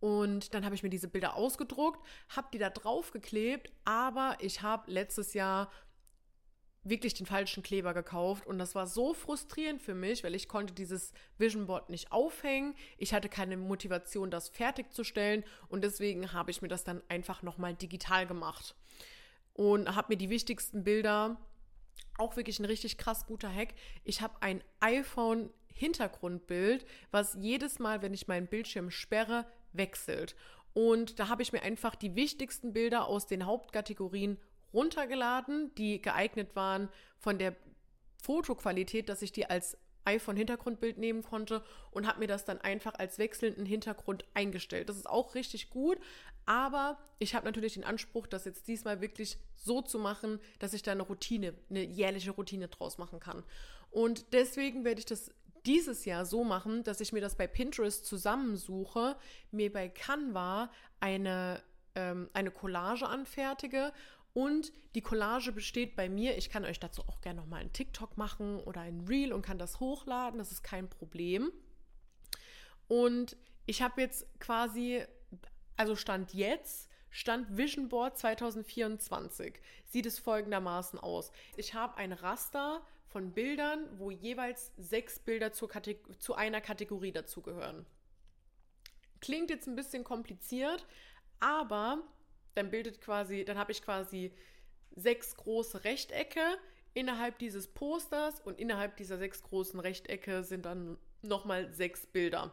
Und 0.00 0.54
dann 0.54 0.64
habe 0.64 0.76
ich 0.76 0.84
mir 0.84 0.90
diese 0.90 1.08
Bilder 1.08 1.34
ausgedruckt, 1.34 2.00
habe 2.28 2.48
die 2.52 2.58
da 2.58 2.70
drauf 2.70 3.10
geklebt, 3.10 3.72
aber 3.84 4.36
ich 4.38 4.62
habe 4.62 4.90
letztes 4.90 5.34
Jahr 5.34 5.70
wirklich 6.88 7.14
den 7.14 7.26
falschen 7.26 7.62
Kleber 7.62 7.94
gekauft 7.94 8.46
und 8.46 8.58
das 8.58 8.74
war 8.74 8.86
so 8.86 9.14
frustrierend 9.14 9.82
für 9.82 9.94
mich, 9.94 10.24
weil 10.24 10.34
ich 10.34 10.48
konnte 10.48 10.74
dieses 10.74 11.12
Vision 11.36 11.66
Board 11.66 11.90
nicht 11.90 12.12
aufhängen. 12.12 12.74
Ich 12.96 13.14
hatte 13.14 13.28
keine 13.28 13.56
Motivation, 13.56 14.30
das 14.30 14.48
fertigzustellen 14.48 15.44
und 15.68 15.82
deswegen 15.82 16.32
habe 16.32 16.50
ich 16.50 16.62
mir 16.62 16.68
das 16.68 16.84
dann 16.84 17.02
einfach 17.08 17.42
nochmal 17.42 17.74
digital 17.74 18.26
gemacht 18.26 18.74
und 19.54 19.94
habe 19.94 20.12
mir 20.12 20.16
die 20.16 20.30
wichtigsten 20.30 20.84
Bilder, 20.84 21.36
auch 22.16 22.36
wirklich 22.36 22.58
ein 22.60 22.64
richtig 22.64 22.96
krass 22.98 23.26
guter 23.26 23.52
Hack. 23.52 23.74
Ich 24.04 24.20
habe 24.20 24.40
ein 24.40 24.62
iPhone 24.80 25.50
Hintergrundbild, 25.72 26.86
was 27.10 27.36
jedes 27.40 27.78
Mal, 27.78 28.02
wenn 28.02 28.14
ich 28.14 28.28
meinen 28.28 28.48
Bildschirm 28.48 28.90
sperre, 28.90 29.46
wechselt. 29.72 30.34
Und 30.74 31.18
da 31.18 31.28
habe 31.28 31.42
ich 31.42 31.52
mir 31.52 31.62
einfach 31.62 31.94
die 31.96 32.14
wichtigsten 32.14 32.72
Bilder 32.72 33.06
aus 33.06 33.26
den 33.26 33.46
Hauptkategorien 33.46 34.38
runtergeladen, 34.72 35.74
die 35.76 36.00
geeignet 36.00 36.54
waren 36.56 36.88
von 37.18 37.38
der 37.38 37.56
Fotoqualität, 38.22 39.08
dass 39.08 39.22
ich 39.22 39.32
die 39.32 39.46
als 39.46 39.76
iPhone-Hintergrundbild 40.04 40.98
nehmen 40.98 41.22
konnte 41.22 41.62
und 41.90 42.06
habe 42.06 42.20
mir 42.20 42.26
das 42.26 42.44
dann 42.44 42.60
einfach 42.60 42.94
als 42.94 43.18
wechselnden 43.18 43.66
Hintergrund 43.66 44.24
eingestellt. 44.34 44.88
Das 44.88 44.96
ist 44.96 45.08
auch 45.08 45.34
richtig 45.34 45.70
gut, 45.70 45.98
aber 46.46 46.98
ich 47.18 47.34
habe 47.34 47.44
natürlich 47.44 47.74
den 47.74 47.84
Anspruch, 47.84 48.26
das 48.26 48.46
jetzt 48.46 48.68
diesmal 48.68 49.00
wirklich 49.00 49.36
so 49.54 49.82
zu 49.82 49.98
machen, 49.98 50.40
dass 50.58 50.72
ich 50.72 50.82
da 50.82 50.92
eine 50.92 51.02
Routine, 51.02 51.54
eine 51.68 51.84
jährliche 51.84 52.30
Routine 52.30 52.68
draus 52.68 52.96
machen 52.96 53.20
kann. 53.20 53.44
Und 53.90 54.32
deswegen 54.32 54.84
werde 54.84 55.00
ich 55.00 55.06
das 55.06 55.30
dieses 55.66 56.04
Jahr 56.04 56.24
so 56.24 56.44
machen, 56.44 56.84
dass 56.84 57.00
ich 57.00 57.12
mir 57.12 57.20
das 57.20 57.34
bei 57.34 57.46
Pinterest 57.46 58.06
zusammensuche, 58.06 59.16
mir 59.50 59.72
bei 59.72 59.88
Canva 59.88 60.70
eine, 61.00 61.62
ähm, 61.94 62.30
eine 62.32 62.50
Collage 62.50 63.06
anfertige 63.06 63.92
und 64.38 64.72
die 64.94 65.00
Collage 65.00 65.50
besteht 65.50 65.96
bei 65.96 66.08
mir, 66.08 66.38
ich 66.38 66.48
kann 66.48 66.64
euch 66.64 66.78
dazu 66.78 67.02
auch 67.08 67.20
gerne 67.22 67.40
nochmal 67.40 67.60
einen 67.60 67.72
TikTok 67.72 68.16
machen 68.16 68.60
oder 68.60 68.82
ein 68.82 69.00
Reel 69.00 69.32
und 69.32 69.42
kann 69.42 69.58
das 69.58 69.80
hochladen, 69.80 70.38
das 70.38 70.52
ist 70.52 70.62
kein 70.62 70.88
Problem. 70.88 71.50
Und 72.86 73.36
ich 73.66 73.82
habe 73.82 74.00
jetzt 74.00 74.28
quasi, 74.38 75.04
also 75.76 75.96
Stand 75.96 76.34
jetzt, 76.34 76.88
Stand 77.10 77.56
Vision 77.56 77.88
Board 77.88 78.16
2024, 78.16 79.58
sieht 79.86 80.06
es 80.06 80.20
folgendermaßen 80.20 81.00
aus. 81.00 81.32
Ich 81.56 81.74
habe 81.74 81.96
ein 81.96 82.12
Raster 82.12 82.86
von 83.08 83.32
Bildern, 83.32 83.88
wo 83.98 84.12
jeweils 84.12 84.70
sechs 84.76 85.18
Bilder 85.18 85.50
zu 85.50 85.68
einer 86.36 86.60
Kategorie 86.60 87.10
dazugehören. 87.10 87.86
Klingt 89.20 89.50
jetzt 89.50 89.66
ein 89.66 89.74
bisschen 89.74 90.04
kompliziert, 90.04 90.86
aber 91.40 92.04
dann 92.58 92.70
bildet 92.70 93.00
quasi, 93.00 93.44
dann 93.44 93.56
habe 93.56 93.72
ich 93.72 93.82
quasi 93.82 94.32
sechs 94.94 95.36
große 95.36 95.84
Rechtecke 95.84 96.40
innerhalb 96.94 97.38
dieses 97.38 97.68
Posters 97.68 98.40
und 98.40 98.58
innerhalb 98.58 98.96
dieser 98.96 99.18
sechs 99.18 99.42
großen 99.42 99.78
Rechtecke 99.80 100.42
sind 100.42 100.66
dann 100.66 100.98
nochmal 101.22 101.72
sechs 101.72 102.06
Bilder. 102.06 102.52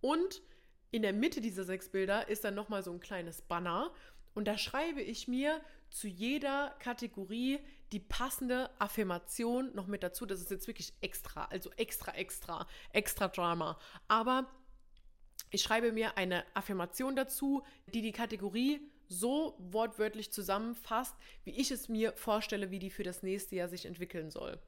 Und 0.00 0.42
in 0.90 1.02
der 1.02 1.12
Mitte 1.12 1.40
dieser 1.40 1.64
sechs 1.64 1.88
Bilder 1.88 2.28
ist 2.28 2.44
dann 2.44 2.54
nochmal 2.54 2.82
so 2.82 2.92
ein 2.92 3.00
kleines 3.00 3.42
Banner 3.42 3.92
und 4.34 4.46
da 4.46 4.58
schreibe 4.58 5.00
ich 5.00 5.28
mir 5.28 5.62
zu 5.90 6.08
jeder 6.08 6.76
Kategorie 6.78 7.58
die 7.92 8.00
passende 8.00 8.68
Affirmation 8.78 9.74
noch 9.74 9.86
mit 9.86 10.02
dazu. 10.02 10.26
Das 10.26 10.42
ist 10.42 10.50
jetzt 10.50 10.66
wirklich 10.66 10.92
extra, 11.00 11.46
also 11.46 11.70
extra, 11.76 12.12
extra, 12.12 12.66
extra 12.92 13.28
Drama. 13.28 13.78
Aber 14.08 14.46
ich 15.50 15.62
schreibe 15.62 15.90
mir 15.92 16.18
eine 16.18 16.44
Affirmation 16.54 17.16
dazu, 17.16 17.62
die 17.86 18.02
die 18.02 18.12
Kategorie 18.12 18.80
so 19.08 19.56
wortwörtlich 19.58 20.32
zusammenfasst, 20.32 21.14
wie 21.44 21.50
ich 21.50 21.70
es 21.70 21.88
mir 21.88 22.12
vorstelle, 22.12 22.70
wie 22.70 22.78
die 22.78 22.90
für 22.90 23.02
das 23.02 23.22
nächste 23.22 23.56
Jahr 23.56 23.68
sich 23.68 23.86
entwickeln 23.86 24.30
soll. 24.30 24.58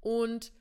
Und 0.00 0.52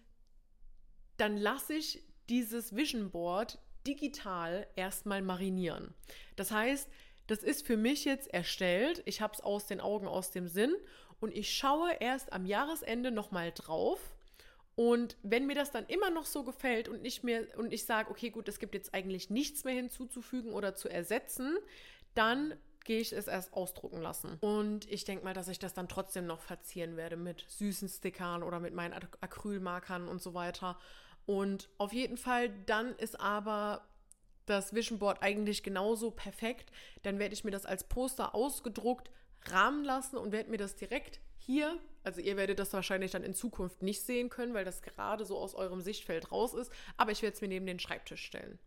dann 1.18 1.38
lasse 1.38 1.74
ich 1.74 2.04
dieses 2.30 2.76
Vision 2.76 3.12
Board 3.12 3.60
digital 3.86 4.68
erstmal 4.76 5.22
marinieren. 5.22 5.94
Das 6.36 6.52
heißt, 6.52 6.90
das 7.28 7.44
ist 7.44 7.66
für 7.66 7.78
mich 7.78 8.06
jetzt 8.06 8.34
erstellt. 8.34 9.02
Ich 9.06 9.22
habe 9.22 9.34
es 9.34 9.42
aus 9.42 9.68
den 9.68 9.82
Augen, 9.82 10.08
aus 10.08 10.32
dem 10.32 10.48
Sinn 10.48 10.76
und 11.20 11.36
ich 11.36 11.54
schaue 11.54 11.92
erst 12.00 12.34
am 12.34 12.46
Jahresende 12.46 13.12
nochmal 13.12 13.52
drauf. 13.54 14.00
Und 14.76 15.18
wenn 15.22 15.46
mir 15.46 15.56
das 15.56 15.72
dann 15.72 15.86
immer 15.88 16.10
noch 16.10 16.26
so 16.26 16.44
gefällt 16.44 16.88
und 16.88 17.02
nicht 17.02 17.24
mehr 17.24 17.48
und 17.58 17.74
ich 17.74 17.86
sage, 17.86 18.10
okay, 18.10 18.30
gut, 18.30 18.48
es 18.48 18.60
gibt 18.60 18.74
jetzt 18.74 18.94
eigentlich 18.94 19.30
nichts 19.30 19.64
mehr 19.64 19.76
hinzuzufügen 19.76 20.54
oder 20.54 20.76
zu 20.76 20.90
ersetzen, 20.90 21.58
dann 22.16 22.56
gehe 22.84 23.00
ich 23.00 23.14
es 23.14 23.28
erst 23.28 23.54
ausdrucken 23.54 24.02
lassen. 24.02 24.38
Und 24.42 24.90
ich 24.92 25.06
denke 25.06 25.24
mal, 25.24 25.34
dass 25.34 25.48
ich 25.48 25.60
das 25.60 25.74
dann 25.74 25.88
trotzdem 25.88 26.26
noch 26.26 26.42
verzieren 26.42 26.98
werde 26.98 27.18
mit 27.18 27.46
süßen 27.48 27.90
Stickern 27.90 28.44
oder 28.44 28.60
mit 28.60 28.74
meinen 28.74 28.94
Acrylmarkern 28.94 30.08
und 30.08 30.22
so 30.22 30.34
weiter. 30.34 30.78
Und 31.26 31.70
auf 31.78 31.94
jeden 31.94 32.18
Fall, 32.18 32.50
dann 32.66 32.96
ist 32.96 33.20
aber 33.20 33.88
das 34.46 34.74
Vision 34.74 35.00
Board 35.00 35.22
eigentlich 35.22 35.64
genauso 35.64 36.12
perfekt. 36.12 36.72
Dann 37.04 37.20
werde 37.20 37.34
ich 37.34 37.44
mir 37.44 37.52
das 37.52 37.66
als 37.66 37.84
Poster 37.84 38.36
ausgedruckt 38.36 39.12
rahmen 39.50 39.84
lassen 39.84 40.18
und 40.18 40.32
werde 40.32 40.50
mir 40.50 40.58
das 40.58 40.76
direkt 40.76 41.20
hier, 41.38 41.80
also 42.04 42.22
ihr 42.22 42.38
werdet 42.38 42.60
das 42.60 42.74
wahrscheinlich 42.74 43.12
dann 43.12 43.24
in 43.24 43.34
Zukunft 43.34 43.82
nicht 43.82 44.02
sehen 44.02 44.30
können, 44.30 44.54
weil 44.54 44.66
das 44.66 44.82
gerade 44.82 45.26
so 45.26 45.38
aus 45.38 45.56
eurem 45.56 45.82
Sichtfeld 45.82 46.32
raus 46.32 46.54
ist, 46.54 46.72
aber 46.98 47.12
ich 47.12 47.22
werde 47.22 47.36
es 47.36 47.42
mir 47.42 47.48
neben 47.48 47.66
den 47.66 47.80
Schreibtisch 47.80 48.24
stellen. 48.24 48.60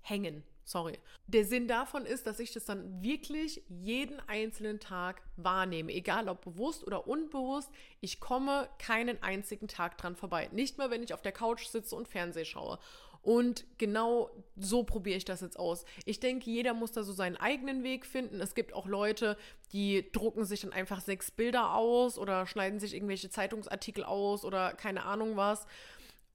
Hängen, 0.00 0.42
sorry. 0.66 0.98
Der 1.28 1.44
Sinn 1.44 1.68
davon 1.68 2.04
ist, 2.04 2.26
dass 2.26 2.40
ich 2.40 2.52
das 2.52 2.66
dann 2.66 3.02
wirklich 3.02 3.62
jeden 3.68 4.20
einzelnen 4.28 4.80
Tag 4.80 5.22
wahrnehme, 5.36 5.92
egal 5.92 6.28
ob 6.28 6.42
bewusst 6.42 6.84
oder 6.86 7.06
unbewusst. 7.06 7.70
Ich 8.00 8.20
komme 8.20 8.68
keinen 8.78 9.22
einzigen 9.22 9.68
Tag 9.68 9.96
dran 9.96 10.16
vorbei. 10.16 10.50
Nicht 10.52 10.76
mal, 10.76 10.90
wenn 10.90 11.02
ich 11.02 11.14
auf 11.14 11.22
der 11.22 11.32
Couch 11.32 11.66
sitze 11.66 11.96
und 11.96 12.08
Fernseh 12.08 12.44
schaue. 12.44 12.78
Und 13.22 13.64
genau 13.78 14.30
so 14.56 14.84
probiere 14.84 15.16
ich 15.16 15.24
das 15.24 15.40
jetzt 15.40 15.58
aus. 15.58 15.84
Ich 16.04 16.20
denke, 16.20 16.48
jeder 16.48 16.74
muss 16.74 16.92
da 16.92 17.02
so 17.02 17.12
seinen 17.12 17.36
eigenen 17.36 17.82
Weg 17.82 18.06
finden. 18.06 18.40
Es 18.40 18.54
gibt 18.54 18.72
auch 18.72 18.86
Leute, 18.86 19.36
die 19.72 20.12
drucken 20.12 20.44
sich 20.44 20.60
dann 20.60 20.72
einfach 20.72 21.00
sechs 21.00 21.32
Bilder 21.32 21.74
aus 21.74 22.18
oder 22.18 22.46
schneiden 22.46 22.78
sich 22.78 22.94
irgendwelche 22.94 23.28
Zeitungsartikel 23.28 24.04
aus 24.04 24.44
oder 24.44 24.74
keine 24.74 25.04
Ahnung 25.04 25.36
was 25.36 25.66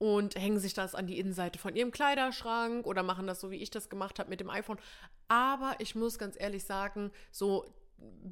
und 0.02 0.34
hängen 0.34 0.58
sich 0.58 0.74
das 0.74 0.96
an 0.96 1.06
die 1.06 1.20
Innenseite 1.20 1.60
von 1.60 1.76
ihrem 1.76 1.92
Kleiderschrank 1.92 2.86
oder 2.88 3.04
machen 3.04 3.28
das 3.28 3.38
so, 3.38 3.52
wie 3.52 3.62
ich 3.62 3.70
das 3.70 3.88
gemacht 3.88 4.18
habe 4.18 4.30
mit 4.30 4.40
dem 4.40 4.50
iPhone. 4.50 4.78
Aber 5.28 5.76
ich 5.78 5.94
muss 5.94 6.18
ganz 6.18 6.34
ehrlich 6.36 6.64
sagen, 6.64 7.12
so 7.30 7.72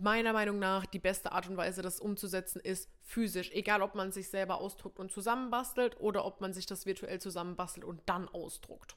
meiner 0.03 0.33
Meinung 0.33 0.59
nach 0.59 0.85
die 0.85 0.99
beste 0.99 1.31
Art 1.31 1.49
und 1.49 1.57
Weise, 1.57 1.81
das 1.81 2.01
umzusetzen, 2.01 2.61
ist 2.61 2.91
physisch. 3.03 3.53
Egal, 3.53 3.83
ob 3.83 3.95
man 3.95 4.11
sich 4.11 4.31
selber 4.31 4.61
ausdruckt 4.61 4.99
und 4.99 5.13
zusammenbastelt 5.13 6.01
oder 6.01 6.25
ob 6.25 6.41
man 6.41 6.53
sich 6.53 6.67
das 6.67 6.87
virtuell 6.87 7.21
zusammenbastelt 7.21 7.85
und 7.85 8.01
dann 8.07 8.27
ausdruckt. 8.27 8.97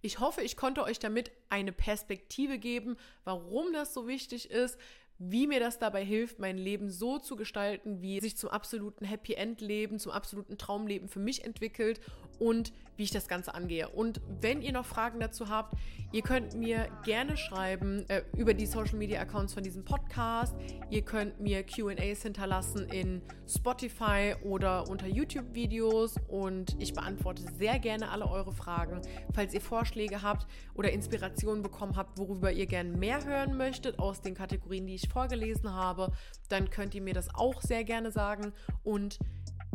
Ich 0.00 0.20
hoffe, 0.20 0.42
ich 0.42 0.56
konnte 0.56 0.84
euch 0.84 1.00
damit 1.00 1.32
eine 1.48 1.72
Perspektive 1.72 2.60
geben, 2.60 2.98
warum 3.24 3.72
das 3.72 3.92
so 3.92 4.06
wichtig 4.06 4.48
ist, 4.52 4.78
wie 5.22 5.46
mir 5.46 5.60
das 5.60 5.78
dabei 5.78 6.02
hilft, 6.02 6.38
mein 6.38 6.56
Leben 6.56 6.90
so 6.90 7.18
zu 7.18 7.36
gestalten, 7.36 8.00
wie 8.00 8.20
sich 8.20 8.38
zum 8.38 8.48
absoluten 8.48 9.04
Happy 9.04 9.34
End 9.34 9.60
Leben, 9.60 9.98
zum 9.98 10.12
absoluten 10.12 10.56
Traumleben 10.56 11.08
für 11.08 11.20
mich 11.20 11.44
entwickelt 11.44 12.00
und 12.40 12.72
wie 12.96 13.04
ich 13.04 13.10
das 13.10 13.28
Ganze 13.28 13.54
angehe. 13.54 13.88
Und 13.88 14.20
wenn 14.40 14.60
ihr 14.60 14.72
noch 14.72 14.84
Fragen 14.84 15.20
dazu 15.20 15.48
habt, 15.48 15.74
ihr 16.12 16.20
könnt 16.20 16.54
mir 16.54 16.88
gerne 17.02 17.38
schreiben 17.38 18.04
äh, 18.08 18.22
über 18.36 18.52
die 18.52 18.66
Social 18.66 18.96
Media 18.96 19.20
Accounts 19.20 19.54
von 19.54 19.62
diesem 19.62 19.86
Podcast. 19.86 20.54
Ihr 20.90 21.02
könnt 21.02 21.40
mir 21.40 21.62
QAs 21.62 22.22
hinterlassen 22.22 22.86
in 22.90 23.22
Spotify 23.48 24.34
oder 24.42 24.86
unter 24.88 25.06
YouTube-Videos 25.06 26.16
und 26.28 26.76
ich 26.78 26.92
beantworte 26.92 27.42
sehr 27.58 27.78
gerne 27.78 28.10
alle 28.10 28.26
eure 28.26 28.52
Fragen. 28.52 29.00
Falls 29.32 29.54
ihr 29.54 29.62
Vorschläge 29.62 30.20
habt 30.20 30.46
oder 30.74 30.92
Inspirationen 30.92 31.62
bekommen 31.62 31.96
habt, 31.96 32.18
worüber 32.18 32.52
ihr 32.52 32.66
gerne 32.66 32.90
mehr 32.90 33.24
hören 33.24 33.56
möchtet 33.56 33.98
aus 33.98 34.20
den 34.20 34.34
Kategorien, 34.34 34.86
die 34.86 34.96
ich 34.96 35.08
vorgelesen 35.08 35.72
habe, 35.72 36.12
dann 36.50 36.68
könnt 36.68 36.94
ihr 36.94 37.02
mir 37.02 37.14
das 37.14 37.34
auch 37.34 37.62
sehr 37.62 37.84
gerne 37.84 38.10
sagen 38.10 38.52
und 38.82 39.18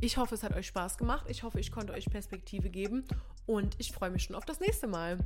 ich 0.02 0.18
hoffe, 0.18 0.36
es 0.36 0.44
hat 0.44 0.56
euch 0.56 0.68
Spaß 0.68 0.98
gemacht. 0.98 1.26
Ich 1.30 1.44
hoffe, 1.44 1.60
ich 1.60 1.72
konnte 1.72 1.94
euch 1.94 2.06
Perspektive 2.06 2.70
geben 2.70 3.06
und 3.46 3.76
ich 3.80 3.92
freue 3.92 4.10
mich 4.10 4.24
schon 4.24 4.36
auf 4.36 4.46
das 4.46 4.60
nächste 4.60 4.88
Mal. 4.88 5.18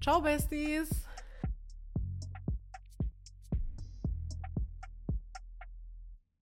Ciao, 0.00 0.20
Besties! 0.20 0.88